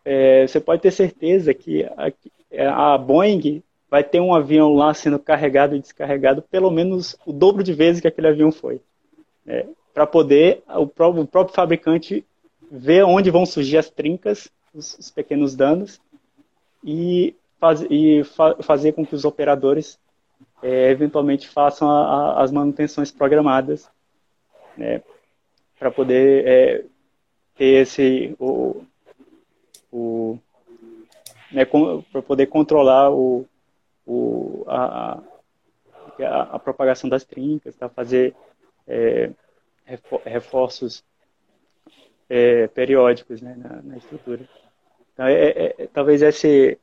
é, 0.05 0.47
você 0.47 0.61
pode 0.61 0.83
ter 0.83 0.91
certeza 0.91 1.55
que 1.55 1.85
a, 1.85 2.95
a 2.95 2.99
Boeing 2.99 3.63
vai 3.91 4.05
ter 4.05 4.21
um 4.21 4.35
avião 4.35 4.75
lá 4.75 4.93
sendo 4.93 5.19
carregado 5.19 5.75
e 5.75 5.81
descarregado 5.81 6.43
pelo 6.43 6.71
menos 6.71 7.17
o 7.25 7.33
dobro 7.33 7.63
de 7.63 7.73
vezes 7.73 8.01
que 8.01 8.09
aquele 8.09 8.29
avião 8.29 8.53
foi. 8.53 8.81
É, 9.47 9.67
para 9.95 10.07
poder 10.07 10.63
o 10.69 10.87
próprio, 10.87 11.23
o 11.23 11.27
próprio, 11.27 11.55
fabricante 11.55 12.25
ver 12.71 13.05
onde 13.05 13.31
vão 13.31 13.47
surgir 13.47 13.79
as 13.79 13.89
trincas, 13.89 14.51
os, 14.75 14.99
os 14.99 15.11
pequenos 15.11 15.57
danos, 15.57 16.01
e, 16.85 17.35
faz, 17.59 17.85
e 17.89 18.23
fa, 18.25 18.57
fazer 18.63 18.93
com 18.93 19.07
que 19.07 19.15
os 19.15 19.25
operadores 19.25 19.99
é, 20.63 20.91
eventualmente 20.91 21.49
façam 21.49 21.91
a, 21.91 22.03
a, 22.03 22.43
as 22.43 22.51
manutenções 22.51 23.11
programadas, 23.11 23.89
né, 24.77 25.03
para 25.79 25.91
poder 25.91 26.47
é, 26.47 26.85
ter 27.57 27.83
esse 27.83 28.35
o, 28.39 28.83
o 29.93 30.39
né, 31.53 31.65
para 31.65 32.23
poder 32.23 32.47
controlar 32.47 33.11
o, 33.11 33.47
o 34.07 34.65
a, 34.67 35.21
a, 36.21 36.43
a, 36.55 36.59
propagação 36.59 37.09
das 37.09 37.25
trincas, 37.25 37.77
tá? 37.77 37.89
fazer 37.89 38.35
é, 38.87 39.31
reforços 40.25 41.05
é, 42.29 42.67
periódicos 42.69 43.41
né, 43.41 43.55
na, 43.57 43.83
na, 43.83 43.97
estrutura. 43.97 44.49
Então, 45.13 45.27
é, 45.27 45.49
é, 45.49 45.75
é, 45.79 45.87
talvez 45.87 46.23
esse, 46.23 46.79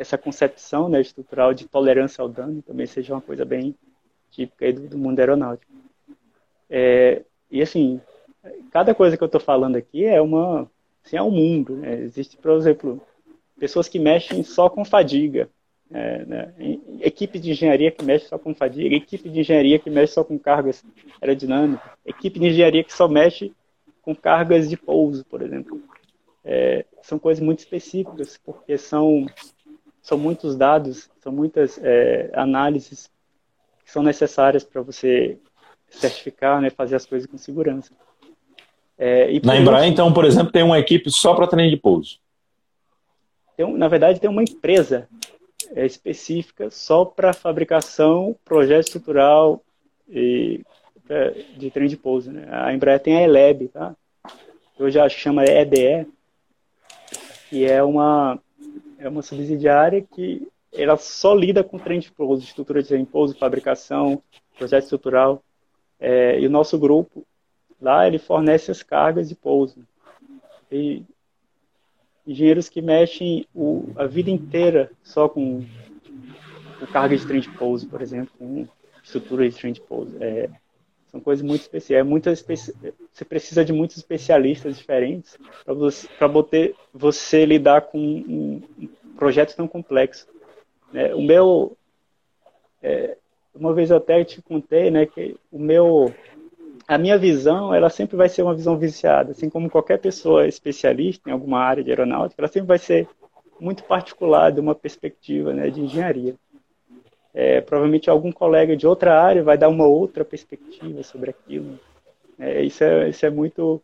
essa 0.00 0.16
concepção 0.16 0.88
né, 0.88 0.98
estrutural 0.98 1.52
de 1.52 1.68
tolerância 1.68 2.22
ao 2.22 2.28
dano 2.28 2.62
também 2.62 2.86
seja 2.86 3.12
uma 3.12 3.20
coisa 3.20 3.44
bem 3.44 3.74
típica 4.30 4.72
do, 4.72 4.88
do, 4.88 4.98
mundo 4.98 5.20
aeronáutico. 5.20 5.70
É, 6.70 7.22
e 7.50 7.60
assim, 7.60 8.00
cada 8.70 8.94
coisa 8.94 9.16
que 9.16 9.22
eu 9.22 9.26
estou 9.26 9.40
falando 9.40 9.76
aqui 9.76 10.06
é 10.06 10.20
uma 10.20 10.70
assim, 11.04 11.16
é 11.16 11.22
um 11.22 11.30
mundo. 11.30 11.76
Né? 11.76 12.00
Existe, 12.00 12.38
por 12.38 12.52
exemplo, 12.52 12.98
pessoas 13.58 13.88
que 13.88 13.98
mexem 13.98 14.42
só 14.42 14.70
com 14.70 14.86
fadiga, 14.86 15.50
é, 15.92 16.24
né? 16.24 16.54
equipe 17.02 17.38
de 17.38 17.50
engenharia 17.50 17.90
que 17.90 18.02
mexe 18.02 18.26
só 18.26 18.38
com 18.38 18.54
fadiga, 18.54 18.96
equipe 18.96 19.28
de 19.28 19.40
engenharia 19.40 19.78
que 19.78 19.90
mexe 19.90 20.14
só 20.14 20.24
com 20.24 20.38
cargas 20.38 20.82
aerodinâmicas, 21.20 21.90
equipe 22.06 22.40
de 22.40 22.46
engenharia 22.46 22.84
que 22.84 22.92
só 22.92 23.06
mexe 23.06 23.52
com 24.00 24.16
cargas 24.16 24.70
de 24.70 24.78
pouso, 24.78 25.26
por 25.26 25.42
exemplo. 25.42 25.82
É, 26.42 26.86
são 27.02 27.18
coisas 27.18 27.42
muito 27.44 27.58
específicas, 27.58 28.38
porque 28.42 28.78
são, 28.78 29.26
são 30.02 30.18
muitos 30.18 30.56
dados, 30.56 31.10
são 31.20 31.32
muitas 31.32 31.78
é, 31.82 32.30
análises 32.34 33.10
que 33.84 33.90
são 33.90 34.02
necessárias 34.02 34.64
para 34.64 34.82
você 34.82 35.38
certificar, 35.88 36.60
né, 36.60 36.70
fazer 36.70 36.96
as 36.96 37.06
coisas 37.06 37.28
com 37.28 37.36
segurança. 37.36 37.92
É, 38.96 39.40
Na 39.40 39.56
Embraer, 39.56 39.90
então, 39.90 40.12
por 40.12 40.24
exemplo, 40.24 40.52
tem 40.52 40.62
uma 40.62 40.78
equipe 40.78 41.10
só 41.10 41.34
para 41.34 41.46
treino 41.46 41.70
de 41.70 41.76
pouso? 41.76 42.18
Tem, 43.56 43.72
na 43.76 43.88
verdade, 43.88 44.20
tem 44.20 44.30
uma 44.30 44.42
empresa 44.42 45.08
é 45.74 45.86
específica 45.86 46.68
só 46.70 47.04
para 47.04 47.32
fabricação, 47.32 48.36
projeto 48.44 48.86
estrutural 48.86 49.62
e 50.08 50.64
de 51.56 51.70
trem 51.70 51.88
de 51.88 51.96
pouso. 51.96 52.30
Né? 52.30 52.46
A 52.50 52.72
Embraer 52.72 53.00
tem 53.00 53.16
a 53.16 53.22
ELEB, 53.22 53.68
tá? 53.68 53.94
hoje 54.78 54.98
que 55.02 55.10
chama 55.10 55.44
EDE, 55.44 56.06
que 57.48 57.64
é 57.64 57.82
uma, 57.82 58.38
é 59.00 59.08
uma 59.08 59.22
subsidiária 59.22 60.02
que 60.02 60.46
ela 60.72 60.96
só 60.96 61.34
lida 61.34 61.64
com 61.64 61.78
trem 61.78 61.98
de 61.98 62.12
pouso, 62.12 62.44
estrutura 62.44 62.82
de 62.82 63.04
pouso, 63.06 63.36
fabricação, 63.36 64.22
projeto 64.56 64.84
estrutural. 64.84 65.42
É, 65.98 66.38
e 66.38 66.46
o 66.46 66.50
nosso 66.50 66.78
grupo 66.78 67.26
lá, 67.80 68.06
ele 68.06 68.18
fornece 68.18 68.70
as 68.70 68.82
cargas 68.82 69.28
de 69.28 69.34
pouso. 69.34 69.84
E 70.70 71.02
engenheiros 72.26 72.68
que 72.68 72.82
mexem 72.82 73.46
o, 73.54 73.90
a 73.96 74.06
vida 74.06 74.30
inteira 74.30 74.90
só 75.02 75.28
com, 75.28 75.64
com 76.78 76.86
carga 76.86 77.16
de 77.16 77.26
trem 77.26 77.40
de 77.40 77.50
pouso, 77.50 77.88
por 77.88 78.02
exemplo, 78.02 78.32
com 78.38 78.68
estrutura 79.02 79.48
de 79.48 79.56
trem 79.56 79.72
de 79.72 79.80
pouso. 79.80 80.14
É, 80.20 80.48
são 81.10 81.20
coisas 81.20 81.44
muito 81.44 81.62
especiais. 81.62 82.06
É 82.06 82.30
especi... 82.32 82.74
Você 83.12 83.24
precisa 83.24 83.64
de 83.64 83.72
muitos 83.72 83.96
especialistas 83.96 84.76
diferentes 84.76 85.36
para 85.64 85.74
você, 86.28 86.74
você, 86.92 87.44
lidar 87.44 87.82
com 87.82 87.98
um 87.98 88.62
projeto 89.16 89.56
tão 89.56 89.66
complexo. 89.68 90.26
É, 90.94 91.14
o 91.14 91.20
meu. 91.20 91.76
É, 92.82 93.16
uma 93.54 93.74
vez 93.74 93.90
eu 93.90 93.96
até 93.96 94.24
te 94.24 94.40
contei 94.40 94.90
né, 94.90 95.06
que 95.06 95.36
o 95.50 95.58
meu 95.58 96.14
a 96.90 96.98
minha 96.98 97.16
visão, 97.16 97.72
ela 97.72 97.88
sempre 97.88 98.16
vai 98.16 98.28
ser 98.28 98.42
uma 98.42 98.54
visão 98.54 98.76
viciada, 98.76 99.30
assim 99.30 99.48
como 99.48 99.70
qualquer 99.70 99.98
pessoa 100.00 100.48
especialista 100.48 101.30
em 101.30 101.32
alguma 101.32 101.60
área 101.60 101.84
de 101.84 101.90
aeronáutica, 101.90 102.40
ela 102.40 102.48
sempre 102.48 102.66
vai 102.66 102.78
ser 102.78 103.08
muito 103.60 103.84
particular 103.84 104.50
de 104.50 104.58
uma 104.58 104.74
perspectiva 104.74 105.52
né, 105.52 105.70
de 105.70 105.80
engenharia. 105.80 106.34
É, 107.32 107.60
provavelmente 107.60 108.10
algum 108.10 108.32
colega 108.32 108.76
de 108.76 108.86
outra 108.86 109.22
área 109.22 109.42
vai 109.42 109.56
dar 109.56 109.68
uma 109.68 109.86
outra 109.86 110.24
perspectiva 110.24 111.02
sobre 111.02 111.30
aquilo. 111.30 111.78
É, 112.38 112.62
isso, 112.62 112.82
é, 112.82 113.08
isso 113.08 113.24
é 113.24 113.30
muito 113.30 113.80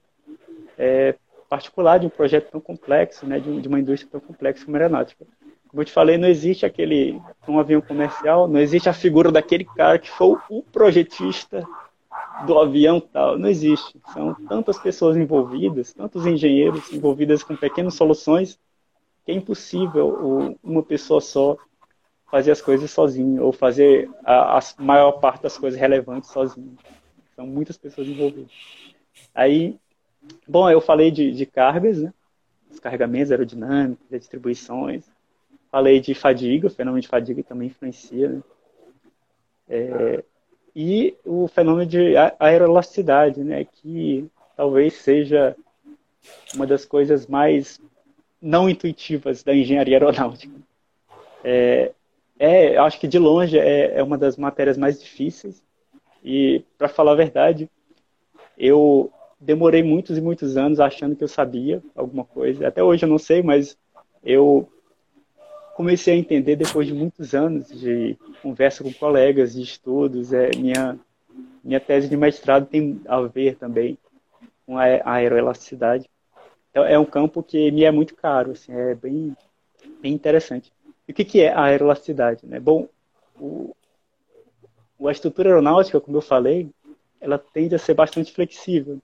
é, 0.78 1.14
particular 1.48 1.98
de 1.98 2.06
um 2.06 2.10
projeto 2.10 2.50
tão 2.50 2.60
complexo, 2.60 3.26
né, 3.26 3.38
de, 3.38 3.60
de, 3.60 3.68
uma 3.68 3.78
indústria 3.78 4.10
tão 4.10 4.20
complexa 4.20 4.64
como 4.64 4.76
a 4.76 4.80
aeronáutica. 4.80 5.26
Como 5.68 5.80
eu 5.80 5.84
te 5.84 5.92
falei, 5.92 6.16
não 6.16 6.28
existe 6.28 6.64
aquele, 6.64 7.20
um 7.46 7.58
avião 7.58 7.80
comercial, 7.80 8.48
não 8.48 8.60
existe 8.60 8.88
a 8.88 8.92
figura 8.92 9.30
daquele 9.30 9.64
cara 9.64 9.98
que 9.98 10.10
foi 10.10 10.36
o 10.48 10.62
projetista 10.62 11.66
do 12.46 12.58
avião 12.58 13.00
tal, 13.00 13.38
não 13.38 13.48
existe. 13.48 14.00
São 14.12 14.34
tantas 14.48 14.78
pessoas 14.78 15.16
envolvidas, 15.16 15.92
tantos 15.92 16.26
engenheiros 16.26 16.92
envolvidas 16.92 17.42
com 17.42 17.56
pequenas 17.56 17.94
soluções, 17.94 18.58
que 19.24 19.32
é 19.32 19.34
impossível 19.34 20.56
uma 20.62 20.82
pessoa 20.82 21.20
só 21.20 21.56
fazer 22.30 22.50
as 22.50 22.60
coisas 22.60 22.90
sozinho, 22.90 23.42
ou 23.42 23.52
fazer 23.52 24.10
a, 24.24 24.58
a 24.58 24.60
maior 24.78 25.12
parte 25.12 25.42
das 25.42 25.56
coisas 25.56 25.78
relevantes 25.78 26.30
sozinho. 26.30 26.76
São 27.34 27.46
muitas 27.46 27.76
pessoas 27.76 28.08
envolvidas. 28.08 28.50
Aí, 29.34 29.78
bom, 30.46 30.68
eu 30.68 30.80
falei 30.80 31.10
de, 31.10 31.32
de 31.32 31.46
cargas, 31.46 32.02
né? 32.02 32.12
Os 32.70 32.80
carregamentos 32.80 33.30
aerodinâmicos, 33.30 34.08
de 34.10 34.18
distribuições. 34.18 35.04
Falei 35.70 36.00
de 36.00 36.14
fadiga, 36.14 36.66
o 36.66 36.70
fenômeno 36.70 37.00
de 37.00 37.08
fadiga 37.08 37.42
também 37.42 37.68
influencia, 37.68 38.28
né? 38.28 38.42
É, 39.68 40.24
e 40.74 41.16
o 41.24 41.48
fenômeno 41.48 41.88
de 41.88 42.14
aeroelasticidade, 42.38 43.42
né, 43.42 43.64
que 43.64 44.30
talvez 44.54 44.92
seja 44.94 45.56
uma 46.54 46.66
das 46.66 46.84
coisas 46.84 47.26
mais 47.26 47.80
não 48.40 48.68
intuitivas 48.68 49.42
da 49.42 49.54
engenharia 49.54 49.96
aeronáutica. 49.96 50.54
É, 51.42 51.92
é 52.38 52.76
acho 52.76 53.00
que 53.00 53.08
de 53.08 53.18
longe 53.18 53.58
é, 53.58 53.98
é 53.98 54.02
uma 54.02 54.18
das 54.18 54.36
matérias 54.36 54.76
mais 54.76 55.00
difíceis 55.00 55.62
e, 56.22 56.64
para 56.76 56.88
falar 56.88 57.12
a 57.12 57.16
verdade, 57.16 57.70
eu 58.58 59.12
demorei 59.40 59.82
muitos 59.82 60.16
e 60.18 60.20
muitos 60.20 60.56
anos 60.56 60.80
achando 60.80 61.14
que 61.14 61.22
eu 61.22 61.28
sabia 61.28 61.82
alguma 61.94 62.24
coisa. 62.24 62.66
Até 62.66 62.82
hoje 62.82 63.04
eu 63.04 63.08
não 63.08 63.18
sei, 63.18 63.42
mas 63.42 63.76
eu 64.24 64.68
comecei 65.76 66.14
a 66.14 66.16
entender 66.16 66.56
depois 66.56 66.86
de 66.86 66.94
muitos 66.94 67.34
anos 67.34 67.68
de 67.68 68.16
conversa 68.42 68.82
com 68.82 68.92
colegas 68.92 69.54
de 69.54 69.62
estudos. 69.62 70.32
É, 70.32 70.50
minha, 70.56 70.98
minha 71.62 71.78
tese 71.78 72.08
de 72.08 72.16
mestrado 72.16 72.66
tem 72.66 73.00
a 73.06 73.20
ver 73.20 73.56
também 73.56 73.98
com 74.66 74.78
a 74.78 74.84
aeroelasticidade. 75.04 76.08
Então, 76.70 76.84
é 76.84 76.98
um 76.98 77.04
campo 77.04 77.42
que 77.42 77.70
me 77.70 77.84
é 77.84 77.90
muito 77.90 78.14
caro, 78.14 78.52
assim, 78.52 78.72
é 78.72 78.94
bem, 78.94 79.36
bem 80.00 80.12
interessante. 80.12 80.72
E 81.08 81.12
o 81.12 81.14
que, 81.14 81.24
que 81.24 81.40
é 81.40 81.52
a 81.52 81.64
aeroelasticidade? 81.64 82.46
Né? 82.46 82.58
Bom, 82.58 82.88
o, 83.38 83.74
a 85.04 85.12
estrutura 85.12 85.50
aeronáutica, 85.50 86.00
como 86.00 86.16
eu 86.16 86.22
falei, 86.22 86.70
ela 87.20 87.38
tende 87.38 87.74
a 87.74 87.78
ser 87.78 87.94
bastante 87.94 88.32
flexível. 88.32 88.98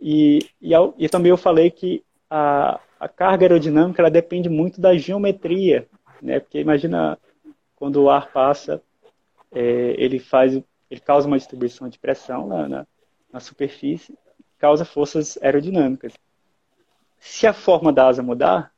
E, 0.00 0.40
e, 0.60 0.72
e 0.98 1.08
também 1.08 1.30
eu 1.30 1.36
falei 1.36 1.70
que 1.70 2.04
a, 2.28 2.80
a 3.00 3.08
carga 3.08 3.44
aerodinâmica 3.44 4.02
ela 4.02 4.10
depende 4.10 4.48
muito 4.48 4.80
da 4.80 4.96
geometria, 4.96 5.88
né? 6.20 6.40
Porque 6.40 6.60
imagina 6.60 7.18
quando 7.74 8.02
o 8.02 8.10
ar 8.10 8.30
passa, 8.32 8.82
é, 9.52 9.94
ele 9.98 10.18
faz, 10.18 10.60
ele 10.90 11.00
causa 11.00 11.26
uma 11.26 11.38
distribuição 11.38 11.88
de 11.88 11.98
pressão 11.98 12.46
na, 12.46 12.86
na 13.32 13.40
superfície, 13.40 14.16
causa 14.58 14.84
forças 14.84 15.38
aerodinâmicas. 15.42 16.12
Se 17.18 17.46
a 17.46 17.52
forma 17.52 17.92
da 17.92 18.08
asa 18.08 18.22
mudar, 18.22 18.72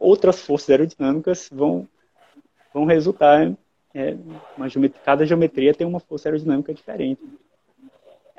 outras 0.00 0.40
forças 0.40 0.70
aerodinâmicas 0.70 1.48
vão 1.52 1.86
vão 2.72 2.84
resultar 2.84 3.52
é, 3.94 4.14
uma 4.56 4.68
geometria, 4.68 5.00
cada 5.04 5.26
geometria 5.26 5.74
tem 5.74 5.86
uma 5.86 6.00
força 6.00 6.28
aerodinâmica 6.28 6.72
diferente. 6.72 7.20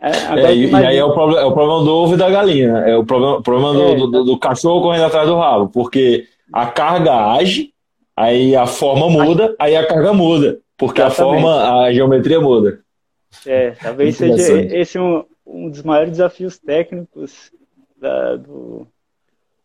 É, 0.01 0.11
é, 0.39 0.55
e, 0.55 0.73
aí 0.73 0.97
é 0.97 1.03
o, 1.03 1.13
problema, 1.13 1.41
é 1.41 1.45
o 1.45 1.51
problema 1.51 1.83
do 1.83 1.91
ovo 1.91 2.13
e 2.13 2.17
da 2.17 2.29
galinha. 2.29 2.77
É 2.79 2.95
o 2.95 3.05
problema, 3.05 3.41
problema 3.41 3.73
do, 3.73 3.83
é, 3.83 3.95
do, 3.95 4.07
do, 4.07 4.23
do, 4.23 4.39
cachorro 4.39 4.81
correndo 4.81 5.05
atrás 5.05 5.27
do 5.27 5.35
rabo. 5.35 5.67
Porque 5.69 6.25
a 6.53 6.67
carga 6.67 7.33
age, 7.33 7.73
aí 8.15 8.55
a 8.55 8.65
forma 8.65 9.09
muda, 9.09 9.53
aí 9.59 9.75
a 9.75 9.85
carga 9.85 10.13
muda. 10.13 10.59
Porque 10.77 11.01
Exatamente. 11.01 11.39
a 11.39 11.41
forma, 11.41 11.83
a 11.83 11.91
geometria 11.91 12.39
muda. 12.39 12.79
É, 13.45 13.71
talvez 13.71 14.15
seja 14.15 14.61
esse 14.73 14.97
um, 14.97 15.25
um 15.45 15.69
dos 15.69 15.83
maiores 15.83 16.11
desafios 16.11 16.57
técnicos 16.57 17.51
da, 17.99 18.37
do, 18.37 18.87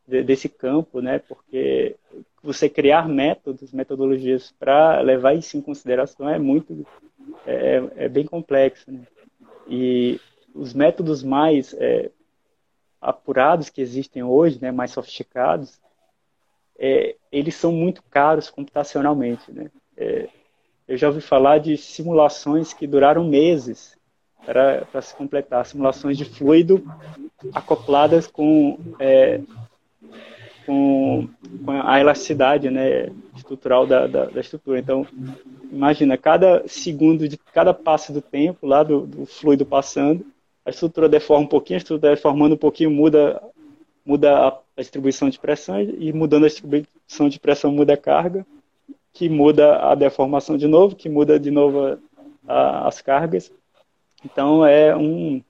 desse 0.07 0.49
campo, 0.49 1.01
né? 1.01 1.19
Porque 1.19 1.97
você 2.43 2.69
criar 2.69 3.09
métodos, 3.09 3.73
metodologias 3.73 4.53
para 4.59 5.01
levar 5.01 5.35
isso 5.35 5.57
em 5.57 5.63
consideração 5.63 6.29
é 6.29 6.39
muito, 6.39 6.87
é, 7.47 7.83
é 7.97 8.09
bem 8.09 8.27
complexo, 8.27 8.91
né? 8.91 9.01
E 9.67 10.21
os 10.55 10.75
métodos 10.75 11.23
mais 11.23 11.75
é, 11.79 12.11
apurados 13.01 13.69
que 13.69 13.81
existem 13.81 14.23
hoje, 14.23 14.59
né, 14.61 14.71
mais 14.71 14.91
sofisticados, 14.93 15.81
é, 16.79 17.17
eles 17.31 17.55
são 17.55 17.73
muito 17.73 18.03
caros 18.05 18.51
computacionalmente. 18.51 19.51
Né? 19.53 19.71
É, 19.97 20.29
eu 20.87 20.97
já 20.97 21.09
ouvi 21.09 21.21
falar 21.21 21.59
de 21.59 21.77
simulações 21.77 22.73
que 22.73 22.87
duraram 22.87 23.25
meses 23.25 23.97
para 24.45 25.01
se 25.01 25.15
completar, 25.15 25.65
simulações 25.65 26.19
de 26.19 26.25
fluido 26.25 26.85
acopladas 27.55 28.27
com, 28.27 28.79
é, 28.99 29.41
com, 30.65 31.29
com, 31.65 31.71
a 31.71 32.01
elasticidade 32.01 32.71
né, 32.71 33.11
estrutural 33.37 33.87
da, 33.87 34.07
da, 34.07 34.25
da 34.27 34.41
estrutura. 34.41 34.79
Então, 34.79 35.07
imagina, 35.71 36.17
cada 36.17 36.67
segundo 36.67 37.29
de 37.29 37.37
cada 37.37 37.75
passo 37.75 38.13
do 38.13 38.21
tempo, 38.21 38.67
lá 38.67 38.83
do, 38.83 39.07
do 39.07 39.27
fluido 39.27 39.65
passando, 39.65 40.25
a 40.65 40.71
estrutura 40.71 41.09
deforma 41.09 41.45
um 41.45 41.49
pouquinho, 41.49 41.77
a 41.77 41.83
estrutura 41.83 42.15
deformando 42.15 42.55
um 42.55 42.59
pouquinho 42.59 42.91
muda, 42.91 43.41
muda 44.05 44.49
a, 44.49 44.59
distribuição 44.77 45.29
de 45.31 45.39
pressão 45.39 45.81
e 45.81 46.13
mudando 46.13 46.45
a 46.45 46.49
distribuição 46.49 47.29
de 47.29 47.39
pressão 47.39 47.71
muda 47.71 47.95
a 47.95 47.99
carga, 47.99 48.45
que 49.13 49.29
muda 49.29 49.77
a 49.77 49.95
deformação 49.95 50.57
de 50.57 50.67
novo, 50.67 50.97
que 50.97 51.09
muda 51.09 51.39
de 51.39 51.51
novo 51.51 51.99
a, 52.49 52.89
as 52.89 53.01
cargas. 53.01 53.53
Então 54.25 54.67
é 54.67 54.97
um 54.97 55.41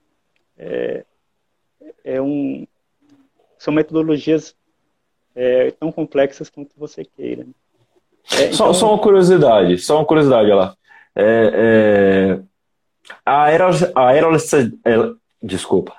é, 0.59 1.05
é 2.05 2.21
um 2.21 2.67
são 3.57 3.73
metodologias 3.73 4.55
é, 5.35 5.71
tão 5.73 5.91
complexas 5.91 6.49
quanto 6.49 6.71
você 6.77 7.05
queira. 7.05 7.47
É, 8.33 8.53
só, 8.53 8.65
então... 8.65 8.75
só, 8.75 8.89
uma 8.91 8.99
curiosidade, 8.99 9.79
só 9.79 9.97
uma 9.99 10.05
curiosidade, 10.05 10.51
lá. 10.51 10.75
É, 11.15 11.51
é, 11.55 12.41
a 13.25 13.45
aeroelasticidade, 13.45 14.79
é, 14.85 14.97
desculpa, 15.43 15.95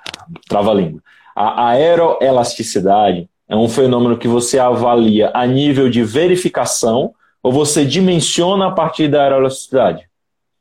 trava-língua. 0.48 1.00
A 1.34 1.68
aeroelasticidade 1.68 3.28
é 3.48 3.54
um 3.54 3.68
fenômeno 3.68 4.18
que 4.18 4.26
você 4.26 4.58
avalia 4.58 5.30
a 5.34 5.46
nível 5.46 5.88
de 5.88 6.02
verificação 6.02 7.14
ou 7.42 7.52
você 7.52 7.84
dimensiona 7.84 8.68
a 8.68 8.72
partir 8.72 9.08
da 9.08 9.22
aeroelasticidade? 9.22 10.08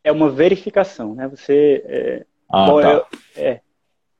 É 0.04 0.12
uma 0.12 0.30
verificação, 0.30 1.16
né? 1.16 1.28
Você 1.28 1.84
é, 1.88 2.26
ah, 2.48 2.68
tá. 2.68 3.08
é, 3.36 3.60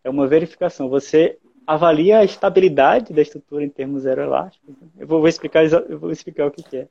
é 0.04 0.10
uma 0.10 0.26
verificação. 0.26 0.90
Você 0.90 1.38
avalia 1.66 2.20
a 2.20 2.24
estabilidade 2.24 3.14
da 3.14 3.22
estrutura 3.22 3.64
em 3.64 3.70
termos 3.70 4.06
aeroelásticos. 4.06 4.76
Eu 4.98 5.08
vou, 5.08 5.20
vou 5.20 5.28
explicar, 5.28 5.66
eu 5.66 6.00
vou 6.00 6.12
explicar 6.12 6.48
o 6.48 6.52
que, 6.52 6.64
que 6.64 6.78
é. 6.78 6.88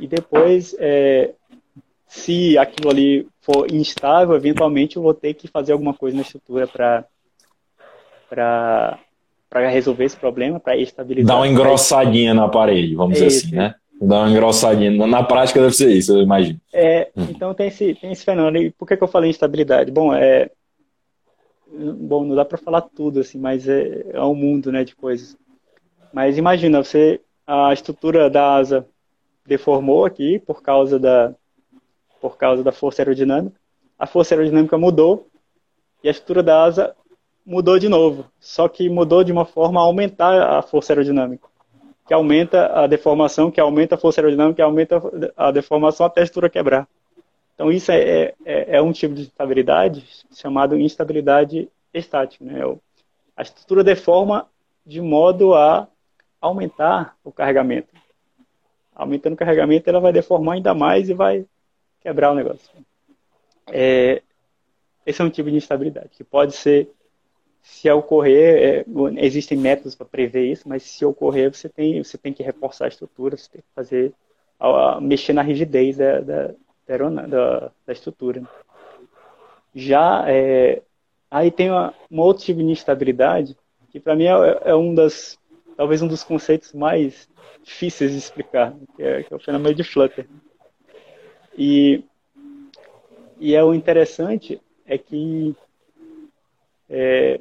E 0.00 0.06
depois, 0.06 0.74
é, 0.78 1.32
se 2.06 2.56
aquilo 2.56 2.90
ali 2.90 3.26
for 3.40 3.72
instável, 3.72 4.36
eventualmente 4.36 4.96
eu 4.96 5.02
vou 5.02 5.14
ter 5.14 5.34
que 5.34 5.48
fazer 5.48 5.72
alguma 5.72 5.94
coisa 5.94 6.16
na 6.16 6.22
estrutura 6.22 6.66
para 6.66 7.04
para 9.50 9.70
resolver 9.70 10.04
esse 10.04 10.16
problema, 10.16 10.60
para 10.60 10.76
estabilizar. 10.76 11.26
Dar 11.26 11.36
uma 11.36 11.48
engrossadinha 11.48 12.34
na 12.34 12.48
parede, 12.48 12.94
vamos 12.94 13.18
é 13.18 13.24
dizer 13.24 13.38
assim, 13.38 13.56
né? 13.56 13.74
Dar 14.00 14.20
uma 14.20 14.30
engrossadinha. 14.30 15.06
Na 15.06 15.22
prática 15.22 15.60
deve 15.60 15.74
ser 15.74 15.90
isso, 15.90 16.12
eu 16.12 16.22
imagino. 16.22 16.60
É, 16.72 17.08
hum. 17.16 17.26
Então 17.30 17.54
tem 17.54 17.68
esse, 17.68 17.94
tem 17.94 18.12
esse 18.12 18.24
fenômeno. 18.24 18.58
E 18.58 18.70
por 18.70 18.86
que, 18.86 18.96
que 18.96 19.02
eu 19.02 19.08
falei 19.08 19.30
instabilidade? 19.30 19.90
Bom, 19.90 20.14
é, 20.14 20.50
bom, 21.70 22.24
não 22.24 22.34
dá 22.34 22.44
para 22.44 22.58
falar 22.58 22.82
tudo 22.82 23.20
assim, 23.20 23.38
mas 23.38 23.68
é, 23.68 24.06
é 24.12 24.22
um 24.22 24.34
mundo, 24.34 24.72
né, 24.72 24.84
de 24.84 24.94
coisas. 24.96 25.36
Mas 26.12 26.38
imagina, 26.38 26.82
você 26.82 27.20
a 27.46 27.72
estrutura 27.72 28.28
da 28.28 28.56
asa 28.56 28.86
deformou 29.46 30.04
aqui 30.04 30.38
por 30.38 30.62
causa 30.62 30.98
da 30.98 31.34
por 32.20 32.36
causa 32.36 32.62
da 32.62 32.72
força 32.72 33.00
aerodinâmica. 33.00 33.58
A 33.98 34.06
força 34.06 34.34
aerodinâmica 34.34 34.76
mudou 34.76 35.28
e 36.02 36.08
a 36.08 36.10
estrutura 36.10 36.42
da 36.42 36.64
asa 36.64 36.96
mudou 37.46 37.78
de 37.78 37.88
novo, 37.88 38.26
só 38.38 38.68
que 38.68 38.90
mudou 38.90 39.24
de 39.24 39.32
uma 39.32 39.44
forma 39.44 39.80
a 39.80 39.84
aumentar 39.84 40.58
a 40.58 40.60
força 40.60 40.92
aerodinâmica, 40.92 41.48
que 42.06 42.12
aumenta 42.12 42.66
a 42.74 42.86
deformação, 42.86 43.50
que 43.50 43.60
aumenta 43.60 43.94
a 43.94 43.98
força 43.98 44.20
aerodinâmica, 44.20 44.56
que 44.56 44.62
aumenta 44.62 45.00
a 45.36 45.50
deformação 45.50 46.04
até 46.04 46.20
a 46.20 46.24
estrutura 46.24 46.50
quebrar. 46.50 46.86
Então 47.58 47.72
isso 47.72 47.90
é, 47.90 48.34
é, 48.44 48.76
é 48.76 48.80
um 48.80 48.92
tipo 48.92 49.16
de 49.16 49.22
instabilidade 49.22 50.06
chamado 50.30 50.78
instabilidade 50.78 51.68
estática. 51.92 52.44
Né? 52.44 52.60
A 53.36 53.42
estrutura 53.42 53.82
deforma 53.82 54.48
de 54.86 55.00
modo 55.00 55.56
a 55.56 55.88
aumentar 56.40 57.16
o 57.24 57.32
carregamento. 57.32 57.92
Aumentando 58.94 59.32
o 59.32 59.36
carregamento, 59.36 59.90
ela 59.90 59.98
vai 59.98 60.12
deformar 60.12 60.54
ainda 60.54 60.72
mais 60.72 61.08
e 61.08 61.14
vai 61.14 61.44
quebrar 62.00 62.30
o 62.30 62.36
negócio. 62.36 62.70
É, 63.66 64.22
esse 65.04 65.20
é 65.20 65.24
um 65.24 65.30
tipo 65.30 65.50
de 65.50 65.56
instabilidade 65.56 66.10
que 66.10 66.22
pode 66.22 66.54
ser, 66.54 66.88
se 67.60 67.90
ocorrer, 67.90 68.86
é, 68.86 69.24
existem 69.24 69.58
métodos 69.58 69.96
para 69.96 70.06
prever 70.06 70.46
isso, 70.46 70.68
mas 70.68 70.84
se 70.84 71.04
ocorrer, 71.04 71.52
você 71.52 71.68
tem, 71.68 72.04
você 72.04 72.16
tem 72.16 72.32
que 72.32 72.44
reforçar 72.44 72.84
a 72.84 72.88
estrutura, 72.88 73.36
você 73.36 73.50
tem 73.50 73.62
que 73.62 73.74
fazer, 73.74 74.14
mexer 75.02 75.32
na 75.32 75.42
rigidez 75.42 75.96
da, 75.96 76.20
da, 76.20 76.54
da, 76.96 77.70
da 77.86 77.92
estrutura. 77.92 78.42
Já 79.74 80.24
é, 80.26 80.82
aí 81.30 81.50
tem 81.50 81.70
uma, 81.70 81.94
uma 82.10 82.24
outro 82.24 82.44
tipo 82.44 82.60
de 82.60 82.70
instabilidade 82.70 83.56
que 83.90 84.00
para 84.00 84.16
mim 84.16 84.24
é, 84.24 84.60
é, 84.64 84.74
um 84.74 84.94
das 84.94 85.38
talvez 85.76 86.02
um 86.02 86.08
dos 86.08 86.24
conceitos 86.24 86.72
mais 86.72 87.28
difíceis 87.62 88.12
de 88.12 88.18
explicar, 88.18 88.74
que 88.96 89.02
é, 89.02 89.22
que 89.22 89.32
é 89.32 89.36
o 89.36 89.40
fenômeno 89.40 89.74
de 89.74 89.84
Flutter. 89.84 90.26
E, 91.56 92.02
e 93.38 93.54
é 93.54 93.62
o 93.62 93.74
interessante 93.74 94.60
é 94.86 94.96
que 94.96 95.54
é, 96.88 97.40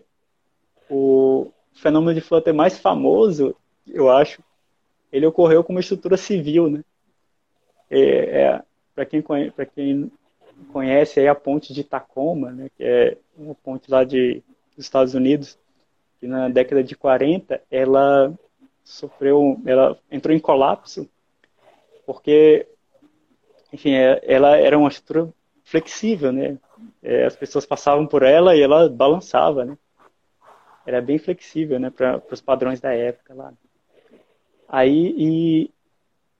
o 0.89 1.51
fenômeno 1.73 2.13
de 2.13 2.21
Flutter 2.21 2.53
mais 2.53 2.77
famoso, 2.77 3.55
eu 3.87 4.09
acho, 4.09 4.43
ele 5.11 5.25
ocorreu 5.25 5.63
com 5.63 5.73
uma 5.73 5.79
estrutura 5.79 6.17
civil, 6.17 6.69
né? 6.69 6.83
É, 7.89 8.41
é 8.41 8.63
para 8.97 9.05
quem, 9.05 9.23
quem 9.75 10.11
conhece 10.73 11.19
aí 11.19 11.27
a 11.27 11.35
ponte 11.35 11.71
de 11.71 11.83
Tacoma, 11.83 12.51
né, 12.51 12.67
que 12.75 12.83
é 12.83 13.15
uma 13.37 13.53
ponte 13.53 13.91
lá 13.91 14.03
de, 14.03 14.41
dos 14.75 14.85
Estados 14.85 15.13
Unidos, 15.13 15.55
que 16.19 16.25
na 16.25 16.49
década 16.49 16.83
de 16.83 16.95
40 16.95 17.61
ela 17.69 18.33
sofreu, 18.83 19.61
ela 19.67 19.95
entrou 20.09 20.35
em 20.35 20.39
colapso 20.39 21.07
porque 22.07 22.65
enfim, 23.71 23.93
é, 23.93 24.19
ela 24.23 24.57
era 24.57 24.75
uma 24.75 24.89
estrutura 24.89 25.31
flexível, 25.63 26.31
né? 26.31 26.57
É, 27.03 27.25
as 27.25 27.35
pessoas 27.35 27.67
passavam 27.67 28.07
por 28.07 28.23
ela 28.23 28.55
e 28.55 28.61
ela 28.61 28.89
balançava, 28.89 29.63
né? 29.63 29.77
Era 30.87 31.01
bem 31.01 31.19
flexível, 31.19 31.79
né? 31.79 31.91
Para 31.91 32.19
os 32.31 32.41
padrões 32.41 32.79
da 32.79 32.93
época 32.95 33.35
lá. 33.35 33.53
Aí, 34.67 35.13
e, 35.17 35.71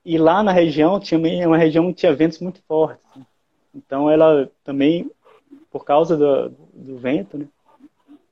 e 0.08 0.16
lá 0.16 0.42
na 0.42 0.52
região, 0.52 0.98
tinha 0.98 1.20
uma 1.46 1.58
região 1.58 1.86
que 1.88 1.98
tinha 2.00 2.14
ventos 2.14 2.38
muito 2.38 2.62
fortes. 2.62 3.04
Né? 3.14 3.26
Então, 3.74 4.10
ela 4.10 4.50
também, 4.64 5.10
por 5.70 5.84
causa 5.84 6.16
do, 6.16 6.48
do 6.72 6.96
vento, 6.96 7.36
né? 7.36 7.46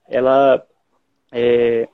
Ela 0.08 0.66
é, 1.30 1.86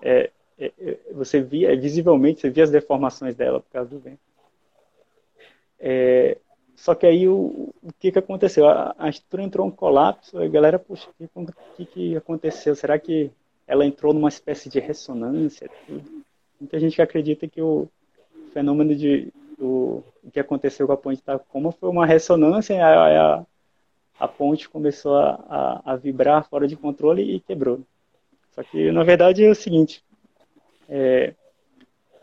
é, 0.00 0.30
é, 0.56 0.72
é 0.78 0.98
você 1.12 1.40
via 1.42 1.76
visivelmente, 1.76 2.42
você 2.42 2.50
via 2.50 2.62
as 2.62 2.70
deformações 2.70 3.34
dela 3.34 3.58
por 3.58 3.70
causa 3.72 3.90
do 3.90 3.98
vento. 3.98 4.20
É, 5.80 6.38
só 6.76 6.94
que 6.94 7.04
aí 7.04 7.26
o, 7.26 7.74
o 7.82 7.92
que, 7.98 8.12
que 8.12 8.20
aconteceu? 8.20 8.68
A, 8.68 8.94
a 8.96 9.08
estrutura 9.08 9.42
entrou 9.42 9.66
em 9.66 9.72
colapso, 9.72 10.38
a 10.38 10.46
galera, 10.46 10.78
puxa, 10.78 11.08
o 11.18 11.46
que, 11.76 11.86
que 11.86 12.16
aconteceu? 12.16 12.76
Será 12.76 12.96
que 13.00 13.32
ela 13.66 13.84
entrou 13.84 14.14
numa 14.14 14.28
espécie 14.28 14.68
de 14.68 14.78
ressonância? 14.78 15.68
Muita 16.60 16.78
gente 16.78 17.02
acredita 17.02 17.48
que 17.48 17.60
o 17.60 17.88
fenômeno 18.52 18.94
de 18.94 19.32
o, 19.58 20.02
o 20.22 20.30
que 20.30 20.40
aconteceu 20.40 20.86
com 20.86 20.92
a 20.92 20.96
ponte 20.96 21.22
Tacoma 21.22 21.72
foi 21.72 21.88
uma 21.88 22.06
ressonância, 22.06 22.84
a, 22.84 23.38
a, 23.38 23.46
a 24.18 24.28
ponte 24.28 24.68
começou 24.68 25.16
a, 25.16 25.82
a, 25.84 25.92
a, 25.92 25.96
vibrar 25.96 26.48
fora 26.48 26.66
de 26.66 26.76
controle 26.76 27.22
e 27.22 27.40
quebrou. 27.40 27.80
Só 28.54 28.62
que, 28.62 28.90
na 28.90 29.02
verdade, 29.02 29.44
é 29.44 29.50
o 29.50 29.54
seguinte, 29.54 30.04
é, 30.88 31.34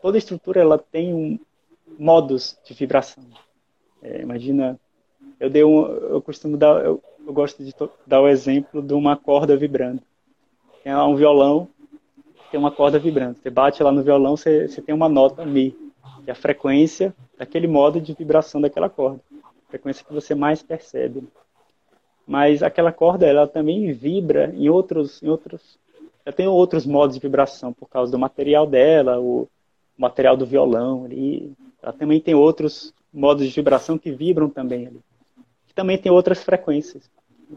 toda 0.02 0.18
estrutura 0.18 0.62
ela 0.62 0.78
tem 0.78 1.14
um 1.14 1.40
modos 1.98 2.58
de 2.66 2.74
vibração. 2.74 3.24
É, 4.02 4.22
imagina, 4.22 4.80
eu 5.40 5.50
dei 5.50 5.64
um, 5.64 5.86
eu 5.86 6.22
costumo 6.22 6.56
dar, 6.56 6.86
eu, 6.86 7.02
eu 7.26 7.34
gosto 7.34 7.64
de 7.64 7.74
dar 8.06 8.22
o 8.22 8.28
exemplo 8.28 8.82
de 8.82 8.94
uma 8.94 9.18
corda 9.18 9.58
vibrando. 9.58 10.02
Tem 10.84 10.96
um 10.96 11.16
violão, 11.16 11.68
tem 12.52 12.60
uma 12.60 12.72
corda 12.72 13.00
vibrando. 13.00 13.38
Você 13.38 13.50
bate 13.50 13.82
lá 13.82 13.92
no 13.92 14.04
violão, 14.04 14.38
você, 14.38 14.68
você 14.68 14.82
tem 14.82 14.94
uma 14.94 15.10
nota 15.10 15.46
mi, 15.46 15.76
é 16.26 16.32
a 16.32 16.36
frequência 16.36 17.14
daquele 17.38 17.68
modo 17.68 18.00
de 18.00 18.14
vibração 18.14 18.62
daquela 18.62 18.90
corda, 18.90 19.22
a 19.44 19.70
frequência 19.70 20.06
que 20.06 20.14
você 20.14 20.36
mais 20.36 20.62
percebe. 20.62 21.24
Mas 22.26 22.62
aquela 22.62 22.92
corda, 22.92 23.26
ela 23.26 23.48
também 23.48 23.92
vibra 23.92 24.54
em 24.54 24.70
outros, 24.70 25.22
em 25.24 25.28
outros, 25.28 25.80
ela 26.26 26.36
tem 26.36 26.48
outros 26.48 26.86
modos 26.86 27.16
de 27.16 27.22
vibração 27.22 27.74
por 27.74 27.90
causa 27.90 28.12
do 28.12 28.20
material 28.20 28.68
dela, 28.68 29.20
o 29.20 29.48
material 29.98 30.38
do 30.38 30.46
violão 30.46 31.06
ali. 31.06 31.52
Ela 31.82 31.94
também 31.94 32.22
tem 32.22 32.36
outros 32.36 32.94
modos 33.12 33.48
de 33.48 33.52
vibração 33.52 33.98
que 33.98 34.12
vibram 34.12 34.50
também 34.50 34.86
ali. 34.88 35.00
E 35.68 35.74
também 35.74 35.98
tem 35.98 36.12
outras 36.12 36.44
frequências, 36.44 37.10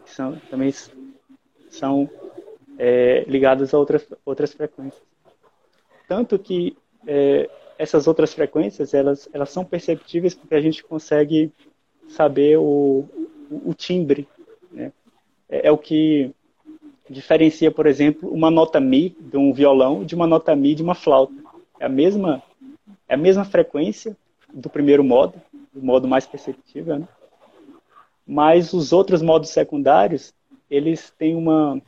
que 0.03 0.09
são, 0.09 0.35
também 0.49 0.73
são 1.69 2.09
é, 2.79 3.23
ligadas 3.27 3.73
a 3.73 3.77
outras, 3.77 4.07
outras 4.25 4.53
frequências. 4.53 5.03
Tanto 6.07 6.39
que 6.39 6.75
é, 7.05 7.49
essas 7.77 8.07
outras 8.07 8.33
frequências, 8.33 8.93
elas, 8.93 9.29
elas 9.33 9.49
são 9.49 9.65
perceptíveis 9.65 10.35
porque 10.35 10.55
a 10.55 10.61
gente 10.61 10.83
consegue 10.83 11.51
saber 12.07 12.57
o, 12.57 13.05
o, 13.49 13.69
o 13.69 13.73
timbre. 13.73 14.27
Né? 14.71 14.91
É, 15.49 15.67
é, 15.67 15.71
o 15.71 15.77
que 15.77 16.31
diferencia, 17.09 17.71
por 17.71 17.85
exemplo, 17.85 18.29
uma 18.29 18.49
nota 18.49 18.79
Mi 18.79 19.15
de 19.19 19.37
um 19.37 19.53
violão 19.53 20.03
de 20.03 20.15
uma 20.15 20.27
nota 20.27 20.55
Mi 20.55 20.75
de 20.75 20.83
uma 20.83 20.95
flauta. 20.95 21.33
É 21.79 21.85
a 21.85 21.89
mesma, 21.89 22.41
é 23.07 23.15
a 23.15 23.17
mesma 23.17 23.43
frequência, 23.43 24.15
do 24.53 24.69
primeiro 24.69 25.03
modo, 25.03 25.41
o 25.75 25.83
modo 25.83 26.07
mais 26.07 26.25
perceptível, 26.25 26.99
né? 26.99 27.07
mas 28.25 28.73
os 28.73 28.93
outros 28.93 29.21
modos 29.21 29.49
secundários, 29.49 30.33
eles 30.69 31.11
têm 31.17 31.35
uma, 31.35 31.81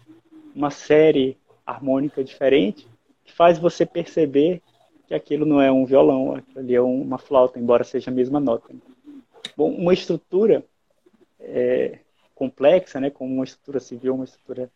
uma 0.54 0.70
série 0.70 1.38
harmônica 1.66 2.24
diferente 2.24 2.88
que 3.24 3.32
faz 3.34 3.58
você 3.58 3.86
perceber 3.86 4.62
que 5.08 5.14
aquilo 5.14 5.46
não 5.46 5.62
é 5.62 5.72
um 5.72 5.86
violão, 5.86 6.36
aquilo 6.36 6.60
ali 6.60 6.76
é 6.76 6.82
uma 6.82 7.18
flauta, 7.18 7.60
embora 7.60 7.84
seja 7.84 8.10
a 8.10 8.14
mesma 8.14 8.40
nota. 8.40 8.74
Bom, 9.56 9.70
uma 9.72 9.94
estrutura 9.94 10.66
é, 11.40 12.00
complexa, 12.34 13.00
né, 13.00 13.10
como 13.10 13.34
uma 13.34 13.44
estrutura 13.44 13.80
civil, 13.80 14.16
uma 14.16 14.26
estrutura 14.26 14.70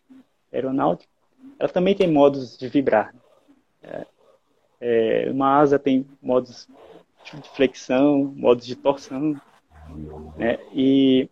aeronáutica, 0.52 1.12
ela 1.58 1.70
também 1.70 1.96
tem 1.96 2.10
modos 2.10 2.58
de 2.58 2.68
vibrar. 2.68 3.14
É, 3.84 4.06
é, 4.82 5.32
uma 5.32 5.60
asa 5.60 5.78
tem 5.78 6.06
modos 6.22 6.68
de 7.26 7.50
flexão, 7.50 8.34
modos 8.36 8.66
de 8.66 8.76
torção, 8.76 9.40
né? 10.38 10.60
E, 10.74 11.30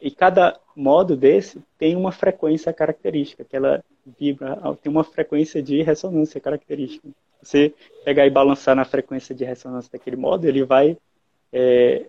e 0.00 0.10
cada 0.10 0.58
modo 0.74 1.16
desse 1.16 1.62
tem 1.76 1.96
uma 1.96 2.12
frequência 2.12 2.72
característica, 2.72 3.44
que 3.44 3.56
ela 3.56 3.82
vibra, 4.18 4.58
tem 4.82 4.90
uma 4.90 5.04
frequência 5.04 5.62
de 5.62 5.82
ressonância 5.82 6.40
característica. 6.40 7.08
Você 7.42 7.74
pegar 8.04 8.26
e 8.26 8.30
balançar 8.30 8.74
na 8.74 8.84
frequência 8.84 9.34
de 9.34 9.44
ressonância 9.44 9.90
daquele 9.92 10.16
modo, 10.16 10.46
ele 10.46 10.64
vai 10.64 10.96
é, 11.52 12.06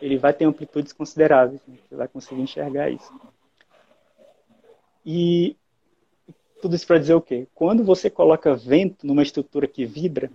ele 0.00 0.16
vai 0.16 0.32
ter 0.32 0.44
amplitudes 0.44 0.92
consideráveis. 0.92 1.60
Né? 1.66 1.76
Você 1.88 1.96
vai 1.96 2.08
conseguir 2.08 2.42
enxergar 2.42 2.90
isso. 2.90 3.12
E 5.04 5.56
tudo 6.60 6.74
isso 6.74 6.86
para 6.86 6.98
dizer 6.98 7.14
o 7.14 7.20
quê? 7.20 7.46
Quando 7.54 7.84
você 7.84 8.10
coloca 8.10 8.54
vento 8.54 9.06
numa 9.06 9.22
estrutura 9.22 9.66
que 9.66 9.84
vibra, 9.84 10.30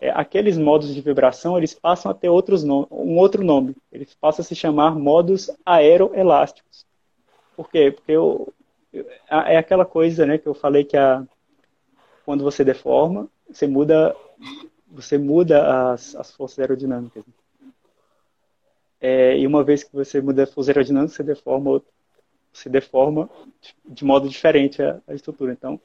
é, 0.00 0.10
aqueles 0.10 0.58
modos 0.58 0.94
de 0.94 1.00
vibração 1.00 1.56
eles 1.56 1.74
passam 1.74 2.10
a 2.10 2.14
ter 2.14 2.28
outros 2.28 2.62
um 2.62 3.16
outro 3.16 3.42
nome. 3.42 3.74
Eles 3.90 4.14
passam 4.14 4.42
a 4.42 4.46
se 4.46 4.54
chamar 4.54 4.94
modos 4.94 5.50
aeroelásticos. 5.64 6.86
Por 7.56 7.70
quê? 7.70 7.90
Porque 7.90 8.12
eu, 8.12 8.52
é 9.28 9.56
aquela 9.56 9.84
coisa 9.84 10.26
né, 10.26 10.38
que 10.38 10.46
eu 10.46 10.54
falei 10.54 10.84
que 10.84 10.96
a, 10.96 11.24
quando 12.24 12.44
você 12.44 12.64
deforma, 12.64 13.28
você 13.48 13.66
muda, 13.66 14.14
você 14.88 15.18
muda 15.18 15.92
as, 15.92 16.14
as 16.14 16.30
forças 16.30 16.58
aerodinâmicas. 16.58 17.24
É, 19.00 19.36
e 19.38 19.46
uma 19.46 19.62
vez 19.62 19.84
que 19.84 19.92
você 19.92 20.20
muda 20.20 20.44
a 20.44 20.46
força 20.46 20.70
aerodinâmica, 20.70 21.14
você 21.14 21.22
deforma, 21.22 21.82
você 22.52 22.68
deforma 22.68 23.28
de 23.84 24.04
modo 24.04 24.28
diferente 24.28 24.82
a, 24.82 25.00
a 25.06 25.14
estrutura. 25.14 25.52
Então, 25.52 25.80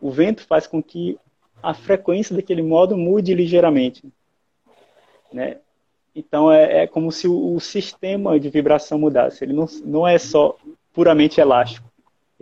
o 0.00 0.10
vento 0.10 0.44
faz 0.46 0.66
com 0.66 0.82
que 0.82 1.18
a 1.62 1.72
frequência 1.72 2.34
daquele 2.34 2.62
modo 2.62 2.96
mude 2.96 3.34
ligeiramente. 3.34 4.02
Né? 5.32 5.58
Então 6.14 6.52
é, 6.52 6.82
é 6.82 6.86
como 6.86 7.10
se 7.10 7.26
o, 7.26 7.54
o, 7.54 7.60
sistema 7.60 8.38
de 8.38 8.50
vibração 8.50 8.98
mudasse. 8.98 9.44
Ele 9.44 9.52
não, 9.52 9.66
não 9.84 10.06
é 10.06 10.18
só 10.18 10.56
puramente 10.92 11.40
elástico. 11.40 11.91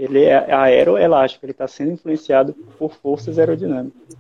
Ele 0.03 0.25
é 0.25 0.53
aeroelástico. 0.53 1.45
Ele 1.45 1.53
está 1.53 1.69
sendo 1.69 1.93
influenciado 1.93 2.55
por 2.79 2.93
forças 2.93 3.39
aerodinâmicas. 3.39 4.17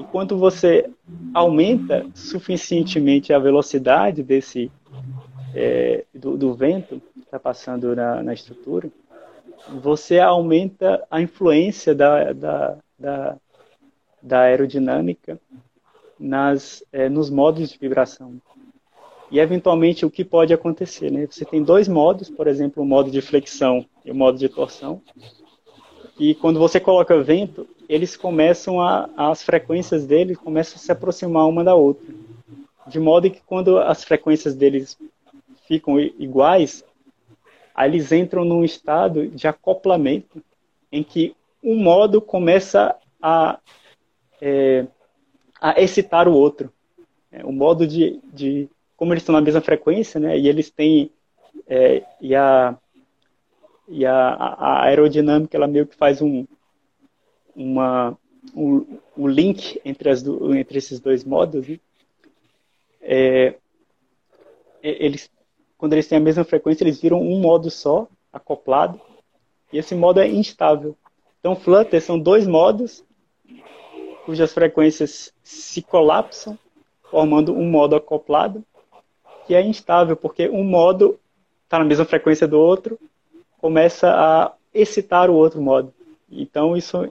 E 0.00 0.04
quando 0.12 0.38
você 0.38 0.88
aumenta 1.34 2.06
suficientemente 2.14 3.32
a 3.32 3.38
velocidade 3.38 4.22
desse 4.22 4.70
é, 5.54 6.04
do, 6.14 6.36
do, 6.36 6.54
vento 6.54 7.00
que 7.14 7.20
está 7.20 7.38
passando 7.38 7.94
na, 7.96 8.22
na, 8.22 8.32
estrutura, 8.32 8.90
você 9.82 10.18
aumenta 10.18 11.04
a 11.10 11.20
influência 11.20 11.94
da, 11.94 12.32
da, 12.32 12.76
da 12.98 13.36
da 14.22 14.42
aerodinâmica 14.42 15.40
nas, 16.18 16.84
é, 16.92 17.08
nos 17.08 17.28
modos 17.28 17.70
de 17.70 17.78
vibração. 17.78 18.40
E, 19.32 19.40
eventualmente, 19.40 20.04
o 20.04 20.10
que 20.10 20.26
pode 20.26 20.52
acontecer? 20.52 21.10
Né? 21.10 21.26
Você 21.28 21.42
tem 21.46 21.62
dois 21.62 21.88
modos, 21.88 22.28
por 22.28 22.46
exemplo, 22.46 22.82
o 22.82 22.86
modo 22.86 23.10
de 23.10 23.22
flexão 23.22 23.84
e 24.04 24.10
o 24.10 24.14
modo 24.14 24.38
de 24.38 24.46
torção. 24.46 25.00
E 26.18 26.34
quando 26.34 26.58
você 26.58 26.78
coloca 26.78 27.22
vento, 27.22 27.66
eles 27.88 28.14
começam 28.14 28.78
a, 28.78 29.08
as 29.16 29.42
frequências 29.42 30.06
deles 30.06 30.36
começam 30.36 30.76
a 30.76 30.78
se 30.78 30.92
aproximar 30.92 31.48
uma 31.48 31.64
da 31.64 31.74
outra. 31.74 32.06
De 32.86 33.00
modo 33.00 33.30
que 33.30 33.40
quando 33.46 33.78
as 33.78 34.04
frequências 34.04 34.54
deles 34.54 34.98
ficam 35.66 35.98
iguais, 35.98 36.84
eles 37.78 38.12
entram 38.12 38.44
num 38.44 38.62
estado 38.62 39.28
de 39.28 39.48
acoplamento 39.48 40.42
em 40.92 41.02
que 41.02 41.34
um 41.64 41.76
modo 41.76 42.20
começa 42.20 42.94
a 43.20 43.58
é, 44.42 44.86
a 45.58 45.80
excitar 45.80 46.28
o 46.28 46.34
outro. 46.34 46.70
É, 47.30 47.42
o 47.46 47.52
modo 47.52 47.86
de, 47.86 48.20
de, 48.30 48.68
como 49.02 49.12
eles 49.12 49.22
estão 49.24 49.32
na 49.32 49.40
mesma 49.40 49.60
frequência, 49.60 50.20
né, 50.20 50.38
e 50.38 50.46
eles 50.46 50.70
têm, 50.70 51.10
é, 51.66 52.04
e, 52.20 52.36
a, 52.36 52.78
e 53.88 54.06
a, 54.06 54.28
a, 54.28 54.84
aerodinâmica, 54.84 55.56
ela 55.56 55.66
meio 55.66 55.88
que 55.88 55.96
faz 55.96 56.22
um, 56.22 56.46
uma, 57.52 58.16
um, 58.54 59.00
um 59.18 59.26
link 59.26 59.80
entre, 59.84 60.08
as 60.08 60.22
do, 60.22 60.54
entre 60.54 60.78
esses 60.78 61.00
dois 61.00 61.24
modos, 61.24 61.66
né? 61.66 61.80
é, 63.00 63.56
eles, 64.80 65.28
quando 65.76 65.94
eles 65.94 66.06
têm 66.06 66.18
a 66.18 66.20
mesma 66.20 66.44
frequência, 66.44 66.84
eles 66.84 67.00
viram 67.00 67.20
um 67.20 67.40
modo 67.40 67.72
só, 67.72 68.06
acoplado, 68.32 69.00
e 69.72 69.78
esse 69.78 69.96
modo 69.96 70.20
é 70.20 70.28
instável. 70.28 70.96
Então, 71.40 71.56
Flutter 71.56 72.00
são 72.00 72.16
dois 72.16 72.46
modos 72.46 73.04
cujas 74.24 74.54
frequências 74.54 75.34
se 75.42 75.82
colapsam, 75.82 76.56
formando 77.10 77.52
um 77.52 77.68
modo 77.68 77.96
acoplado, 77.96 78.64
que 79.46 79.54
é 79.54 79.62
instável, 79.62 80.16
porque 80.16 80.48
um 80.48 80.64
modo 80.64 81.18
está 81.64 81.78
na 81.78 81.84
mesma 81.84 82.04
frequência 82.04 82.46
do 82.46 82.58
outro, 82.58 82.98
começa 83.58 84.10
a 84.10 84.52
excitar 84.74 85.30
o 85.30 85.34
outro 85.34 85.60
modo. 85.60 85.92
Então, 86.30 86.76
isso 86.76 87.10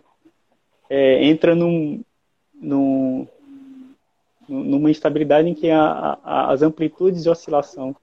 é, 0.89 1.23
entra 1.25 1.55
num, 1.55 2.03
num, 2.53 3.27
numa 4.47 4.91
instabilidade 4.91 5.49
em 5.49 5.53
que 5.53 5.69
a, 5.69 6.19
a, 6.23 6.51
as 6.51 6.61
amplitudes 6.61 7.23
de 7.23 7.29
oscilação 7.29 7.95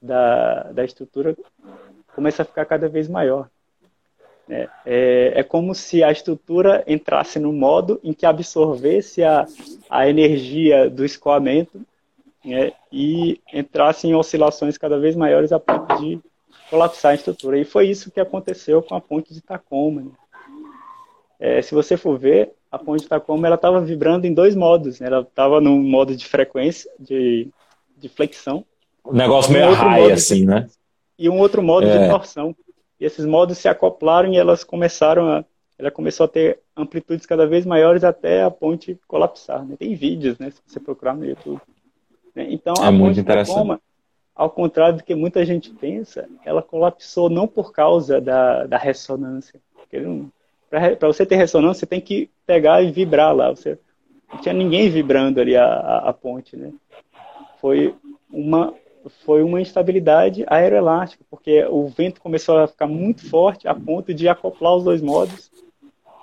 da, 0.00 0.64
da 0.72 0.84
estrutura 0.84 1.36
começa 2.14 2.42
a 2.42 2.44
ficar 2.44 2.64
cada 2.64 2.88
vez 2.88 3.08
maior. 3.08 3.48
É, 4.48 4.68
é, 4.84 5.32
é, 5.36 5.42
como 5.42 5.74
se 5.74 6.02
a 6.02 6.10
estrutura 6.10 6.82
entrasse 6.86 7.38
no 7.38 7.52
modo 7.52 8.00
em 8.02 8.12
que 8.12 8.26
absorvesse 8.26 9.22
a, 9.22 9.46
a 9.88 10.08
energia 10.08 10.90
do 10.90 11.04
escoamento 11.04 11.80
né, 12.44 12.72
e 12.90 13.40
entrasse 13.52 14.06
em 14.06 14.14
oscilações 14.14 14.76
cada 14.76 14.98
vez 14.98 15.14
maiores 15.14 15.52
a 15.52 15.60
ponto 15.60 15.96
de 16.00 16.20
colapsar 16.68 17.12
a 17.12 17.14
estrutura. 17.14 17.58
E 17.58 17.64
foi 17.64 17.88
isso 17.88 18.10
que 18.10 18.20
aconteceu 18.20 18.82
com 18.82 18.94
a 18.94 19.00
ponte 19.00 19.32
de 19.32 19.40
Tacoma. 19.40 20.02
Né? 20.02 20.10
É, 21.38 21.62
se 21.62 21.74
você 21.74 21.96
for 21.96 22.18
ver, 22.18 22.52
a 22.70 22.78
ponte 22.78 23.02
de 23.02 23.08
Tacoma 23.08 23.46
ela 23.46 23.56
estava 23.56 23.80
vibrando 23.80 24.26
em 24.26 24.32
dois 24.32 24.56
modos. 24.56 25.00
Né? 25.00 25.06
Ela 25.06 25.20
estava 25.20 25.60
no 25.60 25.76
modo 25.76 26.16
de 26.16 26.26
frequência, 26.26 26.90
de, 26.98 27.48
de 27.98 28.08
flexão. 28.08 28.64
O 29.04 29.12
negócio 29.12 29.52
meio 29.52 29.72
high, 29.72 30.12
assim, 30.12 30.40
de, 30.40 30.46
né? 30.46 30.66
E 31.18 31.28
um 31.28 31.38
outro 31.38 31.62
modo 31.62 31.86
é. 31.86 31.98
de 31.98 32.08
torção. 32.08 32.54
E 32.98 33.04
esses 33.04 33.26
modos 33.26 33.58
se 33.58 33.68
acoplaram 33.68 34.32
e 34.32 34.36
elas 34.36 34.62
começaram 34.62 35.28
a, 35.28 35.44
ela 35.78 35.90
começou 35.90 36.24
a 36.24 36.28
ter 36.28 36.60
amplitudes 36.76 37.26
cada 37.26 37.46
vez 37.46 37.66
maiores 37.66 38.04
até 38.04 38.42
a 38.44 38.50
ponte 38.50 38.98
colapsar. 39.06 39.64
Né? 39.64 39.76
Tem 39.76 39.94
vídeos, 39.94 40.38
né, 40.38 40.50
se 40.50 40.60
você 40.64 40.78
procurar 40.78 41.14
no 41.14 41.24
YouTube. 41.24 41.60
Né? 42.34 42.46
Então, 42.50 42.74
é 42.82 42.86
a 42.86 42.90
muito 42.90 43.18
interessante. 43.18 43.80
Ao 44.34 44.48
contrário 44.48 44.96
do 44.96 45.04
que 45.04 45.14
muita 45.14 45.44
gente 45.44 45.70
pensa, 45.70 46.28
ela 46.44 46.62
colapsou 46.62 47.28
não 47.28 47.46
por 47.46 47.72
causa 47.72 48.20
da, 48.20 48.66
da 48.66 48.78
ressonância. 48.78 49.60
Para 50.70 51.08
você 51.08 51.26
ter 51.26 51.36
ressonância, 51.36 51.80
você 51.80 51.86
tem 51.86 52.00
que 52.00 52.30
pegar 52.46 52.82
e 52.82 52.90
vibrar 52.90 53.34
lá. 53.34 53.50
Você, 53.50 53.78
não 54.32 54.40
tinha 54.40 54.54
ninguém 54.54 54.88
vibrando 54.88 55.40
ali 55.40 55.54
a, 55.54 55.66
a, 55.66 56.08
a 56.08 56.12
ponte. 56.14 56.56
Né? 56.56 56.72
Foi, 57.60 57.94
uma, 58.30 58.72
foi 59.24 59.42
uma 59.42 59.60
instabilidade 59.60 60.44
aeroelástica, 60.46 61.24
porque 61.30 61.64
o 61.66 61.86
vento 61.88 62.20
começou 62.20 62.58
a 62.58 62.66
ficar 62.66 62.86
muito 62.86 63.28
forte 63.28 63.68
a 63.68 63.74
ponto 63.74 64.14
de 64.14 64.28
acoplar 64.28 64.74
os 64.76 64.84
dois 64.84 65.02
modos 65.02 65.50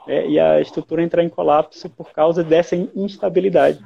né? 0.08 0.28
e 0.28 0.40
a 0.40 0.60
estrutura 0.60 1.04
entrar 1.04 1.24
em 1.24 1.30
colapso 1.30 1.88
por 1.90 2.12
causa 2.12 2.44
dessa 2.44 2.76
instabilidade. 2.76 3.80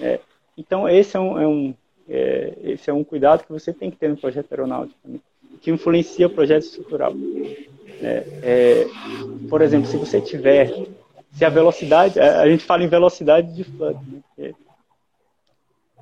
É, 0.00 0.18
então, 0.56 0.88
esse 0.88 1.16
é 1.16 1.20
um, 1.20 1.38
é 1.38 1.46
um 1.46 1.74
é, 2.08 2.58
esse 2.62 2.90
é 2.90 2.92
um 2.92 3.04
cuidado 3.04 3.44
que 3.44 3.52
você 3.52 3.72
tem 3.72 3.90
que 3.90 3.96
ter 3.96 4.08
no 4.08 4.16
projeto 4.16 4.50
aeronáutico 4.52 4.98
também, 5.02 5.20
que 5.60 5.70
influencia 5.70 6.26
o 6.26 6.30
projeto 6.30 6.64
estrutural. 6.64 7.12
É, 8.02 8.24
é, 8.42 8.86
por 9.48 9.62
exemplo, 9.62 9.86
se 9.86 9.96
você 9.96 10.20
tiver, 10.20 10.88
se 11.32 11.44
a 11.44 11.48
velocidade, 11.48 12.18
a 12.18 12.48
gente 12.48 12.64
fala 12.64 12.82
em 12.82 12.88
velocidade 12.88 13.54
de 13.54 13.64
flood, 13.64 13.98
né? 14.36 14.52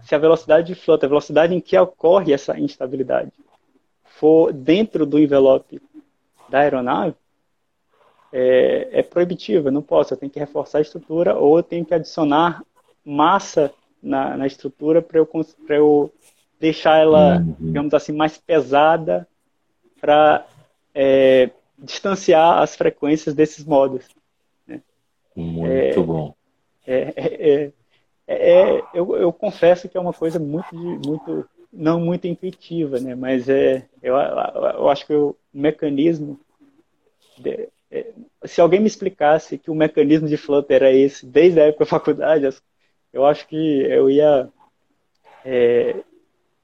se 0.03 0.15
a 0.15 0.19
velocidade 0.19 0.67
de 0.67 0.75
flood, 0.75 1.05
a 1.05 1.09
velocidade 1.09 1.55
em 1.55 1.61
que 1.61 1.79
ocorre 1.79 2.33
essa 2.33 2.59
instabilidade, 2.59 3.31
for 4.05 4.53
dentro 4.53 5.05
do 5.05 5.19
envelope 5.19 5.81
da 6.49 6.61
aeronave, 6.61 7.15
é, 8.33 8.89
é 8.93 9.03
proibitiva, 9.03 9.71
não 9.71 9.83
posso, 9.83 10.15
eu 10.15 10.17
tenho 10.17 10.33
que 10.33 10.39
reforçar 10.39 10.79
a 10.79 10.83
estrutura 10.83 11.37
ou 11.37 11.59
eu 11.59 11.63
tenho 11.63 11.85
que 11.85 11.93
adicionar 11.93 12.63
massa 13.05 13.73
na, 14.03 14.37
na 14.37 14.47
estrutura 14.47 15.03
para 15.03 15.19
eu, 15.19 15.29
eu 15.69 16.13
deixar 16.59 16.99
ela, 16.99 17.39
uhum. 17.39 17.57
digamos 17.59 17.95
assim, 17.95 18.13
mais 18.13 18.37
pesada 18.39 19.27
para 20.01 20.47
é, 20.95 21.51
distanciar 21.79 22.59
as 22.59 22.77
frequências 22.77 23.35
desses 23.35 23.65
modos. 23.65 24.05
Né? 24.67 24.81
Muito 25.35 26.01
é, 26.01 26.03
bom. 26.03 26.35
É, 26.87 27.13
é, 27.17 27.63
é, 27.67 27.73
é, 28.27 28.83
eu, 28.95 29.17
eu 29.17 29.33
confesso 29.33 29.89
que 29.89 29.97
é 29.97 30.01
uma 30.01 30.13
coisa 30.13 30.39
muito, 30.39 30.75
muito 30.75 31.49
não 31.73 32.01
muito 32.01 32.27
intuitiva, 32.27 32.99
né? 32.99 33.15
Mas 33.15 33.49
é, 33.49 33.87
eu, 34.03 34.17
eu 34.17 34.89
acho 34.89 35.07
que 35.07 35.15
o 35.15 35.37
mecanismo, 35.53 36.39
de, 37.39 37.69
é, 37.91 38.07
se 38.45 38.61
alguém 38.61 38.81
me 38.81 38.87
explicasse 38.87 39.59
que 39.59 39.71
o 39.71 39.75
mecanismo 39.75 40.29
de 40.29 40.37
Flutter 40.37 40.77
era 40.77 40.93
esse 40.93 41.27
desde 41.27 41.61
a 41.61 41.65
época 41.67 41.85
da 41.85 41.91
faculdade, 41.91 42.49
eu 43.13 43.27
acho 43.27 43.47
que 43.47 43.57
eu 43.57 44.11
ia 44.11 44.49
é, 45.45 45.97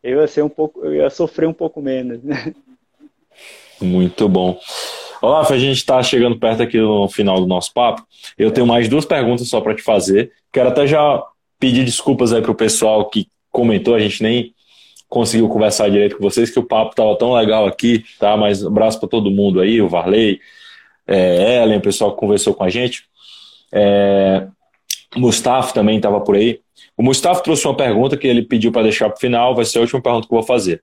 eu 0.02 0.20
ia 0.20 0.26
ser 0.26 0.42
um 0.42 0.48
pouco, 0.48 0.84
eu 0.84 0.94
ia 0.94 1.10
sofrer 1.10 1.48
um 1.48 1.52
pouco 1.52 1.80
menos, 1.80 2.22
né? 2.22 2.54
Muito 3.80 4.28
bom. 4.28 4.58
Olá, 5.20 5.40
a 5.40 5.58
gente 5.58 5.78
está 5.78 6.02
chegando 6.02 6.38
perto 6.38 6.62
aqui 6.62 6.78
no 6.78 7.08
final 7.08 7.40
do 7.40 7.46
nosso 7.46 7.72
papo. 7.72 8.06
Eu 8.38 8.50
tenho 8.50 8.66
mais 8.66 8.88
duas 8.88 9.04
perguntas 9.04 9.48
só 9.48 9.60
para 9.60 9.74
te 9.74 9.82
fazer. 9.82 10.32
Quero 10.52 10.68
até 10.68 10.86
já 10.86 11.22
pedir 11.58 11.84
desculpas 11.84 12.32
aí 12.32 12.40
para 12.40 12.50
o 12.50 12.54
pessoal 12.54 13.08
que 13.08 13.26
comentou, 13.50 13.94
a 13.94 13.98
gente 13.98 14.22
nem 14.22 14.54
conseguiu 15.08 15.48
conversar 15.48 15.88
direito 15.90 16.16
com 16.16 16.22
vocês, 16.22 16.50
que 16.50 16.58
o 16.58 16.64
papo 16.64 16.90
estava 16.90 17.16
tão 17.16 17.32
legal 17.32 17.66
aqui, 17.66 18.04
tá? 18.18 18.36
Mas 18.36 18.62
um 18.62 18.68
abraço 18.68 19.00
para 19.00 19.08
todo 19.08 19.30
mundo 19.30 19.60
aí, 19.60 19.80
o 19.80 19.88
Varley, 19.88 20.40
é, 21.06 21.62
Ellen, 21.62 21.78
o 21.78 21.82
pessoal 21.82 22.12
que 22.12 22.20
conversou 22.20 22.54
com 22.54 22.64
a 22.64 22.68
gente. 22.68 23.04
É, 23.72 24.46
o 25.16 25.20
Mustafa 25.20 25.72
também 25.72 25.96
estava 25.96 26.20
por 26.20 26.36
aí. 26.36 26.60
O 26.96 27.02
Mustafa 27.02 27.42
trouxe 27.42 27.66
uma 27.66 27.76
pergunta 27.76 28.16
que 28.16 28.26
ele 28.26 28.42
pediu 28.42 28.70
para 28.70 28.82
deixar 28.82 29.08
para 29.08 29.16
o 29.16 29.20
final, 29.20 29.54
vai 29.54 29.64
ser 29.64 29.78
a 29.78 29.80
última 29.80 30.02
pergunta 30.02 30.28
que 30.28 30.34
eu 30.34 30.38
vou 30.38 30.46
fazer. 30.46 30.82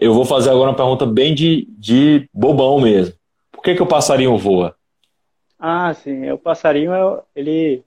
Eu 0.00 0.14
vou 0.14 0.24
fazer 0.24 0.50
agora 0.50 0.70
uma 0.70 0.76
pergunta 0.76 1.04
bem 1.04 1.34
de, 1.34 1.66
de 1.70 2.28
bobão 2.32 2.80
mesmo. 2.80 3.14
Por 3.52 3.62
que, 3.62 3.74
que 3.74 3.82
o 3.82 3.86
passarinho 3.86 4.36
voa? 4.36 4.74
Ah, 5.58 5.92
sim. 5.94 6.30
O 6.30 6.38
passarinho, 6.38 6.92
ele, 7.34 7.82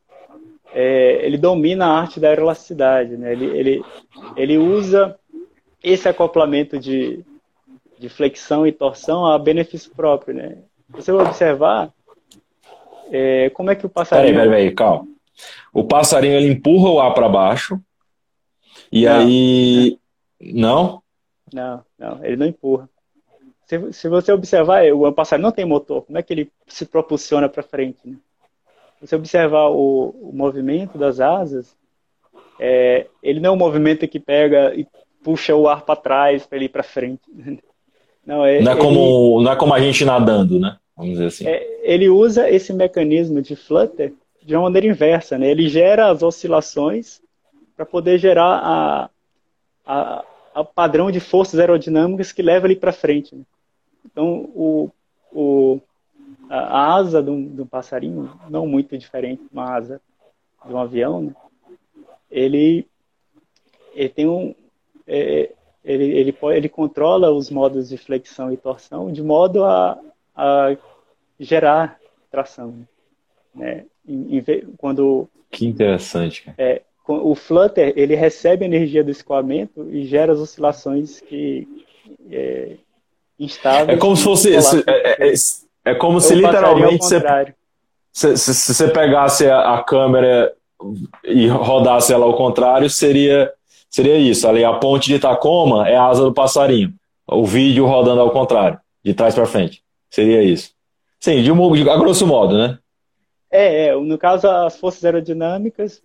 é, 0.74 1.26
ele 1.26 1.38
domina 1.38 1.86
a 1.86 2.00
arte 2.00 2.20
da 2.20 2.30
aeroelasticidade. 2.30 3.16
Né? 3.18 3.32
Ele, 3.34 3.46
ele, 3.46 3.86
ele 4.36 4.58
usa 4.58 5.18
esse 5.84 6.08
acoplamento 6.08 6.80
de, 6.80 7.24
de 8.00 8.10
flexão 8.10 8.66
e 8.66 8.72
torção 8.72 9.26
a 9.26 9.38
benefício 9.38 9.92
próprio. 9.96 10.34
Né? 10.34 10.58
Você 10.90 11.12
vai 11.12 11.26
observar 11.26 11.94
é, 13.12 13.50
como 13.52 13.70
é 13.70 13.76
que 13.76 13.86
o 13.86 13.90
passarinho... 13.90 14.34
Peraí, 14.34 14.50
peraí, 14.50 14.72
calma. 14.72 15.17
O 15.74 15.84
passarinho 15.84 16.34
ele 16.34 16.52
empurra 16.52 16.90
o 16.90 17.00
ar 17.00 17.14
para 17.14 17.30
baixo. 17.30 17.80
E 18.92 19.06
não. 19.06 19.20
aí. 19.20 20.00
Não? 20.40 21.04
Não, 21.54 21.84
não, 21.98 22.26
ele 22.26 22.36
não 22.36 22.46
empurra. 22.46 22.90
Se, 23.66 23.94
se 23.94 24.10
você 24.10 24.32
observar, 24.32 24.84
o 24.94 25.12
passarinho 25.12 25.48
não 25.48 25.52
tem 25.52 25.66
motor. 25.66 26.04
Como 26.04 26.18
é 26.18 26.24
que 26.24 26.34
ele 26.34 26.52
se 26.68 26.86
propulsiona 26.86 27.50
para 27.50 27.64
frente? 27.64 28.00
Né? 28.06 28.16
Se 29.00 29.08
você 29.08 29.16
observar 29.16 29.70
o, 29.70 30.10
o 30.22 30.32
movimento 30.34 30.98
das 30.98 31.20
asas, 31.20 31.76
é, 32.60 33.08
ele 33.22 33.40
não 33.40 33.52
é 33.52 33.54
um 33.54 33.58
movimento 33.58 34.08
que 34.08 34.20
pega 34.20 34.74
e 34.76 34.88
puxa 35.24 35.56
o 35.56 35.68
ar 35.68 35.82
para 35.82 35.96
trás 35.96 36.46
para 36.46 36.58
ele 36.58 36.66
ir 36.66 36.70
para 36.70 36.84
frente. 36.84 37.22
Não 38.26 38.46
é, 38.46 38.62
não 38.62 38.72
é, 38.74 38.76
como, 38.76 39.42
não 39.42 39.52
é 39.52 39.56
como 39.56 39.74
a 39.74 39.80
gente 39.80 40.04
nadando, 40.04 40.60
né? 40.60 40.78
Vamos 40.98 41.14
dizer 41.14 41.28
assim. 41.28 41.48
É, 41.48 41.80
ele 41.84 42.10
usa 42.10 42.50
esse 42.50 42.74
mecanismo 42.74 43.42
de 43.42 43.56
flutter 43.56 44.14
de 44.48 44.56
uma 44.56 44.64
maneira 44.64 44.88
inversa, 44.88 45.38
né? 45.38 45.52
Ele 45.52 45.68
gera 45.68 46.10
as 46.10 46.24
oscilações 46.24 47.22
para 47.76 47.86
poder 47.86 48.18
gerar 48.18 48.62
a, 48.64 49.10
a, 49.86 50.26
a, 50.56 50.64
padrão 50.64 51.12
de 51.12 51.20
forças 51.20 51.60
aerodinâmicas 51.60 52.32
que 52.32 52.42
leva 52.42 52.66
ele 52.66 52.78
para 52.78 52.94
frente. 52.94 53.36
Né? 53.36 53.44
Então, 54.06 54.50
o, 54.56 54.90
o, 55.34 55.82
a, 56.50 56.96
asa 56.96 57.22
de 57.22 57.30
um, 57.30 57.56
de 57.56 57.62
um, 57.62 57.68
passarinho, 57.68 58.40
não 58.50 58.66
muito 58.66 58.98
diferente 58.98 59.44
de 59.44 59.50
uma 59.52 59.76
asa 59.76 60.02
de 60.66 60.74
um 60.74 60.80
avião, 60.80 61.24
né? 61.24 61.36
ele, 62.32 62.88
ele 63.94 64.10
tem 64.10 64.28
um... 64.30 64.56
É, 65.06 65.52
ele, 65.84 66.06
ele, 66.06 66.38
ele 66.54 66.70
controla 66.70 67.32
os 67.32 67.50
modos 67.50 67.90
de 67.90 67.98
flexão 67.98 68.52
e 68.52 68.58
torção 68.58 69.12
de 69.12 69.22
modo 69.22 69.66
a, 69.66 70.00
a 70.34 70.78
gerar 71.38 72.00
tração. 72.32 72.88
Né? 73.54 73.86
Em, 74.08 74.38
em, 74.38 74.44
quando 74.78 75.28
que 75.52 75.66
interessante. 75.66 76.44
Cara. 76.44 76.56
É, 76.58 76.82
o 77.08 77.36
flutter 77.36 77.94
ele 77.96 78.16
recebe 78.16 78.66
energia 78.66 79.04
do 79.04 79.12
escoamento 79.12 79.88
e 79.90 80.06
gera 80.06 80.34
as 80.34 80.40
oscilações 80.40 81.22
que 81.22 81.68
é, 82.30 82.74
instáveis. 83.40 83.98
É 83.98 84.00
como 84.00 84.16
se 84.16 84.24
fosse 84.24 84.56
é, 84.56 84.60
é, 84.88 85.34
é, 85.86 85.96
como 85.96 86.20
se 86.20 86.36
literalmente 86.36 87.04
você, 87.04 87.24
se, 88.12 88.38
se, 88.38 88.74
você 88.74 88.90
pegasse 88.90 89.50
a, 89.50 89.76
a, 89.76 89.84
câmera 89.84 90.54
e 91.24 91.48
rodasse 91.48 92.12
ela 92.12 92.26
ao 92.26 92.36
contrário 92.36 92.90
seria 92.90 93.52
seria 93.90 94.18
isso. 94.18 94.48
Ali 94.48 94.66
a 94.66 94.74
ponte 94.74 95.08
de 95.08 95.18
Tacoma 95.18 95.88
é 95.88 95.96
a 95.96 96.06
asa 96.06 96.24
do 96.24 96.34
passarinho. 96.34 96.94
O 97.26 97.46
vídeo 97.46 97.86
rodando 97.86 98.22
ao 98.22 98.32
contrário, 98.32 98.80
de 99.04 99.14
trás 99.14 99.34
para 99.34 99.46
frente. 99.46 99.82
Seria 100.10 100.42
isso. 100.44 100.72
Sim, 101.20 101.42
de, 101.42 101.52
de, 101.84 101.90
a 101.90 101.98
grosso 101.98 102.26
modo, 102.26 102.58
né? 102.58 102.78
É, 103.58 103.88
é, 103.88 103.96
no 103.96 104.20
caso, 104.20 104.48
as 104.48 104.78
forças 104.78 105.04
aerodinâmicas 105.04 106.00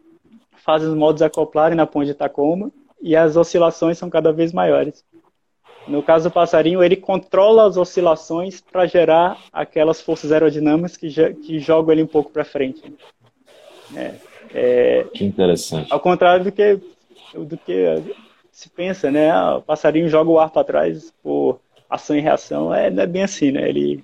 fazem 0.64 0.88
os 0.88 0.94
modos 0.94 1.20
acoplarem 1.20 1.76
na 1.76 1.86
ponte 1.86 2.07
de 2.07 2.14
Tacoma 2.14 2.72
e 2.98 3.14
as 3.14 3.36
oscilações 3.36 3.98
são 3.98 4.09
cada 4.09 4.32
vez 4.32 4.55
maiores. 4.55 5.05
No 5.86 6.03
caso 6.03 6.30
do 6.30 6.32
passarinho, 6.32 6.82
ele 6.82 6.96
controla 6.96 7.66
as 7.66 7.76
oscilações 7.76 8.62
para 8.62 8.86
gerar 8.86 9.38
aquelas 9.53 10.00
forças 10.00 10.32
aerodinâmicas 10.32 10.96
que, 10.96 11.11
que 11.34 11.59
jogam 11.59 11.92
ele 11.92 12.05
um 12.05 12.07
pouco 12.07 12.30
para 12.30 12.42
frente. 12.42 12.94
É, 13.94 14.14
é, 14.55 15.05
que 15.12 15.22
interessante. 15.22 15.92
Ao 15.92 16.00
contrário 16.00 16.44
do 16.44 16.53
que, 16.53 16.80
do 17.34 17.59
que 17.59 18.14
se 18.50 18.70
pensa, 18.70 19.11
né? 19.11 19.30
Ah, 19.30 19.57
o 19.57 19.62
passarinho 19.62 20.09
joga 20.09 20.30
o 20.30 20.38
ar 20.38 20.48
para 20.48 20.64
trás 20.64 21.12
por 21.22 21.61
ação 21.90 22.16
e 22.16 22.20
reação. 22.20 22.74
É, 22.74 22.88
não 22.88 23.03
é 23.03 23.07
bem 23.07 23.24
assim, 23.24 23.50
né? 23.50 23.68
Ele, 23.68 24.03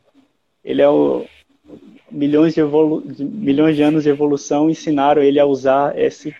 ele 0.63 0.83
é 0.83 0.89
o, 0.89 1.25
milhões 2.11 2.55
de, 2.55 2.63
milhões 3.25 3.77
de 3.77 3.83
anos 3.83 4.03
de 4.03 4.11
evolução 4.11 4.71
ensinaram 4.71 5.23
ele 5.23 5.39
a 5.39 5.47
usar 5.47 5.99
esse 5.99 6.35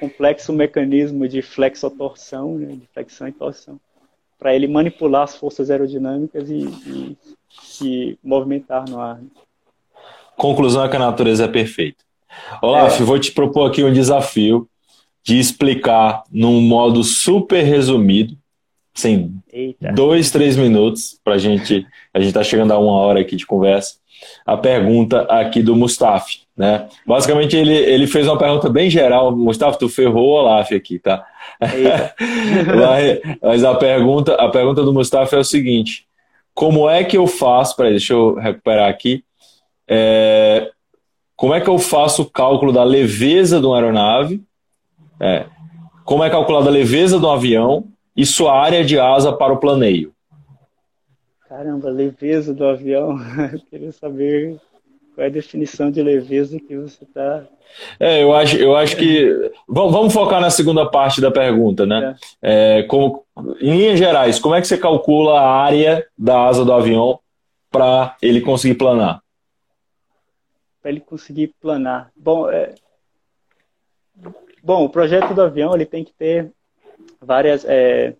complexo 0.00 0.52
mecanismo 0.52 1.28
de 1.28 1.42
flexotorção, 1.42 2.58
né, 2.58 2.72
de 2.72 2.86
flexão 2.92 3.28
e 3.28 3.32
torção, 3.32 3.80
para 4.38 4.54
ele 4.54 4.66
manipular 4.66 5.22
as 5.22 5.36
forças 5.36 5.70
aerodinâmicas 5.70 6.50
e, 6.50 6.64
e 6.86 7.16
se 7.48 8.18
movimentar 8.22 8.88
no 8.88 9.00
ar. 9.00 9.20
Conclusão 10.36 10.84
é 10.84 10.88
que 10.88 10.96
a 10.96 11.00
natureza 11.00 11.44
é 11.44 11.48
perfeita. 11.48 12.04
Olaf, 12.60 13.00
é. 13.00 13.04
vou 13.04 13.18
te 13.18 13.32
propor 13.32 13.68
aqui 13.68 13.84
um 13.84 13.92
desafio 13.92 14.68
de 15.22 15.38
explicar 15.38 16.24
num 16.30 16.60
modo 16.60 17.02
super 17.02 17.62
resumido, 17.62 18.36
sem 18.92 19.34
Eita. 19.52 19.92
dois, 19.92 20.30
três 20.30 20.56
minutos, 20.56 21.18
para 21.24 21.38
gente. 21.38 21.86
A 22.12 22.18
gente 22.18 22.28
está 22.28 22.44
chegando 22.44 22.72
a 22.72 22.78
uma 22.78 22.92
hora 22.92 23.20
aqui 23.20 23.36
de 23.36 23.46
conversa. 23.46 23.96
A 24.44 24.56
pergunta 24.56 25.22
aqui 25.22 25.62
do 25.62 25.74
Mustafa, 25.74 26.26
né? 26.56 26.86
Basicamente 27.06 27.56
ele, 27.56 27.74
ele 27.74 28.06
fez 28.06 28.26
uma 28.26 28.38
pergunta 28.38 28.68
bem 28.68 28.88
geral. 28.88 29.34
Mustafa, 29.36 29.78
tu 29.78 29.88
ferrou 29.88 30.28
o 30.28 30.32
Olaf 30.32 30.72
aqui, 30.72 30.98
tá? 30.98 31.24
Mas 33.42 33.64
a 33.64 33.74
pergunta, 33.74 34.34
a 34.34 34.48
pergunta 34.48 34.82
do 34.82 34.92
Mustafa 34.92 35.36
é 35.36 35.38
o 35.38 35.44
seguinte: 35.44 36.06
como 36.54 36.88
é 36.88 37.02
que 37.02 37.16
eu 37.16 37.26
faço? 37.26 37.76
Peraí, 37.76 37.92
deixa 37.92 38.12
eu 38.12 38.34
recuperar 38.34 38.88
aqui. 38.88 39.24
É, 39.88 40.70
como 41.36 41.52
é 41.52 41.60
que 41.60 41.68
eu 41.68 41.78
faço 41.78 42.22
o 42.22 42.30
cálculo 42.30 42.72
da 42.72 42.84
leveza 42.84 43.60
de 43.60 43.66
uma 43.66 43.76
aeronave? 43.76 44.42
É, 45.20 45.46
como 46.04 46.22
é 46.22 46.30
calculada 46.30 46.68
a 46.68 46.72
leveza 46.72 47.18
do 47.18 47.28
avião 47.28 47.84
e 48.16 48.24
sua 48.24 48.58
área 48.58 48.84
de 48.84 48.98
asa 48.98 49.32
para 49.32 49.52
o 49.52 49.58
planeio? 49.58 50.13
Caramba, 51.56 51.88
leveza 51.88 52.52
do 52.52 52.66
avião. 52.66 53.16
Eu 53.52 53.60
queria 53.70 53.92
saber 53.92 54.60
qual 55.14 55.24
é 55.24 55.28
a 55.28 55.32
definição 55.32 55.88
de 55.88 56.02
leveza 56.02 56.58
que 56.58 56.76
você 56.76 57.04
está. 57.04 57.44
É, 58.00 58.22
eu 58.22 58.34
acho, 58.34 58.56
eu 58.56 58.74
acho 58.74 58.96
que. 58.96 59.52
Vamos 59.68 60.12
focar 60.12 60.40
na 60.40 60.50
segunda 60.50 60.90
parte 60.90 61.20
da 61.20 61.30
pergunta, 61.30 61.86
né? 61.86 62.16
É. 62.42 62.80
É, 62.80 62.82
como, 62.84 63.24
em 63.60 63.76
linhas 63.78 63.98
gerais, 64.00 64.40
como 64.40 64.56
é 64.56 64.60
que 64.60 64.66
você 64.66 64.76
calcula 64.76 65.40
a 65.40 65.48
área 65.48 66.04
da 66.18 66.44
asa 66.44 66.64
do 66.64 66.72
avião 66.72 67.20
para 67.70 68.16
ele 68.20 68.40
conseguir 68.40 68.74
planar? 68.74 69.22
Para 70.82 70.90
ele 70.90 71.00
conseguir 71.00 71.54
planar. 71.60 72.10
Bom, 72.16 72.50
é... 72.50 72.74
Bom, 74.60 74.84
o 74.84 74.88
projeto 74.88 75.32
do 75.32 75.42
avião 75.42 75.72
ele 75.72 75.86
tem 75.86 76.02
que 76.04 76.12
ter 76.12 76.50
várias. 77.20 77.64
É... 77.64 78.14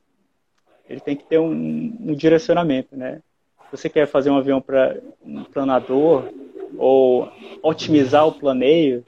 Ele 0.88 1.00
tem 1.00 1.16
que 1.16 1.24
ter 1.24 1.38
um, 1.38 1.96
um 2.00 2.14
direcionamento, 2.14 2.96
né? 2.96 3.20
Se 3.70 3.76
você 3.78 3.88
quer 3.88 4.06
fazer 4.06 4.30
um 4.30 4.36
avião 4.36 4.60
para 4.60 4.96
um 5.24 5.44
planador, 5.44 6.24
ou 6.76 7.30
otimizar 7.62 8.26
o 8.26 8.32
planeio, 8.32 9.04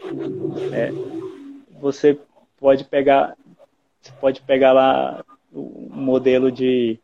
né, 0.70 0.90
você 1.80 2.18
pode 2.58 2.84
pegar, 2.84 3.36
você 4.00 4.12
pode 4.20 4.40
pegar 4.42 4.72
lá 4.72 5.24
o 5.52 5.88
modelo 5.90 6.50
de 6.50 6.98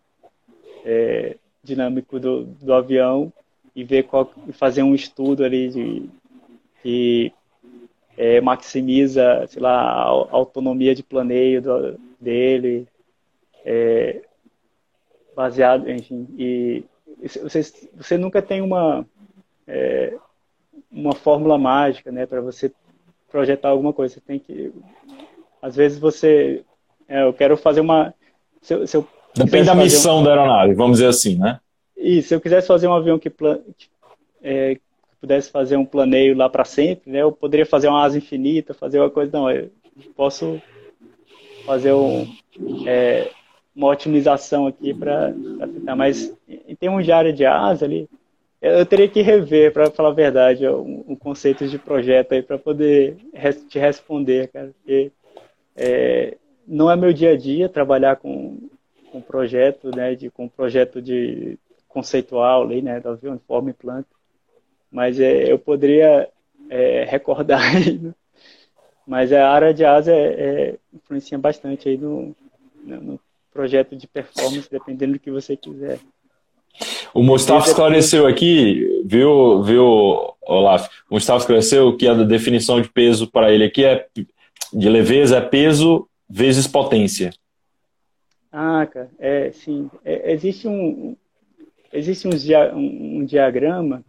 é, 0.84 1.36
dinâmico 1.62 2.18
do, 2.18 2.44
do 2.44 2.72
avião 2.72 3.32
e 3.74 3.84
ver 3.84 4.04
qual, 4.04 4.30
fazer 4.52 4.82
um 4.82 4.94
estudo 4.94 5.44
ali 5.44 5.68
de 5.68 6.10
que 6.82 7.32
é, 8.16 8.40
maximiza, 8.40 9.46
sei 9.48 9.62
lá, 9.62 9.72
a 9.72 10.08
autonomia 10.30 10.94
de 10.94 11.02
planeio 11.02 11.62
do, 11.62 11.98
dele, 12.20 12.86
é, 13.64 14.22
baseado, 15.34 15.90
enfim, 15.90 16.26
e 16.38 16.84
você, 17.42 17.62
você 17.96 18.18
nunca 18.18 18.42
tem 18.42 18.60
uma 18.60 19.06
é, 19.66 20.14
uma 20.90 21.14
fórmula 21.14 21.58
mágica, 21.58 22.12
né, 22.12 22.26
para 22.26 22.40
você 22.40 22.70
projetar 23.30 23.70
alguma 23.70 23.92
coisa. 23.92 24.14
Você 24.14 24.20
tem 24.20 24.38
que, 24.38 24.72
às 25.60 25.74
vezes 25.74 25.98
você, 25.98 26.62
é, 27.08 27.22
eu 27.22 27.32
quero 27.32 27.56
fazer 27.56 27.80
uma, 27.80 28.14
se 28.60 28.74
eu, 28.74 28.86
se 28.86 28.96
eu 28.96 29.08
depende 29.34 29.66
da 29.66 29.74
missão 29.74 30.20
um, 30.20 30.24
da 30.24 30.30
aeronave, 30.30 30.74
vamos 30.74 30.98
dizer 30.98 31.08
assim, 31.08 31.36
né? 31.36 31.58
E 31.96 32.20
se 32.20 32.34
eu 32.34 32.40
quisesse 32.40 32.66
fazer 32.66 32.88
um 32.88 32.94
avião 32.94 33.18
que, 33.18 33.30
plan, 33.30 33.60
que, 33.76 33.88
é, 34.42 34.74
que 34.74 34.80
pudesse 35.20 35.50
fazer 35.50 35.76
um 35.76 35.86
planeio 35.86 36.36
lá 36.36 36.48
para 36.48 36.64
sempre, 36.64 37.10
né, 37.10 37.22
eu 37.22 37.32
poderia 37.32 37.64
fazer 37.64 37.88
uma 37.88 38.04
asa 38.04 38.18
infinita, 38.18 38.74
fazer 38.74 38.98
uma 38.98 39.10
coisa, 39.10 39.30
não, 39.32 39.50
eu 39.50 39.70
posso 40.16 40.60
fazer 41.64 41.92
um, 41.92 42.26
é, 42.86 43.30
uma 43.74 43.88
otimização 43.88 44.66
aqui 44.66 44.92
para 44.92 45.32
tentar, 45.32 45.96
mas 45.96 46.34
em 46.48 46.74
termos 46.74 47.04
de 47.04 47.12
área 47.12 47.32
de 47.32 47.44
asa 47.44 47.84
ali, 47.84 48.08
eu 48.62 48.86
teria 48.86 49.08
que 49.08 49.20
rever, 49.20 49.72
para 49.72 49.90
falar 49.90 50.10
a 50.10 50.14
verdade, 50.14 50.68
um, 50.68 51.04
um, 51.08 51.16
conceito 51.16 51.66
de 51.66 51.78
projeto 51.78 52.32
aí 52.32 52.42
para 52.42 52.56
poder 52.56 53.16
te 53.68 53.76
responder, 53.76 54.48
cara. 54.52 54.72
Porque 54.78 55.10
é, 55.74 56.36
não 56.64 56.88
é 56.88 56.94
meu 56.94 57.12
dia 57.12 57.32
a 57.32 57.36
dia 57.36 57.68
trabalhar 57.68 58.16
com, 58.16 58.68
com 59.10 59.20
projeto, 59.20 59.90
né, 59.94 60.14
de, 60.14 60.30
com 60.30 60.48
projeto 60.48 61.02
de 61.02 61.58
conceitual 61.88 62.62
ali, 62.62 62.80
né, 62.80 63.00
do 63.00 63.08
avião 63.08 63.40
forma 63.48 63.70
e 63.70 63.74
planta. 63.74 64.08
Mas 64.92 65.18
é, 65.18 65.50
eu 65.50 65.58
poderia 65.58 66.28
é, 66.70 67.04
recordar 67.04 67.60
aí, 67.60 67.98
né? 67.98 68.14
mas 69.04 69.32
a 69.32 69.50
área 69.50 69.74
de 69.74 69.84
asa 69.84 70.12
é, 70.12 70.16
é, 70.16 70.78
influencia 70.92 71.36
bastante 71.36 71.88
aí 71.88 71.98
no, 71.98 72.34
no 72.84 73.18
projeto 73.52 73.96
de 73.96 74.06
performance, 74.06 74.68
dependendo 74.70 75.14
do 75.14 75.18
que 75.18 75.30
você 75.30 75.56
quiser. 75.56 75.98
O 77.12 77.22
Mustafa 77.22 77.68
esclareceu 77.68 78.26
aqui, 78.26 79.02
viu, 79.04 79.62
viu, 79.62 80.34
Olaf? 80.40 80.88
O 81.10 81.14
Mustafa 81.14 81.40
esclareceu 81.40 81.96
que 81.96 82.08
a 82.08 82.14
definição 82.14 82.80
de 82.80 82.88
peso 82.88 83.30
para 83.30 83.52
ele 83.52 83.64
aqui 83.64 83.84
é 83.84 84.06
de 84.72 84.88
leveza 84.88 85.36
é 85.36 85.40
peso 85.40 86.08
vezes 86.28 86.66
potência. 86.66 87.30
Ah, 88.50 88.86
cara, 88.86 89.10
é, 89.18 89.50
sim. 89.52 89.90
É, 90.04 90.32
existe 90.32 90.66
um, 90.66 91.14
existe 91.92 92.26
um, 92.26 92.30
um, 92.74 93.18
um 93.18 93.24
diagrama 93.24 94.02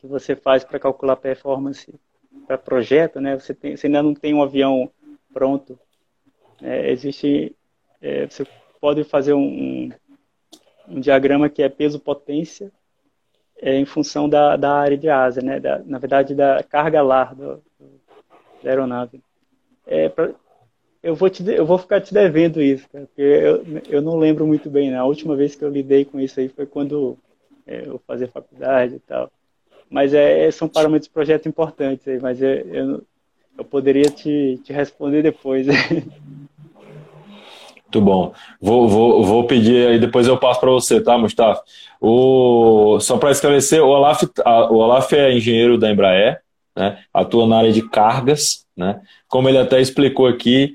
que 0.00 0.06
você 0.06 0.36
faz 0.36 0.64
para 0.64 0.78
calcular 0.78 1.16
performance 1.16 1.92
para 2.46 2.58
projeto, 2.58 3.20
né? 3.20 3.38
Você, 3.38 3.54
tem, 3.54 3.76
você 3.76 3.86
ainda 3.86 4.02
não 4.02 4.14
tem 4.14 4.34
um 4.34 4.42
avião 4.42 4.90
pronto. 5.32 5.78
É, 6.62 6.90
existe, 6.90 7.54
é, 8.00 8.26
você 8.26 8.46
pode 8.80 9.04
fazer 9.04 9.34
um, 9.34 9.90
um 10.88 11.00
diagrama 11.00 11.48
que 11.48 11.62
é 11.62 11.68
peso-potência 11.68 12.72
é, 13.60 13.76
em 13.76 13.84
função 13.84 14.28
da, 14.28 14.56
da 14.56 14.72
área 14.72 14.96
de 14.96 15.08
asa, 15.08 15.40
né? 15.40 15.60
Da, 15.60 15.80
na 15.84 15.98
verdade, 15.98 16.34
da 16.34 16.62
carga 16.62 17.02
lar 17.02 17.34
do, 17.34 17.62
da 18.62 18.70
aeronave. 18.70 19.20
É, 19.86 20.08
pra, 20.08 20.30
eu, 21.02 21.14
vou 21.14 21.28
te, 21.28 21.42
eu 21.48 21.66
vou 21.66 21.78
ficar 21.78 22.00
te 22.00 22.12
devendo 22.12 22.62
isso, 22.62 22.88
cara, 22.88 23.06
porque 23.06 23.22
eu, 23.22 23.64
eu 23.88 24.02
não 24.02 24.16
lembro 24.16 24.46
muito 24.46 24.70
bem. 24.70 24.90
Né? 24.90 24.98
A 24.98 25.04
última 25.04 25.34
vez 25.34 25.54
que 25.54 25.64
eu 25.64 25.70
lidei 25.70 26.04
com 26.04 26.20
isso 26.20 26.38
aí 26.40 26.48
foi 26.48 26.66
quando 26.66 27.18
é, 27.66 27.86
eu 27.86 28.00
fazia 28.06 28.28
faculdade 28.28 28.96
e 28.96 29.00
tal. 29.00 29.30
Mas 29.90 30.12
é, 30.12 30.50
são 30.50 30.68
parâmetros 30.68 31.08
de 31.08 31.12
projeto 31.12 31.48
importantes 31.48 32.06
aí, 32.06 32.20
mas 32.20 32.42
eu, 32.42 32.50
eu, 32.50 33.02
eu 33.58 33.64
poderia 33.64 34.10
te, 34.10 34.60
te 34.62 34.72
responder 34.72 35.22
depois. 35.22 35.66
Muito 37.88 38.02
bom. 38.02 38.34
Vou, 38.60 38.86
vou, 38.86 39.24
vou 39.24 39.44
pedir 39.46 39.88
aí, 39.88 39.98
depois 39.98 40.26
eu 40.26 40.36
passo 40.36 40.60
para 40.60 40.70
você, 40.70 41.00
tá, 41.00 41.16
Mustafa? 41.16 41.62
O, 41.98 43.00
só 43.00 43.16
para 43.16 43.30
esclarecer, 43.30 43.82
o 43.82 43.88
Olaf, 43.88 44.24
a, 44.44 44.70
o 44.70 44.76
Olaf 44.76 45.10
é 45.14 45.32
engenheiro 45.32 45.78
da 45.78 45.90
Embraer, 45.90 46.40
né? 46.76 46.98
atua 47.12 47.46
na 47.46 47.56
área 47.56 47.72
de 47.72 47.88
cargas. 47.88 48.66
Né? 48.76 49.00
Como 49.26 49.48
ele 49.48 49.56
até 49.56 49.80
explicou 49.80 50.26
aqui, 50.26 50.74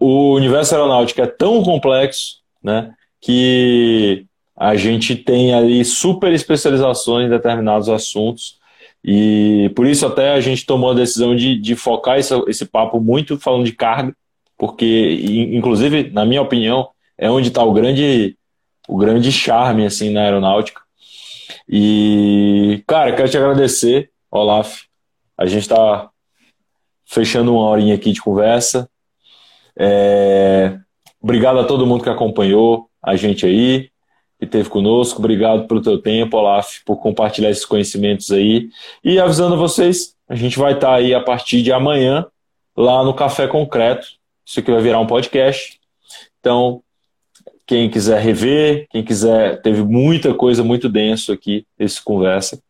o 0.00 0.34
universo 0.34 0.74
aeronáutico 0.74 1.20
é 1.20 1.26
tão 1.26 1.62
complexo 1.62 2.38
né, 2.62 2.92
que 3.20 4.24
a 4.56 4.76
gente 4.76 5.14
tem 5.14 5.54
ali 5.54 5.84
super 5.84 6.32
especializações 6.32 7.26
em 7.26 7.30
determinados 7.30 7.88
assuntos. 7.90 8.58
E 9.04 9.70
por 9.76 9.86
isso 9.86 10.06
até 10.06 10.32
a 10.32 10.40
gente 10.40 10.64
tomou 10.64 10.90
a 10.90 10.94
decisão 10.94 11.36
de, 11.36 11.58
de 11.58 11.76
focar 11.76 12.18
esse, 12.18 12.34
esse 12.48 12.64
papo 12.64 12.98
muito 12.98 13.38
falando 13.38 13.64
de 13.64 13.72
carga, 13.72 14.16
porque, 14.58 15.18
inclusive, 15.52 16.10
na 16.10 16.24
minha 16.24 16.42
opinião, 16.42 16.88
é 17.18 17.30
onde 17.30 17.48
está 17.48 17.62
o 17.62 17.72
grande, 17.72 18.36
o 18.88 18.96
grande 18.96 19.30
charme 19.30 19.84
assim, 19.84 20.10
na 20.10 20.22
aeronáutica. 20.22 20.80
E, 21.68 22.82
cara, 22.86 23.14
quero 23.14 23.28
te 23.28 23.36
agradecer, 23.36 24.10
Olaf. 24.30 24.82
A 25.36 25.46
gente 25.46 25.62
está 25.62 26.08
fechando 27.04 27.54
uma 27.54 27.68
horinha 27.68 27.94
aqui 27.94 28.12
de 28.12 28.20
conversa. 28.20 28.88
É... 29.78 30.78
Obrigado 31.20 31.58
a 31.58 31.64
todo 31.64 31.86
mundo 31.86 32.02
que 32.02 32.10
acompanhou 32.10 32.88
a 33.02 33.16
gente 33.16 33.44
aí, 33.44 33.90
que 34.38 34.44
esteve 34.44 34.68
conosco. 34.68 35.18
Obrigado 35.18 35.66
pelo 35.66 35.82
teu 35.82 36.00
tempo, 36.00 36.36
Olaf, 36.36 36.78
por 36.84 36.96
compartilhar 36.96 37.50
esses 37.50 37.64
conhecimentos 37.64 38.30
aí. 38.30 38.68
E 39.04 39.18
avisando 39.18 39.56
vocês, 39.56 40.14
a 40.28 40.34
gente 40.34 40.58
vai 40.58 40.74
estar 40.74 40.88
tá 40.88 40.94
aí 40.94 41.14
a 41.14 41.20
partir 41.20 41.62
de 41.62 41.72
amanhã 41.72 42.26
lá 42.76 43.02
no 43.02 43.14
Café 43.14 43.46
Concreto, 43.46 44.06
isso 44.46 44.60
aqui 44.60 44.70
vai 44.70 44.80
virar 44.80 45.00
um 45.00 45.06
podcast. 45.06 45.80
Então, 46.38 46.80
quem 47.66 47.90
quiser 47.90 48.20
rever, 48.20 48.86
quem 48.90 49.02
quiser, 49.02 49.60
teve 49.60 49.82
muita 49.82 50.32
coisa 50.32 50.62
muito 50.62 50.88
denso 50.88 51.32
aqui, 51.32 51.66
esse 51.78 52.02
conversa. 52.02 52.62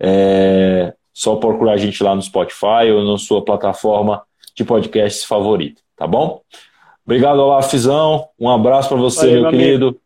É 0.00 0.94
só 1.18 1.34
procurar 1.34 1.72
a 1.72 1.76
gente 1.76 2.00
lá 2.00 2.14
no 2.14 2.22
Spotify 2.22 2.92
ou 2.94 3.02
na 3.02 3.18
sua 3.18 3.44
plataforma 3.44 4.22
de 4.54 4.64
podcasts 4.64 5.24
favorito, 5.24 5.82
tá 5.96 6.06
bom? 6.06 6.42
Obrigado, 7.04 7.40
Olafizão. 7.40 8.28
Um 8.38 8.48
abraço 8.48 8.88
para 8.88 8.98
você, 8.98 9.26
Valeu, 9.26 9.42
meu, 9.42 9.50
meu 9.50 9.60
querido. 9.60 10.00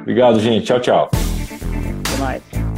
Obrigado, 0.00 0.40
gente. 0.40 0.66
Tchau, 0.66 0.80
tchau. 0.80 1.10
Até 1.12 2.16
mais. 2.18 2.71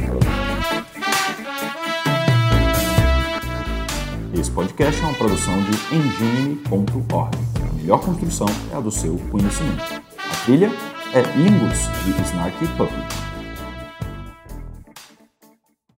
Esse 4.37 4.51
podcast 4.51 5.01
é 5.01 5.05
uma 5.05 5.13
produção 5.13 5.53
de 5.63 5.95
engine.org. 5.95 7.37
A 7.61 7.73
melhor 7.73 8.01
construção 8.01 8.47
é 8.73 8.75
a 8.75 8.81
do 8.81 8.91
seu 8.91 9.17
conhecimento. 9.31 10.03
A 10.17 10.35
trilha 10.43 10.69
é 11.13 11.21
Lingus, 11.37 11.87
de 12.03 12.21
Snarky 12.21 12.67
Puppy. 12.75 13.24